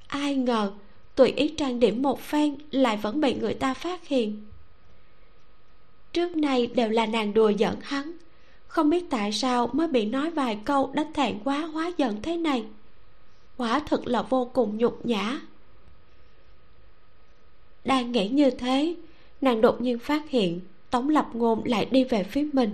[0.06, 0.72] Ai ngờ,
[1.14, 4.42] tùy ý trang điểm một phen lại vẫn bị người ta phát hiện
[6.14, 8.12] trước nay đều là nàng đùa giỡn hắn.
[8.66, 12.36] Không biết tại sao mới bị nói vài câu đã thẹn quá, hóa giận thế
[12.36, 12.64] này.
[13.56, 15.40] Quả thực là vô cùng nhục nhã.
[17.84, 18.94] Đang nghĩ như thế,
[19.40, 20.60] nàng đột nhiên phát hiện
[20.90, 22.70] tống lập ngôn lại đi về phía mình.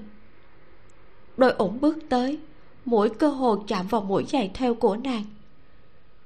[1.36, 2.38] Đôi ủng bước tới,
[2.84, 5.24] mũi cơ hồ chạm vào mũi giày theo của nàng.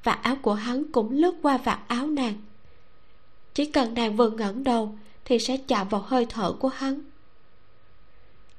[0.03, 2.35] Vạt áo của hắn cũng lướt qua vạt áo nàng.
[3.55, 4.95] Chỉ cần nàng vừa ngẩng đầu
[5.25, 7.01] thì sẽ chạm vào hơi thở của hắn.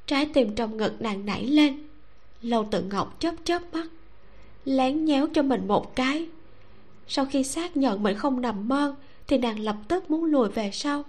[0.07, 1.87] Trái tim trong ngực nàng nảy lên,
[2.41, 3.87] lâu tự ngọc chớp chớp mắt,
[4.65, 6.27] lén nhéo cho mình một cái.
[7.07, 8.95] Sau khi xác nhận mình không nằm mơ,
[9.27, 11.03] thì nàng lập tức muốn lùi về sau.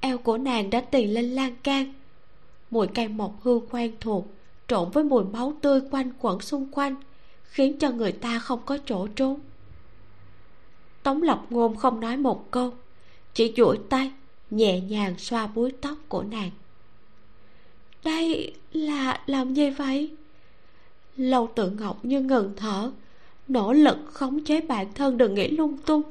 [0.00, 1.92] Eo của nàng đã tì lên lan can,
[2.70, 4.26] mùi cây mộc hương quen thuộc,
[4.68, 6.94] trộn với mùi máu tươi quanh quẩn xung quanh,
[7.44, 9.40] khiến cho người ta không có chỗ trốn.
[11.02, 12.72] Tống lộc ngôn không nói một câu,
[13.34, 14.12] chỉ duỗi tay
[14.52, 16.50] nhẹ nhàng xoa búi tóc của nàng.
[18.04, 20.10] Đây là làm gì vậy?
[21.16, 22.90] Lâu tự ngọc như ngừng thở,
[23.48, 26.02] nỗ lực khống chế bản thân đừng nghĩ lung tung.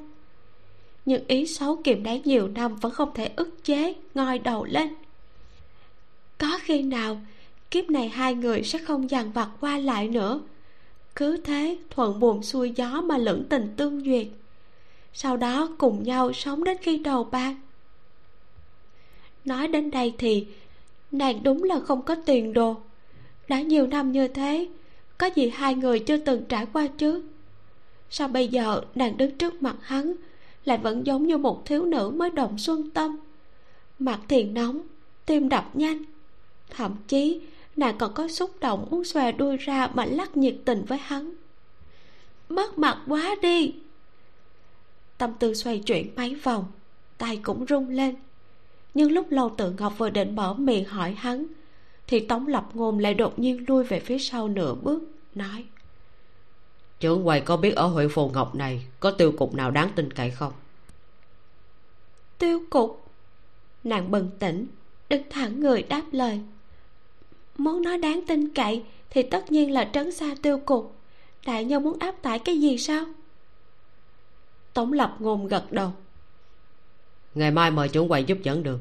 [1.05, 4.87] Nhưng ý xấu kiềm đáy nhiều năm vẫn không thể ức chế, ngoi đầu lên.
[6.37, 7.21] Có khi nào
[7.71, 10.41] kiếp này hai người sẽ không dằn vặt qua lại nữa?
[11.15, 14.27] Cứ thế thuận buồm xuôi gió mà lưỡng tình tương duyệt.
[15.13, 17.55] Sau đó cùng nhau sống đến khi đầu bạc
[19.45, 20.47] nói đến đây thì,
[21.11, 22.77] nàng đúng là không có tiền đồ.
[23.47, 24.67] Đã nhiều năm như thế,
[25.17, 27.23] có gì hai người chưa từng trải qua chứ?
[28.09, 30.13] Sao bây giờ nàng đứng trước mặt hắn,
[30.65, 33.17] lại vẫn giống như một thiếu nữ mới động xuân tâm?
[33.99, 34.81] Mặt thì nóng,
[35.25, 36.03] tim đập nhanh.
[36.69, 37.41] Thậm chí,
[37.75, 41.33] nàng còn có xúc động muốn xòe đuôi ra mà lắc nhiệt tình với hắn.
[42.49, 43.73] Mất mặt quá đi!
[45.17, 46.65] Tâm tư xoay chuyển mấy vòng,
[47.17, 48.15] tay cũng rung lên
[48.93, 51.45] nhưng lúc lâu tự ngọc vừa định mở miệng hỏi hắn
[52.07, 55.01] thì tống lập ngôn lại đột nhiên lui về phía sau nửa bước
[55.35, 55.65] nói
[57.01, 60.13] trưởng quầy có biết ở huyện phù ngọc này có tiêu cục nào đáng tin
[60.13, 60.53] cậy không?
[62.37, 63.05] Tiêu cục?
[63.83, 64.67] Nàng bừng tỉnh
[65.09, 66.41] đứng thẳng người đáp lời
[67.57, 70.95] muốn nói đáng tin cậy thì tất nhiên là trấn xa tiêu cục.
[71.45, 73.05] Đại nhân muốn áp tải cái gì sao?
[74.73, 75.91] Tống lập ngôn gật đầu
[77.35, 78.79] ngày mai mời trưởng quầy giúp dẫn được.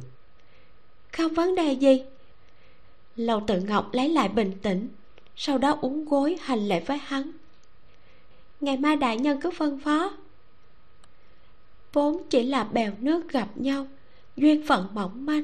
[1.12, 2.02] không vấn đề gì.
[3.16, 4.88] Lầu tự ngọc lấy lại bình tĩnh,
[5.36, 7.30] sau đó uống gối hành lễ với hắn.
[8.60, 10.12] Ngày mai đại nhân cứ phân phó.
[11.92, 13.86] Vốn chỉ là bèo nước gặp nhau,
[14.36, 15.42] duyên phận mỏng manh.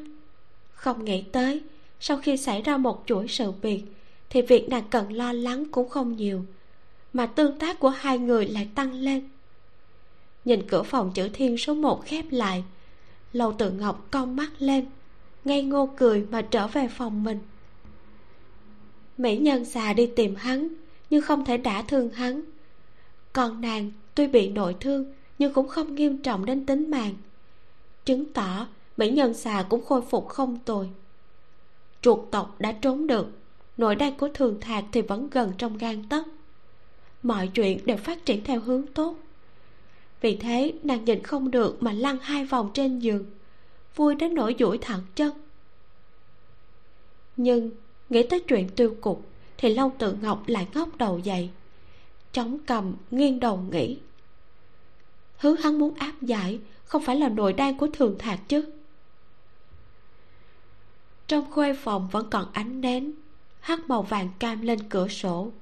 [0.72, 1.62] Không nghĩ tới,
[2.00, 3.82] sau khi xảy ra một chuỗi sự việc,
[4.30, 6.44] thì việc nàng cần lo lắng cũng không nhiều,
[7.12, 9.28] mà tương tác của hai người lại tăng lên.
[10.44, 12.64] Nhìn cửa phòng chữ thiên số một khép lại
[13.36, 14.86] lầu tự ngọc cong mắt lên,
[15.44, 17.38] ngây ngô cười mà trở về phòng mình.
[19.18, 20.68] Mỹ nhân xà đi tìm hắn,
[21.10, 22.42] nhưng không thể đả thương hắn.
[23.32, 27.14] Còn nàng tuy bị nội thương, nhưng cũng không nghiêm trọng đến tính mạng.
[28.04, 30.90] Chứng tỏ mỹ nhân xà cũng khôi phục không tồi.
[32.02, 33.26] Chuột tộc đã trốn được
[33.76, 36.26] nội đan của thường thạc thì vẫn gần trong gan tấc.
[37.22, 39.16] Mọi chuyện đều phát triển theo hướng tốt
[40.20, 43.24] vì thế, nàng nhìn không được mà lăn hai vòng trên giường,
[43.96, 45.32] vui đến nỗi duỗi thẳng chân.
[47.36, 47.70] Nhưng
[48.08, 49.26] nghĩ tới chuyện tiêu cục
[49.58, 51.50] thì long tự ngọc lại ngóc đầu dậy
[52.36, 53.98] chống cầm, nghiêng đầu nghĩ.
[55.38, 58.72] Thứ hắn muốn áp giải không phải là nội đan của thường thạc chứ?
[61.26, 63.12] Trong khuê phòng vẫn còn ánh nến
[63.60, 65.52] hắt màu vàng cam lên cửa sổ.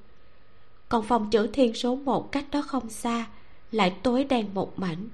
[0.89, 3.27] Còn phòng chữ thiên số một cách đó không xa
[3.75, 5.09] lại tối đen một mảnh.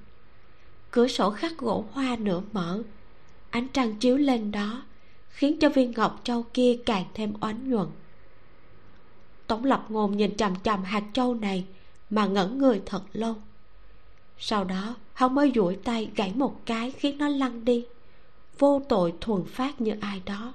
[0.90, 2.82] Cửa sổ khắc gỗ hoa nửa mở.
[3.50, 4.82] Ánh trăng chiếu lên đó,
[5.30, 7.88] khiến cho viên ngọc châu kia càng thêm oánh nhuận.
[9.46, 11.64] Tống lập ngôn nhìn chằm chằm hạt châu này
[12.10, 13.34] mà ngẩn người thật lâu.
[14.38, 17.86] Sau đó, hắn mới duỗi tay gãy một cái khiến nó lăn đi,
[18.58, 20.54] vô tội thuần phát như ai đó.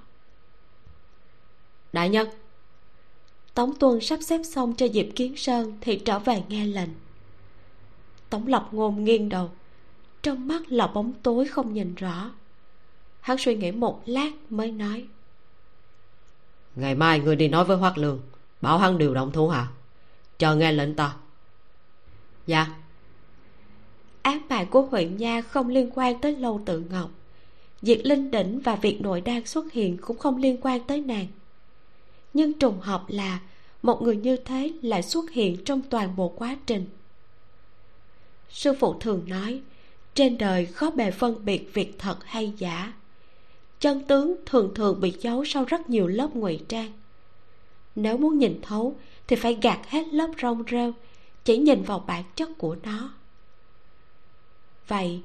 [1.93, 2.27] Đại nhân!
[3.53, 6.89] Tống tuân sắp xếp xong cho diệp kiến sơn thì trở về nghe lệnh
[8.29, 9.51] tống lập ngôn nghiêng đầu.
[10.21, 12.31] Trong mắt là bóng tối không nhìn rõ.
[13.21, 15.07] Hắn suy nghĩ một lát mới nói.
[16.75, 18.21] Ngày mai người đi nói với hoác lương
[18.61, 19.67] bảo hắn điều động thủ hạ.
[20.37, 21.15] Chờ nghe lệnh ta.
[22.47, 22.67] Dạ.
[24.21, 27.09] Án bài của huyện nha không liên quan tới lâu tự ngọc.
[27.81, 31.27] Diệt linh đỉnh và việc nội đan xuất hiện cũng không liên quan tới nàng.
[32.33, 33.39] Nhưng trùng hợp là
[33.83, 36.85] một người như thế lại xuất hiện trong toàn bộ quá trình
[38.49, 39.61] sư phụ thường nói,
[40.13, 42.93] trên đời khó bề phân biệt việc thật hay giả.
[43.79, 46.91] Chân tướng thường thường bị giấu sau rất nhiều lớp ngụy trang.
[47.95, 48.95] Nếu muốn nhìn thấu,
[49.27, 50.93] thì phải gạt hết lớp rong rêu,
[51.43, 53.13] chỉ nhìn vào bản chất của nó.
[54.87, 55.21] Vậy,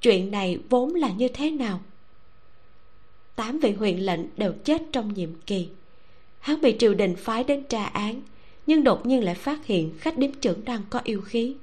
[0.00, 1.80] chuyện này vốn là như thế nào?
[3.36, 5.68] Tám vị huyện lệnh đều chết trong nhiệm kỳ.
[6.40, 8.20] Hắn bị triều đình phái đến tra án,
[8.66, 11.56] nhưng đột nhiên lại phát hiện khách điếm trưởng đang có yêu khí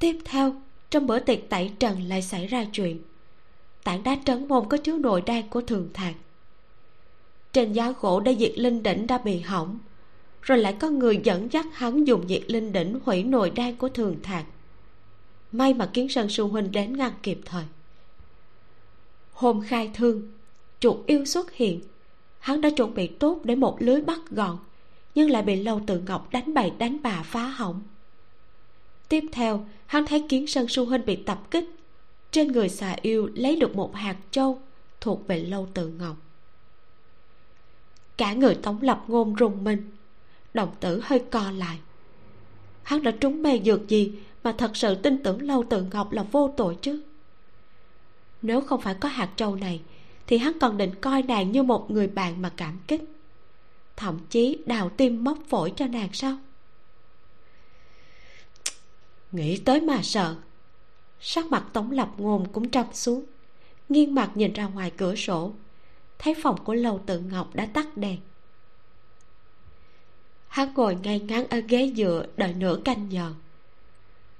[0.00, 0.54] tiếp theo,
[0.90, 3.02] trong bữa tiệc tẩy trần lại xảy ra chuyện.
[3.84, 6.14] Tảng đá trấn môn có chứa nội đan của thường thạc.
[7.52, 9.78] Trên giá gỗ đã diệt linh đỉnh đã bị hỏng,
[10.42, 13.88] rồi lại có người dẫn dắt hắn dùng diệt linh đỉnh hủy nội đan của
[13.88, 14.44] thường thạc.
[15.52, 17.64] May mà kiến sơn sư huynh đến ngăn kịp thời.
[19.32, 20.32] Hôm khai thương,
[20.80, 21.80] chuột yêu xuất hiện.
[22.38, 24.58] Hắn đã chuẩn bị tốt để một lưới bắt gọn,
[25.14, 27.80] nhưng lại bị lâu tự ngọc đánh bậy đánh bà phá hỏng
[29.10, 31.64] tiếp theo, hắn thấy kiến sơn su huynh bị tập kích.
[32.30, 34.60] Trên người xà yêu lấy được một hạt châu,
[35.00, 36.16] thuộc về lâu tự ngọc.
[38.16, 39.90] Cả người tống lập ngôn rùng mình,
[40.54, 41.78] đồng tử hơi co lại.
[42.82, 44.12] Hắn đã trúng mê dược gì
[44.44, 47.02] mà thật sự tin tưởng lâu tự ngọc là vô tội chứ?
[48.42, 49.80] Nếu không phải có hạt trâu này,
[50.26, 53.04] thì hắn còn định coi nàng như một người bạn mà cảm kích.
[53.96, 56.36] Thậm chí đào tim móc phổi cho nàng sao?
[59.32, 60.36] Nghĩ tới mà sợ.
[61.20, 63.24] Sắc mặt tống lập ngôn cũng trầm xuống,
[63.88, 65.52] nghiêng mặt nhìn ra ngoài cửa sổ.
[66.18, 68.18] Thấy phòng của Lâu tự ngọc đã tắt đèn.
[70.48, 73.32] Hắn ngồi ngay ngắn ở ghế dựa đợi nửa canh giờ.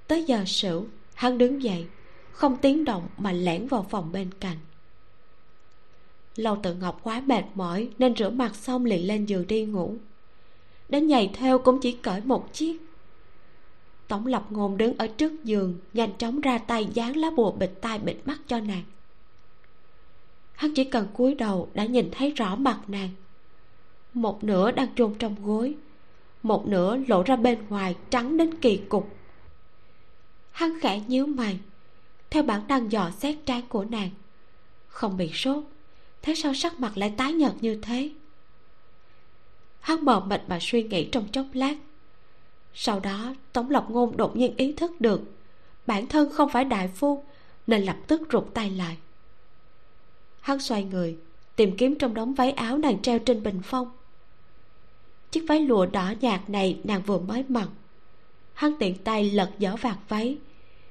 [0.07, 1.85] Tới giờ sửu, hắn đứng dậy,
[2.31, 4.57] không tiếng động mà lẻn vào phòng bên cạnh.
[6.35, 9.95] Lâu tự ngọc quá mệt mỏi nên rửa mặt xong liền lên giường đi ngủ.
[10.89, 12.77] Đến giày theo cũng chỉ cởi một chiếc
[14.07, 17.71] tổng lập ngôn đứng ở trước giường, nhanh chóng ra tay dán lá bùa bịt
[17.81, 18.83] tai bịt mắt cho nàng.
[20.53, 23.09] Hắn chỉ cần cúi đầu đã nhìn thấy rõ mặt nàng.
[24.13, 25.75] Một nửa đang chôn trong gối,
[26.43, 29.15] một nửa lộ ra bên ngoài trắng đến kỳ cục.
[30.51, 31.59] Hắn khẽ nhíu mày,
[32.29, 34.09] theo bản năng dò xét trán của nàng.
[34.87, 35.63] Không bị sốt,
[36.21, 38.09] thế sao sắc mặt lại tái nhợt như thế?
[39.79, 41.75] Hắn mờ mịt mà suy nghĩ trong chốc lát
[42.73, 45.21] sau đó, tống lộc ngôn đột nhiên ý thức được
[45.87, 47.23] bản thân không phải đại phu,
[47.67, 48.97] nên lập tức rụt tay lại.
[50.41, 51.17] Hắn xoay người,
[51.55, 53.91] tìm kiếm trong đống váy áo nàng treo trên bình phong.
[55.31, 57.69] Chiếc váy lụa đỏ nhạt này nàng vừa mới mặc.
[58.53, 60.37] Hắn tiện tay lật dở vạt váy,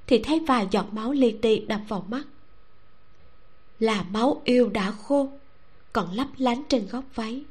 [0.06, 2.22] thì thấy vài giọt máu li ti đập vào mắt.
[3.78, 5.28] Là máu yêu đã khô,
[5.92, 7.44] còn lấp lánh trên góc váy.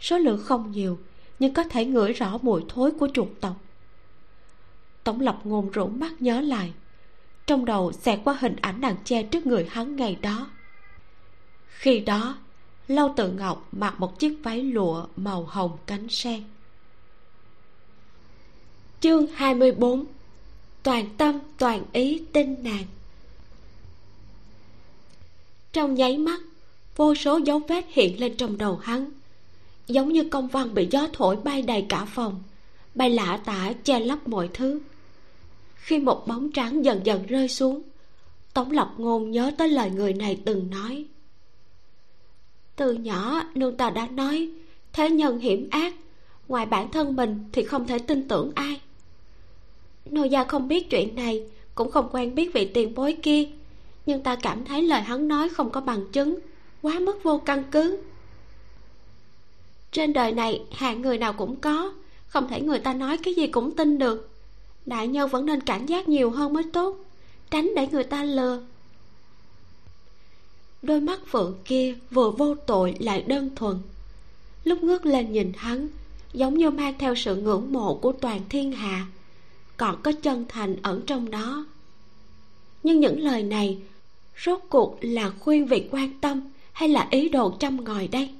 [0.00, 0.98] Số lượng không nhiều
[1.38, 3.56] nhưng có thể ngửi rõ mùi thối của chuột tộc.
[5.04, 6.72] Tổng lập ngôn rũ mắt nhớ lại,
[7.46, 10.50] trong đầu xẹt qua hình ảnh nàng che trước người hắn ngày đó.
[11.68, 12.38] Khi đó,
[12.88, 16.42] lâu tự ngọc mặc một chiếc váy lụa màu hồng cánh sen.
[19.00, 20.04] Chương 24
[20.82, 22.84] toàn tâm, toàn ý tin nàng.
[25.72, 26.40] Trong nháy mắt,
[26.96, 29.10] vô số dấu vết hiện lên trong đầu hắn
[29.88, 32.42] giống như công văn bị gió thổi bay đầy cả phòng.
[32.94, 34.80] Bay lạ tả, che lấp mọi thứ.
[35.74, 37.82] Khi một bóng trắng dần dần rơi xuống,
[38.54, 41.04] tống lập ngôn nhớ tới lời người này từng nói.
[42.76, 44.50] Từ nhỏ, nương ta đã nói,
[44.92, 45.94] thế nhân hiểm ác,
[46.48, 48.80] ngoài bản thân mình thì không thể tin tưởng ai.
[50.10, 51.42] Nô gia không biết chuyện này,
[51.74, 53.48] cũng không quen biết vị tiền bối kia,
[54.06, 56.38] nhưng ta cảm thấy lời hắn nói không có bằng chứng,
[56.82, 57.98] quá mức vô căn cứ
[59.98, 61.92] trên đời này, hạng người nào cũng có.
[62.26, 64.30] Không thể người ta nói cái gì cũng tin được.
[64.86, 66.96] Đại nhân vẫn nên cảnh giác nhiều hơn mới tốt,
[67.50, 68.60] tránh để người ta lừa
[70.82, 73.76] đôi mắt phượng kia vừa vô tội lại đơn thuần.
[74.64, 75.88] Lúc ngước lên nhìn hắn,
[76.32, 79.06] giống như mang theo sự ngưỡng mộ của toàn thiên hạ,
[79.76, 81.66] còn có chân thành ẩn trong đó.
[82.82, 83.78] Nhưng những lời này,
[84.44, 86.40] rốt cuộc là khuyên vì quan tâm
[86.72, 88.34] hay là ý đồ chăm ngòi đây?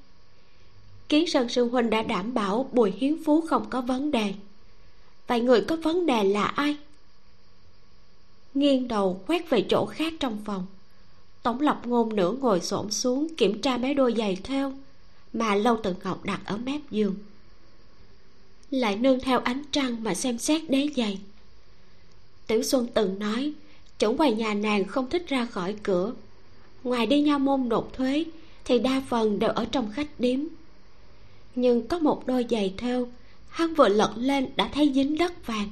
[1.08, 4.34] Kiến sơn sư huynh đã đảm bảo bùi hiến phú không có vấn đề.
[5.26, 6.76] Vậy người có vấn đề là ai?
[8.54, 10.66] Nghiêng đầu quét về chỗ khác trong phòng.
[11.42, 14.72] Tổng lập ngôn nửa ngồi xổm xuống kiểm tra mấy đôi giày theo,
[15.32, 17.14] mà lâu từ ngọc đặt ở mép giường.
[18.70, 21.18] Lại nương theo ánh trăng mà xem xét đế giày.
[22.46, 23.52] Tiểu xuân từng nói,
[23.98, 26.12] chủ quầy nhà nàng không thích ra khỏi cửa.
[26.84, 28.24] Ngoài đi nha môn nộp thuế,
[28.64, 30.40] thì đa phần đều ở trong khách điếm
[31.60, 33.08] nhưng có một đôi giày theo
[33.48, 35.68] hắn vừa lật lên đã thấy dính đất vàng.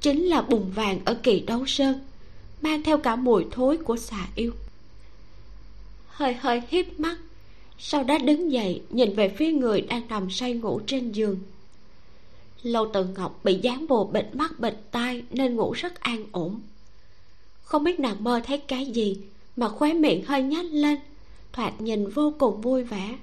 [0.00, 2.00] Chính là bùn vàng ở kỳ đấu sơn,
[2.62, 4.52] mang theo cả mùi thối của xà yêu.
[6.06, 7.16] Hơi hơi hiếp mắt,
[7.78, 11.38] sau đó đứng dậy nhìn về phía người đang nằm say ngủ trên giường.
[12.62, 16.60] Lâu tự ngọc bị dán bồ bịt mắt bịt tai nên ngủ rất an ổn.
[17.62, 19.16] Không biết nàng mơ thấy cái gì
[19.56, 20.98] mà khóe miệng hơi nhếch lên,
[21.52, 23.18] thoạt nhìn vô cùng vui vẻ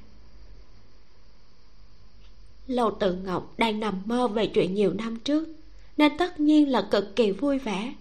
[2.68, 5.48] lâu tự ngọc đang nằm mơ về chuyện nhiều năm trước,
[5.98, 7.94] nên tất nhiên là cực kỳ vui vẻ.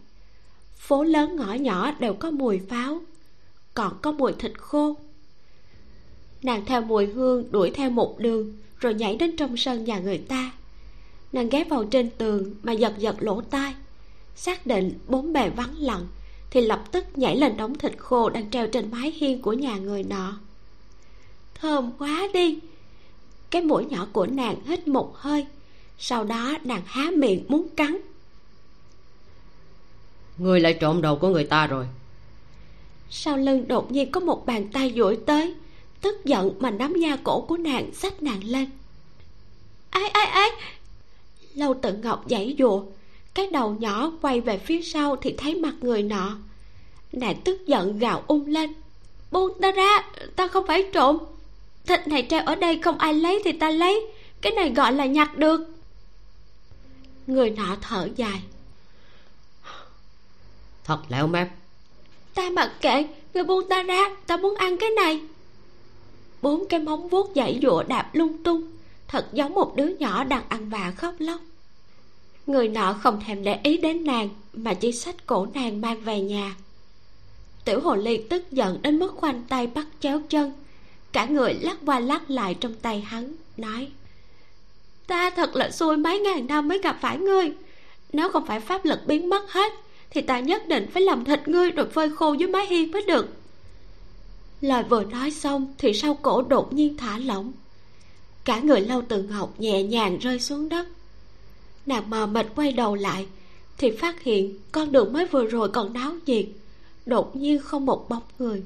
[0.76, 3.00] Phố lớn ngõ nhỏ đều có mùi pháo,
[3.74, 4.96] còn có mùi thịt khô.
[6.42, 10.18] Nàng theo mùi hương đuổi theo một đường, rồi nhảy đến trong sân nhà người
[10.18, 10.52] ta.
[11.32, 13.74] Nàng ghé vào trên tường mà giật giật lỗ tai,
[14.36, 16.06] xác định bốn bề vắng lặng
[16.50, 19.76] thì lập tức nhảy lên đống thịt khô đang treo trên mái hiên của nhà
[19.76, 20.38] người nọ.
[21.54, 22.58] Thơm quá đi
[23.50, 25.46] cái mũi nhỏ của nàng hít một hơi.
[25.98, 27.96] Sau đó nàng há miệng muốn cắn.
[30.38, 31.86] Người lại trộm đồ của người ta rồi.
[33.10, 35.54] Sau lưng đột nhiên có một bàn tay duỗi tới
[36.00, 38.70] tức giận mà nắm da cổ của nàng xách nàng lên.
[39.90, 40.50] Ai ai ai?
[41.54, 42.82] Lâu tự ngọc giãy dụa
[43.34, 46.36] cái đầu nhỏ quay về phía sau thì thấy mặt người nọ.
[47.12, 48.72] Nàng tức giận gào ung lên.
[49.30, 50.04] Buông ta ra
[50.36, 51.18] ta không phải trộm
[51.86, 54.06] thịt này treo ở đây không ai lấy thì ta lấy.
[54.40, 55.60] Cái này gọi là nhặt được.
[57.26, 58.42] Người nọ thở dài.
[60.84, 61.48] Thật lẻo mép
[62.36, 63.04] ta mặc kệ
[63.34, 65.20] người buông ta ra ta muốn ăn cái này.
[66.42, 68.72] Bốn cái móng vuốt dãy dụa đạp lung tung.
[69.08, 71.40] Thật giống một đứa nhỏ đang ăn vạ khóc lóc.
[72.46, 76.20] Người nọ không thèm để ý đến nàng mà chỉ xách cổ nàng mang về
[76.20, 76.56] nhà.
[77.64, 80.52] Tiểu hồ ly tức giận đến mức khoanh tay bắt chéo chân
[81.12, 83.88] cả người lắc qua lắc lại trong tay hắn, nói,
[85.06, 87.52] ta thật là xui, mấy ngàn năm mới gặp phải ngươi.
[88.12, 89.72] Nếu không phải pháp lực biến mất hết,
[90.10, 93.02] thì ta nhất định phải làm thịt ngươi rồi phơi khô dưới mái hiên mới
[93.02, 93.26] được.
[94.60, 97.52] Lời vừa nói xong thì sau cổ đột nhiên thả lỏng.
[98.44, 100.86] Cả người lâu từ ngọc nhẹ nhàng rơi xuống đất.
[101.86, 103.26] Nàng mờ mịt quay đầu lại
[103.78, 106.46] thì phát hiện con đường mới vừa rồi còn náo nhiệt,
[107.06, 108.62] đột nhiên không một bóng người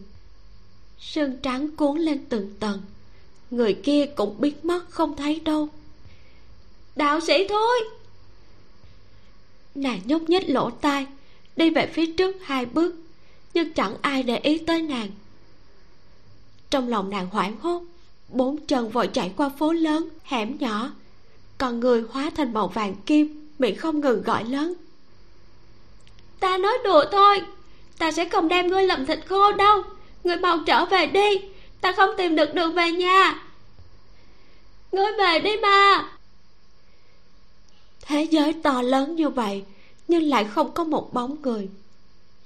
[1.01, 2.83] sương trắng cuốn lên từng tầng.
[3.51, 5.69] Người kia cũng biến mất không thấy đâu.
[6.97, 7.79] Đạo sĩ thôi!
[9.75, 11.07] Nàng nhúc nhích lỗ tai,
[11.57, 12.95] đi về phía trước hai bước,
[13.55, 15.11] nhưng chẳng ai để ý tới nàng.
[16.71, 17.83] Trong lòng nàng hoảng hốt,
[18.29, 20.93] bốn chân vội chạy qua phố lớn, hẻm nhỏ,
[21.59, 24.75] còn người hóa thành màu vàng kim, miệng không ngừng gọi lớn.
[26.41, 27.43] Ta nói đùa thôi,
[27.99, 29.83] ta sẽ không đem ngươi làm thịt khô đâu
[30.25, 31.31] người mau trở về đi.
[31.81, 33.43] Ta không tìm được đường về nhà.
[34.93, 36.09] Ngươi về đi mà.
[38.07, 39.65] Thế giới to lớn như vậy,
[40.09, 41.69] nhưng lại không có một bóng người.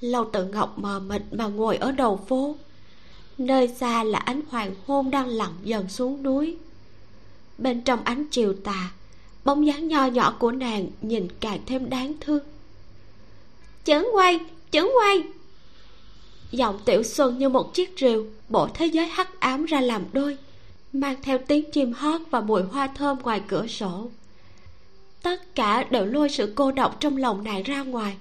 [0.00, 2.56] Lâu tự ngọc mờ mịt mà ngồi ở đầu phố.
[3.38, 6.56] Nơi xa là ánh hoàng hôn đang lặn dần xuống núi.
[7.58, 8.90] Bên trong ánh chiều tà,
[9.44, 12.42] bóng dáng nho nhỏ của nàng nhìn càng thêm đáng thương.
[13.84, 14.40] Chấn quay
[14.70, 15.22] chấn quay
[16.56, 20.36] giọng tiểu xuân như một chiếc rìu bổ thế giới hắc ám ra làm đôi,
[20.92, 24.10] mang theo tiếng chim hót và mùi hoa thơm ngoài cửa sổ.
[25.22, 28.16] Tất cả đều lôi sự cô độc trong lòng nàng ra ngoài.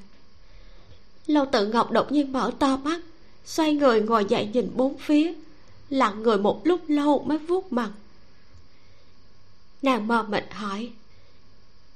[1.28, 3.02] Lâu tự ngọc đột nhiên mở to mắt,
[3.46, 5.34] xoay người ngồi dậy nhìn bốn phía,
[5.90, 7.92] lặng người một lúc lâu mới vuốt mặt.
[9.82, 10.92] Nàng mờ mịt hỏi,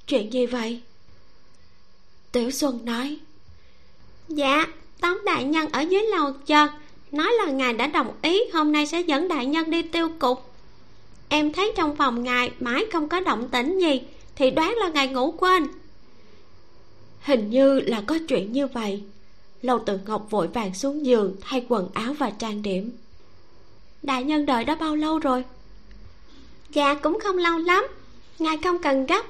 [0.07, 0.81] chuyện gì vậy?
[2.31, 3.19] Tiểu xuân nói
[4.27, 4.65] dạ
[5.01, 6.67] tống đại nhân ở dưới lầu chờ
[7.11, 10.53] nói là ngài đã đồng ý, hôm nay sẽ dẫn đại nhân đi tiêu cục.
[11.29, 14.01] Em thấy trong phòng ngài mãi không có động tĩnh gì,
[14.35, 15.67] thì đoán là ngài ngủ quên.
[17.21, 19.03] Hình như là có chuyện như vậy.
[19.61, 22.91] Lâu tự ngọc vội vàng xuống giường, thay quần áo và trang điểm.
[24.03, 25.43] Đại nhân đợi đã bao lâu rồi?
[26.69, 27.87] Dạ cũng không lâu lắm.
[28.39, 29.25] Ngài không cần gấp.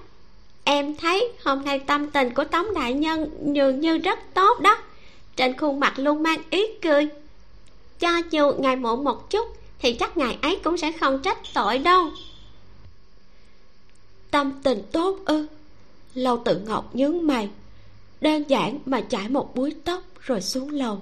[0.64, 4.77] Em thấy hôm nay tâm tình của tống đại nhân dường như rất tốt đó
[5.38, 7.08] trên khuôn mặt luôn mang ý cười.
[8.00, 9.48] Cho dù ngài muộn một chút,
[9.80, 12.10] thì chắc ngài ấy cũng sẽ không trách tội đâu.
[14.32, 15.48] Tâm tình tốt ư?
[16.14, 17.50] Lâu tự ngọc nhướng mày,
[18.22, 21.02] đơn giản mà chải một búi tóc rồi xuống lầu.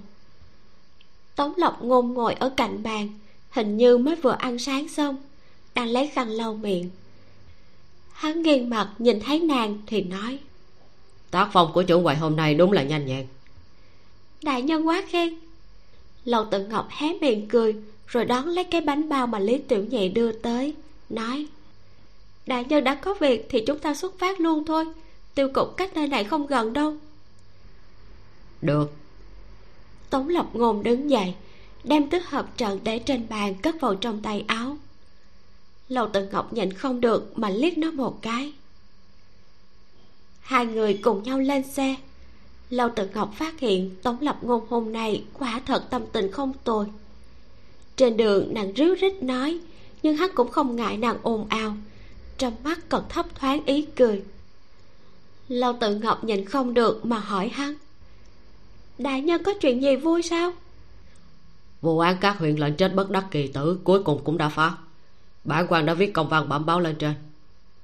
[1.35, 3.09] Tống lộc ngôn ngồi ở cạnh bàn,
[3.49, 5.17] hình như mới vừa ăn sáng xong,
[5.75, 6.89] đang lấy khăn lau miệng.
[8.11, 10.39] Hắn nghiêng mặt nhìn thấy nàng thì nói,
[11.31, 13.27] tác phong của chủ quầy hôm nay đúng là nhanh nhẹn
[14.45, 15.33] đại nhân quá khen.
[16.25, 17.75] Lầu tự ngọc hé miệng cười
[18.07, 20.73] rồi đón lấy cái bánh bao mà lý tiểu nhị đưa tới
[21.09, 21.47] nói
[22.45, 24.85] đại nhân đã có việc thì chúng ta xuất phát luôn thôi
[25.35, 26.97] tiêu cục cách nơi này không gần đâu.
[28.61, 28.93] Được.
[30.09, 31.33] Tống lập ngôn đứng dậy
[31.83, 34.77] đem tứ hợp trận để trên bàn cất vào trong tay áo.
[35.89, 38.53] Lầu tự ngọc nhìn không được mà liếc nó một cái.
[40.39, 41.95] Hai người cùng nhau lên xe
[42.69, 46.53] lâu tự ngọc phát hiện tống lập ngôn hôm nay quả thật tâm tình không
[46.63, 46.85] tồi.
[47.95, 49.59] Trên đường, nàng ríu rít nói,
[50.03, 51.77] nhưng hắn cũng không ngại nàng ồn ào,
[52.37, 54.23] trong mắt còn thấp thoáng ý cười.
[55.47, 57.75] Lâu tự ngọc nhìn không được mà hỏi hắn,
[58.97, 60.51] đại nhân có chuyện gì vui sao?
[61.81, 64.77] Vụ án các huyện lệnh chết bất đắc kỳ tử cuối cùng cũng đã phá.
[65.43, 67.13] Bản quan đã viết công văn bẩm báo lên trên.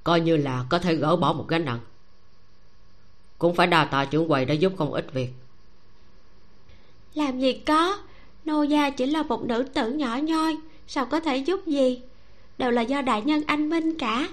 [0.04, 1.80] Coi như là có thể gỡ bỏ một gánh nặng
[3.42, 5.28] cũng phải đào tạ trưởng quầy đã giúp không ít việc.
[7.14, 7.98] Làm gì có
[8.44, 10.56] nô gia chỉ là một nữ tử nhỏ nhoi
[10.86, 12.00] sao có thể giúp gì?
[12.58, 14.28] Đều là do đại nhân anh minh cả.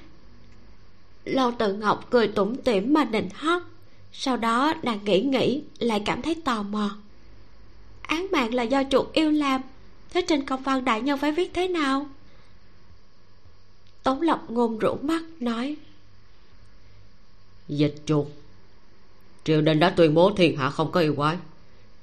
[1.25, 3.61] Lâu tự ngọc cười tủm tỉm mà nịnh hót
[4.11, 6.97] sau đó nàng nghĩ nghĩ lại cảm thấy tò mò.
[8.01, 9.61] Án mạng là do chuột yêu làm
[10.09, 12.09] thế trên công văn đại nhân phải viết thế nào?
[14.03, 15.75] Tống lộc ngôn rũ mắt nói
[17.67, 18.27] dịch chuột
[19.49, 21.37] triều đình đã tuyên bố thiên hạ không có yêu quái.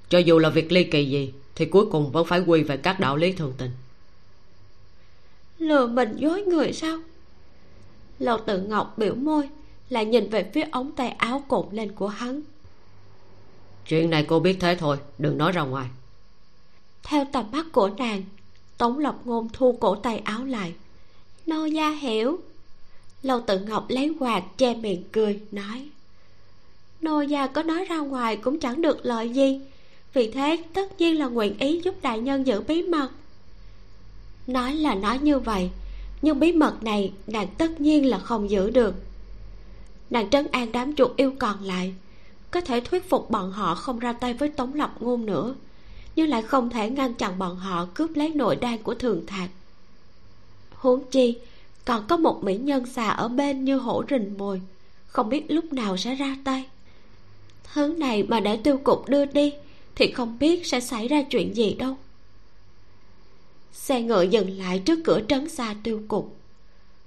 [0.08, 3.00] Cho dù là việc ly kỳ gì thì cuối cùng vẫn phải quy về các
[3.00, 3.70] đạo lý thường tình.
[5.58, 6.98] Lừa mình dối người sao?
[8.18, 9.48] Lầu tự ngọc biểu môi
[9.88, 12.40] lại nhìn về phía ống tay áo cột lên của hắn.
[13.88, 15.88] Chuyện này cô biết thế thôi đừng nói ra ngoài.
[17.02, 18.22] Theo tầm mắt của nàng
[18.78, 20.74] tống lộc ngôn thu cổ tay áo lại.
[21.46, 22.38] Nô gia hiểu.
[23.22, 25.88] Lâu tự ngọc lấy quạt che miệng cười nói
[27.06, 29.60] nô gia có nói ra ngoài cũng chẳng được lợi gì.
[30.14, 33.08] Vì thế, tất nhiên là nguyện ý giúp đại nhân giữ bí mật.
[34.46, 35.70] Nói là nói như vậy,
[36.22, 38.94] nhưng bí mật này nàng tất nhiên là không giữ được.
[40.10, 41.94] Nàng trấn an đám chuột yêu còn lại,
[42.50, 45.54] có thể thuyết phục bọn họ không ra tay với tống lập ngôn nữa,
[46.16, 49.50] nhưng lại không thể ngăn chặn bọn họ cướp lấy nội đan của thường thạc.
[50.74, 51.38] Huống chi,
[51.84, 54.60] còn có một mỹ nhân xà ở bên như hổ rình mồi,
[55.06, 56.66] không biết lúc nào sẽ ra tay
[57.74, 59.54] thứ này mà để tiêu cục đưa đi
[59.94, 61.96] thì không biết sẽ xảy ra chuyện gì đâu.
[63.72, 66.36] Xe ngựa dừng lại trước cửa trấn xa tiêu cục.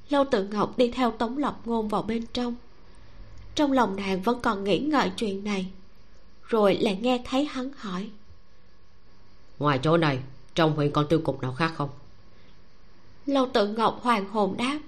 [0.09, 2.55] Lâu tự ngọc đi theo tống lộc ngôn vào bên trong.
[3.55, 5.65] Trong lòng nàng vẫn còn nghĩ ngợi chuyện này
[6.43, 8.09] rồi lại nghe thấy hắn hỏi.
[9.59, 10.19] Ngoài chỗ này
[10.55, 11.89] trong huyện còn tiêu cục nào khác không?
[13.25, 14.79] Lâu tự ngọc hoàng hồn đáp.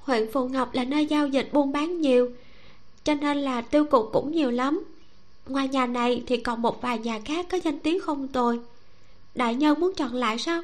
[0.00, 2.30] Huyện phù ngọc là nơi giao dịch buôn bán nhiều
[3.04, 4.84] cho nên là tiêu cục cũng nhiều lắm.
[5.46, 8.60] Ngoài nhà này thì còn một vài nhà khác có danh tiếng không tồi
[9.34, 10.62] đại nhân muốn chọn lại sao?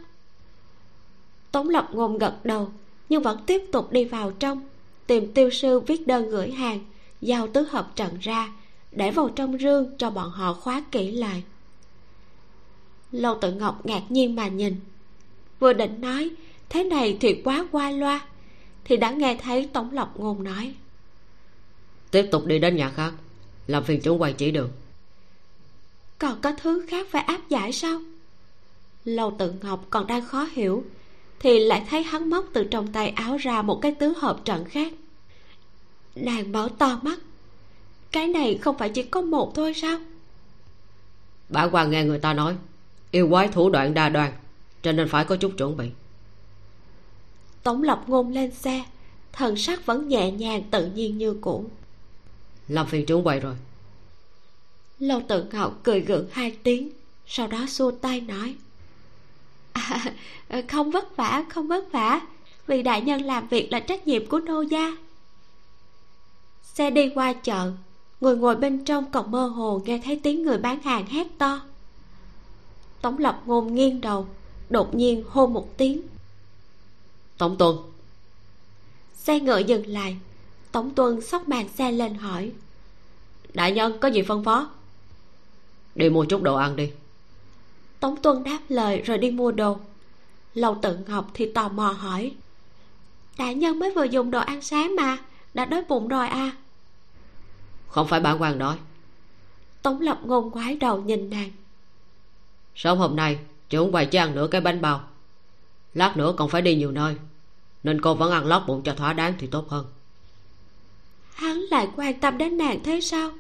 [1.52, 2.68] Tống lập ngôn gật đầu,
[3.08, 4.62] nhưng vẫn tiếp tục đi vào trong,
[5.06, 6.84] tìm tiêu sư viết đơn gửi hàng,
[7.20, 8.52] giao tứ hợp trận ra,
[8.92, 11.42] để vào trong rương cho bọn họ khóa kỹ lại.
[13.12, 14.76] Lâu tự ngọc ngạc nhiên mà nhìn.
[15.60, 16.30] Vừa định nói,
[16.68, 18.20] thế này thì quá qua loa.
[18.84, 20.74] Thì đã nghe thấy tống lộc ngôn nói
[22.10, 23.12] tiếp tục đi đến nhà khác
[23.66, 24.70] làm phiền chủ quầy chỉ đường.
[26.18, 28.00] Còn có thứ khác phải áp giải sao?
[29.04, 30.84] Lâu tự ngọc còn đang khó hiểu
[31.40, 34.64] thì lại thấy hắn móc từ trong tay áo ra một cái tứ hợp trận
[34.64, 34.92] khác.
[36.14, 37.18] Nàng mở to mắt
[38.12, 39.98] cái này không phải chỉ có một thôi sao?
[41.48, 42.56] Bản quan nghe người ta nói
[43.10, 44.32] yêu quái thủ đoạn đa đoan
[44.82, 45.90] cho nên phải có chút chuẩn bị.
[47.62, 48.84] Tống lập ngôn lên xe
[49.32, 51.64] thần sắc vẫn nhẹ nhàng tự nhiên như cũ
[52.68, 53.54] làm phiền trưởng quầy rồi.
[54.98, 56.90] Lâu tự ngọc cười gượng hai tiếng
[57.26, 58.56] sau đó xua tay nói.
[59.72, 60.12] À,
[60.68, 62.20] không vất vả không vất vả.
[62.66, 64.96] Vì đại nhân làm việc là trách nhiệm của nô gia.
[66.62, 67.72] Xe đi qua chợ
[68.20, 71.60] người ngồi bên trong còn mơ hồ nghe thấy tiếng người bán hàng hét to.
[73.00, 74.28] Tống lập ngôn nghiêng đầu
[74.70, 76.02] đột nhiên hô một tiếng.
[77.38, 77.76] Tống tuân
[79.28, 80.16] xe ngựa dừng lại
[80.72, 82.52] tống tuân xốc màn xe lên hỏi.
[83.54, 84.70] Đại nhân có gì phân phó?
[85.94, 86.92] Đi mua chút đồ ăn đi.
[88.00, 89.78] Tống tuân đáp lời rồi đi mua đồ.
[90.54, 92.34] Lầu tự ngọc thì tò mò hỏi.
[93.38, 95.18] Đại nhân mới vừa dùng đồ ăn sáng mà
[95.54, 96.52] đã đói bụng rồi à?
[97.88, 98.76] Không phải bản quan đói.
[99.82, 101.50] Tống lập ngôn quái đầu nhìn nàng.
[102.76, 103.38] Sớm hôm nay
[103.70, 105.00] chúng quầy chỉ ăn nửa cái bánh bao.
[105.94, 107.16] Lát nữa còn phải đi nhiều nơi
[107.82, 109.86] nên cô vẫn ăn lót bụng cho thỏa đáng thì tốt hơn
[111.38, 113.30] hắn lại quan tâm đến nàng thế sao?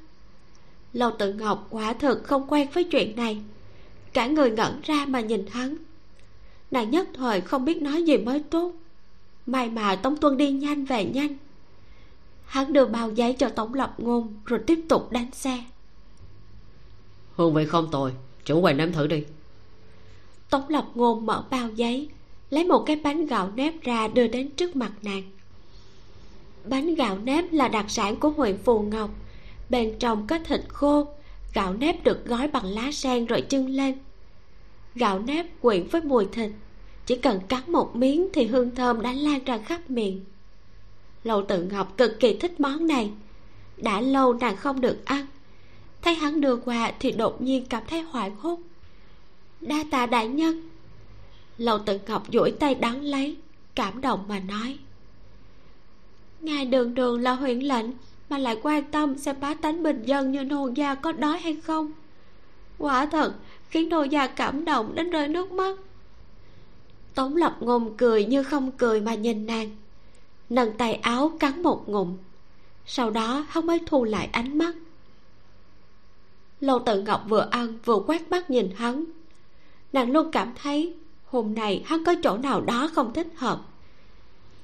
[0.92, 3.42] Lâu tự ngọc quả thực không quen với chuyện này.
[4.12, 5.76] Cả người ngẩn ra mà nhìn hắn.
[6.70, 8.72] Nàng nhất thời không biết nói gì mới tốt.
[9.46, 11.36] May mà tống tuân đi nhanh về nhanh.
[12.44, 15.64] Hắn đưa bao giấy cho tống lập ngôn rồi tiếp tục đánh xe.
[17.36, 18.12] Hương vị không tồi
[18.44, 19.24] chủ quầy nếm thử đi.
[20.50, 22.08] Tống lập ngôn mở bao giấy
[22.50, 25.22] lấy một cái bánh gạo nếp ra đưa đến trước mặt nàng
[26.70, 29.10] bánh gạo nếp là đặc sản của huyện phù ngọc.
[29.70, 31.06] Bên trong có thịt khô,
[31.54, 33.98] gạo nếp được gói bằng lá sen rồi chưng lên.
[34.94, 36.50] Gạo nếp quyện với mùi thịt,
[37.06, 40.24] chỉ cần cắn một miếng thì hương thơm đã lan ra khắp miệng.
[41.24, 43.10] Lầu tự ngọc cực kỳ thích món này.
[43.76, 45.26] Đã lâu nàng không được ăn,
[46.02, 48.58] thấy hắn đưa qua thì đột nhiên cảm thấy hoảng hốt.
[49.60, 50.68] Đa tạ đại nhân.
[51.58, 53.36] Lầu tự ngọc duỗi tay đón lấy,
[53.74, 54.78] cảm động mà nói
[56.40, 57.86] ngài đường đường là huyện lệnh,
[58.30, 61.56] mà lại quan tâm xem bá tánh bình dân như nô gia có đói hay
[61.64, 61.92] không?
[62.78, 63.34] Quả thật,
[63.70, 65.76] khiến nô gia cảm động đến rơi nước mắt.
[67.14, 69.76] Tống lập ngôn cười như không cười mà nhìn nàng.
[70.50, 72.16] Nâng tay áo cắn một ngụm.
[72.86, 74.74] Sau đó, hắn mới thu lại ánh mắt.
[76.60, 79.04] Lâu tự ngọc vừa ăn, vừa quét mắt nhìn hắn.
[79.92, 80.94] Nàng luôn cảm thấy
[81.24, 83.60] hôm nay hắn có chỗ nào đó không thích hợp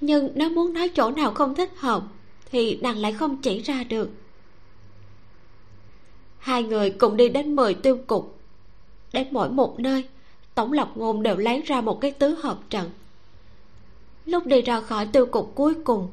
[0.07, 2.03] nhưng nếu muốn nói chỗ nào không thích hợp
[2.51, 4.11] thì nàng lại không chỉ ra được.
[6.39, 8.39] Hai người cùng đi đến mười tiêu cục.
[9.13, 10.05] Đến mỗi một nơi
[10.55, 12.91] tổng lập ngôn đều lấy ra một cái tứ hợp trận.
[14.27, 16.09] Lúc đi ra khỏi tiêu cục cuối cùng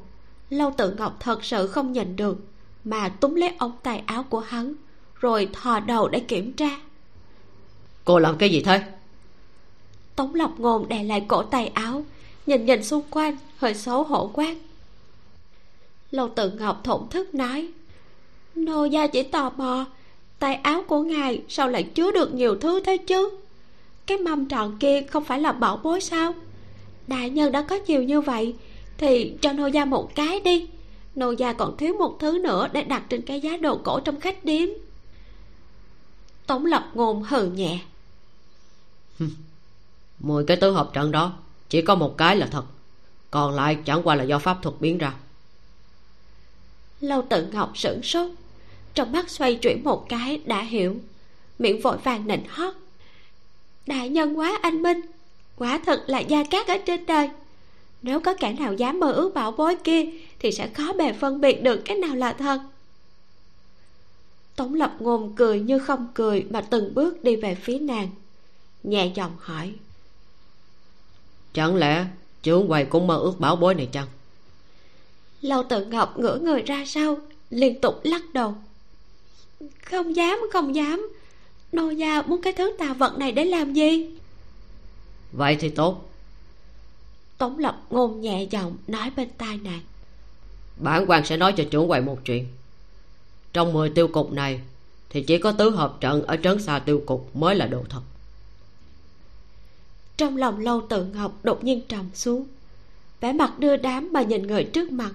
[0.50, 2.38] lâu tự ngọc thật sự không nhìn được
[2.84, 4.74] mà túm lấy ống tay áo của hắn
[5.20, 6.70] rồi thò đầu để kiểm tra.
[8.04, 8.82] Cô làm cái gì thế?
[10.16, 12.04] Tống lập ngôn đè lại cổ tay áo
[12.46, 14.56] nhìn nhìn xung quanh hơi xấu hổ quát.
[16.10, 17.68] Lâu tự ngọc thổn thức nói,
[18.54, 19.84] nô gia chỉ tò mò,
[20.38, 23.30] tay áo của ngài sao lại chứa được nhiều thứ thế chứ?
[24.06, 26.34] Cái mâm tròn kia không phải là bảo bối sao?
[27.06, 28.54] Đại nhân đã có nhiều như vậy,
[28.98, 30.68] thì cho nô gia một cái đi.
[31.14, 34.20] Nô gia còn thiếu một thứ nữa để đặt trên cái giá đồ cổ trong
[34.20, 34.68] khách điếm.
[36.46, 37.78] Tống lập ngôn hừ nhẹ.
[40.18, 41.32] Mười cái tứ hợp trận đó,
[41.68, 42.64] chỉ có một cái là thật
[43.32, 45.14] còn lại chẳng qua là do pháp thuật biến ra.
[47.00, 48.30] Lâu tự ngọc sửng sốt
[48.94, 50.96] trong mắt xoay chuyển một cái đã hiểu.
[51.58, 52.74] Miệng vội vàng nịnh hót.
[53.86, 55.00] Đại nhân quá anh minh
[55.56, 57.30] quả thật là gia cát ở trên đời.
[58.02, 60.06] Nếu có kẻ nào dám mơ ước bảo bối kia
[60.38, 62.60] thì sẽ khó bề phân biệt được cái nào là thật.
[64.56, 68.08] Tống lập ngôn cười như không cười mà từng bước đi về phía nàng
[68.82, 69.72] nhẹ giọng hỏi.
[71.52, 72.06] Chẳng lẽ
[72.42, 74.06] chú quầy cũng mơ ước bảo bối này chăng?
[75.40, 77.16] Lâu tự ngọc ngửa người ra sau
[77.50, 78.54] liên tục lắc đầu.
[79.84, 81.10] Không dám không dám.
[81.72, 84.10] Nô gia muốn cái thứ tà vật này để làm gì?
[85.32, 86.10] Vậy thì tốt.
[87.38, 89.80] Tống lập ngôn nhẹ giọng nói bên tai nàng.
[90.76, 92.46] Bản quan sẽ nói cho trưởng quầy một chuyện.
[93.52, 94.60] Trong mười tiêu cục này
[95.10, 98.00] thì chỉ có tứ hợp trận ở trấn xa tiêu cục mới là đồ thật
[100.16, 102.46] trong lòng lâu tự ngọc đột nhiên trầm xuống
[103.22, 105.12] vẻ mặt đưa đám mà nhìn người trước mặt.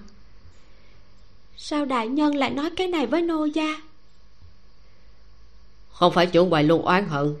[1.56, 3.80] Sao đại nhân lại nói cái này với nô gia?
[5.92, 7.34] Không phải trưởng quầy luôn oán hận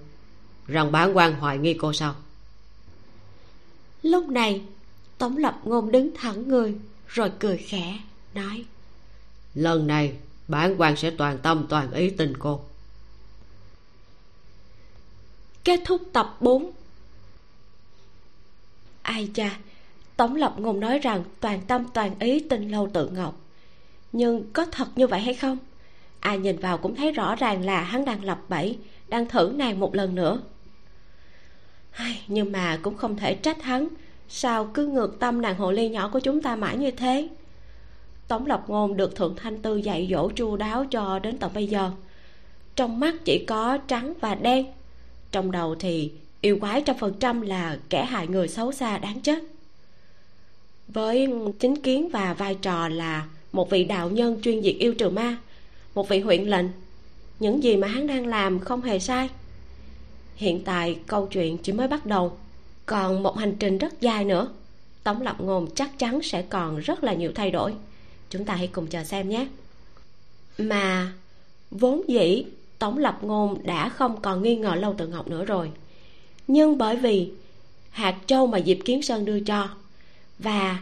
[0.66, 2.14] rằng bản quan hoài nghi cô sao?
[4.02, 4.62] Lúc này
[5.18, 6.74] tống lập ngôn đứng thẳng người
[7.06, 7.98] rồi cười khẽ
[8.34, 8.64] nói.
[9.54, 10.16] Lần này
[10.48, 12.60] bản quan sẽ toàn tâm toàn ý tin cô.
[15.64, 16.70] Kết thúc tập 4
[19.08, 19.58] ai cha?
[20.16, 23.40] Tống lập ngôn nói rằng toàn tâm toàn ý tin lâu tự ngọc.
[24.12, 25.58] Nhưng có thật như vậy hay không?
[26.20, 28.78] Ai nhìn vào cũng thấy rõ ràng là hắn đang lập bẫy,
[29.08, 30.40] đang thử nàng một lần nữa.
[32.28, 33.88] Nhưng mà cũng không thể trách hắn.
[34.28, 37.28] Sao cứ ngược tâm nàng hồ ly nhỏ của chúng ta mãi như thế?
[38.28, 41.66] Tống lập ngôn được thượng thanh tư dạy dỗ chu đáo cho đến tận bây
[41.66, 41.90] giờ.
[42.76, 44.66] Trong mắt chỉ có trắng và đen.
[45.32, 49.20] Trong đầu thì yêu quái trăm phần trăm là kẻ hại người xấu xa đáng
[49.20, 49.44] chết.
[50.88, 51.28] Với
[51.58, 55.36] chính kiến và vai trò là một vị đạo nhân chuyên diệt yêu trừ ma,
[55.94, 56.66] một vị huyện lệnh,
[57.38, 59.28] những gì mà hắn đang làm không hề sai.
[60.36, 62.38] Hiện tại câu chuyện chỉ mới bắt đầu,
[62.86, 64.48] còn một hành trình rất dài nữa.
[65.04, 67.74] Tống lập ngôn chắc chắn sẽ còn rất là nhiều thay đổi.
[68.30, 69.46] Chúng ta hãy cùng chờ xem nhé.
[70.58, 71.12] Mà
[71.70, 72.44] vốn dĩ
[72.78, 75.70] tống lập ngôn đã không còn nghi ngờ lâu tự ngọc nữa rồi
[76.48, 77.30] nhưng bởi vì
[77.90, 79.68] hạt châu mà diệp kiến sơn đưa cho
[80.38, 80.80] và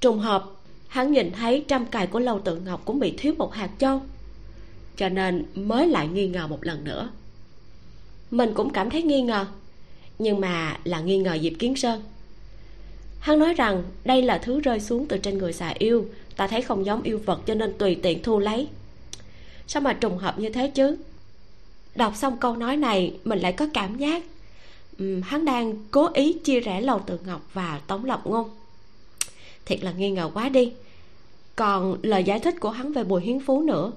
[0.00, 0.44] trùng hợp,
[0.88, 4.02] hắn nhìn thấy trăm cài của lâu tự ngọc cũng bị thiếu một hạt châu,
[4.96, 7.10] cho nên mới lại nghi ngờ một lần nữa.
[8.30, 9.46] Mình cũng cảm thấy nghi ngờ,
[10.18, 12.02] nhưng mà là nghi ngờ diệp kiến sơn.
[13.20, 16.06] Hắn nói rằng đây là thứ rơi xuống từ trên người xà yêu,
[16.36, 18.68] ta thấy không giống yêu vật cho nên tùy tiện thu lấy.
[19.66, 20.96] Sao mà trùng hợp như thế chứ?
[21.94, 24.22] Đọc xong câu nói này, mình lại có cảm giác
[24.98, 28.50] um, hắn đang cố ý chia rẽ lầu tự ngọc và tống lộc ngôn.
[29.64, 30.72] Thiệt là nghi ngờ quá đi.
[31.56, 33.92] Còn lời giải thích của hắn về bùi hiến phú nữa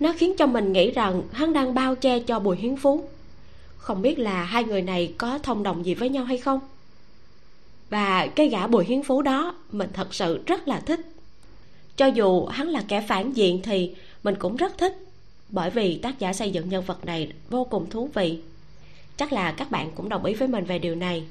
[0.00, 3.04] nó khiến cho mình nghĩ rằng hắn đang bao che cho bùi hiến phú.
[3.76, 6.60] Không biết là hai người này có thông đồng gì với nhau hay không?
[7.90, 11.00] Và cái gã bùi hiến phú đó mình thật sự rất là thích.
[11.96, 14.98] Cho dù hắn là kẻ phản diện thì mình cũng rất thích
[15.48, 18.38] bởi vì tác giả xây dựng nhân vật này vô cùng thú vị
[19.20, 21.24] chắc là các bạn cũng đồng ý với mình về điều này.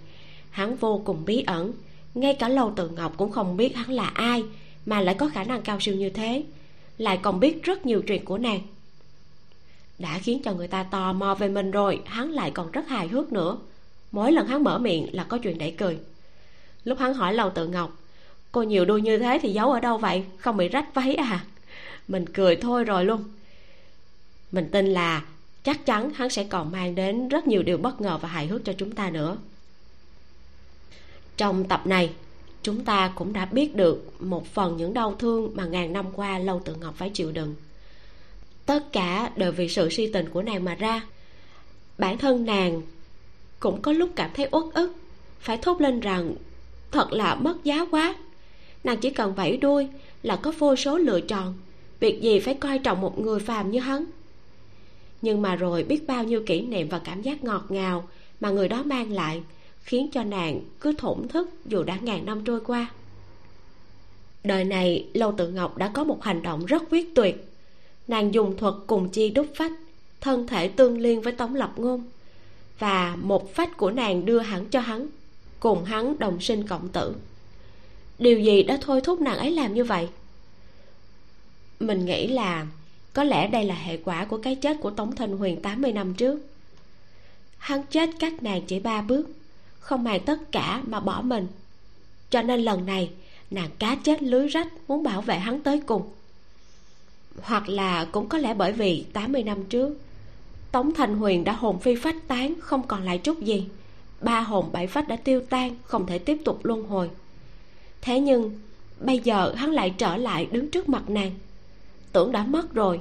[0.49, 1.73] Hắn vô cùng bí ẩn.
[2.13, 4.43] Ngay cả lâu Tự ngọc cũng không biết hắn là ai,
[4.85, 6.43] mà lại có khả năng cao siêu như thế.
[6.97, 8.59] Lại còn biết rất nhiều chuyện của nàng.
[9.99, 13.07] Đã khiến cho người ta tò mò về mình rồi, hắn lại còn rất hài
[13.07, 13.57] hước nữa.
[14.11, 15.97] Mỗi lần hắn mở miệng là có chuyện để cười.
[16.83, 17.97] Lúc hắn hỏi lâu tự ngọc,
[18.51, 20.23] cô nhiều đuôi như thế thì giấu ở đâu vậy?
[20.37, 21.45] Không bị rách váy à?
[22.07, 23.23] Mình cười thôi rồi luôn.
[24.51, 25.21] Mình tin là
[25.63, 28.65] chắc chắn hắn sẽ còn mang đến rất nhiều điều bất ngờ và hài hước
[28.65, 29.37] cho chúng ta nữa.
[31.37, 32.11] Trong tập này,
[32.63, 36.39] chúng ta cũng đã biết được một phần những đau thương mà ngàn năm qua
[36.39, 37.55] lâu tự ngọc phải chịu đựng.
[38.65, 41.01] Tất cả đều vì sự si tình của nàng mà ra.
[41.97, 42.81] Bản thân nàng
[43.59, 44.93] cũng có lúc cảm thấy uất ức,
[45.39, 46.35] phải thốt lên rằng,
[46.91, 48.15] thật là mất giá quá.
[48.83, 49.87] Nàng chỉ cần vẫy đuôi
[50.23, 51.53] là có vô số lựa chọn.
[51.99, 54.05] Việc gì phải coi trọng một người phàm như hắn?
[55.21, 58.07] Nhưng mà rồi biết bao nhiêu kỷ niệm và cảm giác ngọt ngào
[58.39, 59.43] mà người đó mang lại
[59.83, 62.91] khiến cho nàng cứ thổn thức dù đã ngàn năm trôi qua.
[64.43, 67.45] Đời này, lâu tự ngọc đã có một hành động rất quyết tuyệt.
[68.07, 69.71] Nàng dùng thuật cùng chi đúc phách,
[70.21, 72.03] thân thể tương liên với tống lập ngôn.
[72.79, 75.07] Và một phách của nàng đưa hẳn cho hắn,
[75.59, 77.15] cùng hắn đồng sinh cộng tử.
[78.19, 80.07] Điều gì đã thôi thúc nàng ấy làm như vậy?
[81.79, 82.67] Mình nghĩ là
[83.13, 86.13] có lẽ đây là hệ quả của cái chết của tống thanh huyền 80 năm
[86.13, 86.39] trước.
[87.57, 89.29] Hắn chết cách nàng chỉ ba bước,
[89.79, 91.47] không màng tất cả mà bỏ mình.
[92.29, 93.09] Cho nên lần này,
[93.51, 96.09] nàng cá chết lưới rách muốn bảo vệ hắn tới cùng.
[97.41, 99.97] Hoặc là cũng có lẽ bởi vì 80 năm trước,
[100.71, 103.67] tống thanh huyền đã hồn phi phách tán, không còn lại chút gì.
[104.21, 107.09] Ba hồn bảy phách đã tiêu tan, không thể tiếp tục luân hồi.
[108.01, 108.59] Thế nhưng,
[108.99, 111.31] bây giờ hắn lại trở lại đứng trước mặt nàng
[112.11, 112.99] tưởng đã mất rồi,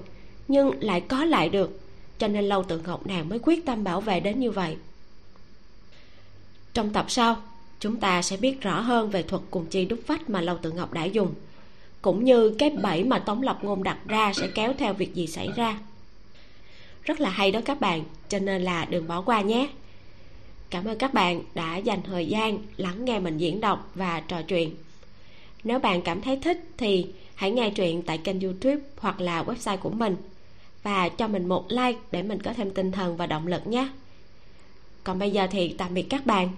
[0.49, 1.81] nhưng lại có lại được,
[2.19, 4.77] cho nên lâu tự ngọc nàng mới quyết tâm bảo vệ đến như vậy.
[6.75, 7.37] Trong tập sau,
[7.81, 10.71] chúng ta sẽ biết rõ hơn về thuật cùng chi đúc phách mà lâu tự
[10.71, 11.35] ngọc đã dùng,
[12.03, 15.27] cũng như cái bẫy mà tống lập ngôn đặt ra sẽ kéo theo việc gì
[15.27, 15.79] xảy ra.
[17.03, 19.69] Rất là hay đó các bạn, cho nên là đừng bỏ qua nhé.
[20.71, 24.43] Cảm ơn các bạn đã dành thời gian lắng nghe mình diễn đọc và trò
[24.43, 24.75] chuyện
[25.69, 29.77] nếu bạn cảm thấy thích thì hãy nghe truyện tại kênh youtube hoặc là website
[29.77, 30.17] của mình.
[30.83, 33.89] Và cho mình một like để mình có thêm tinh thần và động lực nhé.
[35.05, 36.49] Còn bây giờ thì tạm biệt các bạn.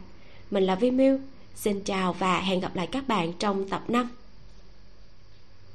[0.51, 1.19] Mình là vi miu.
[1.55, 4.09] Xin chào và hẹn gặp lại các bạn trong tập 5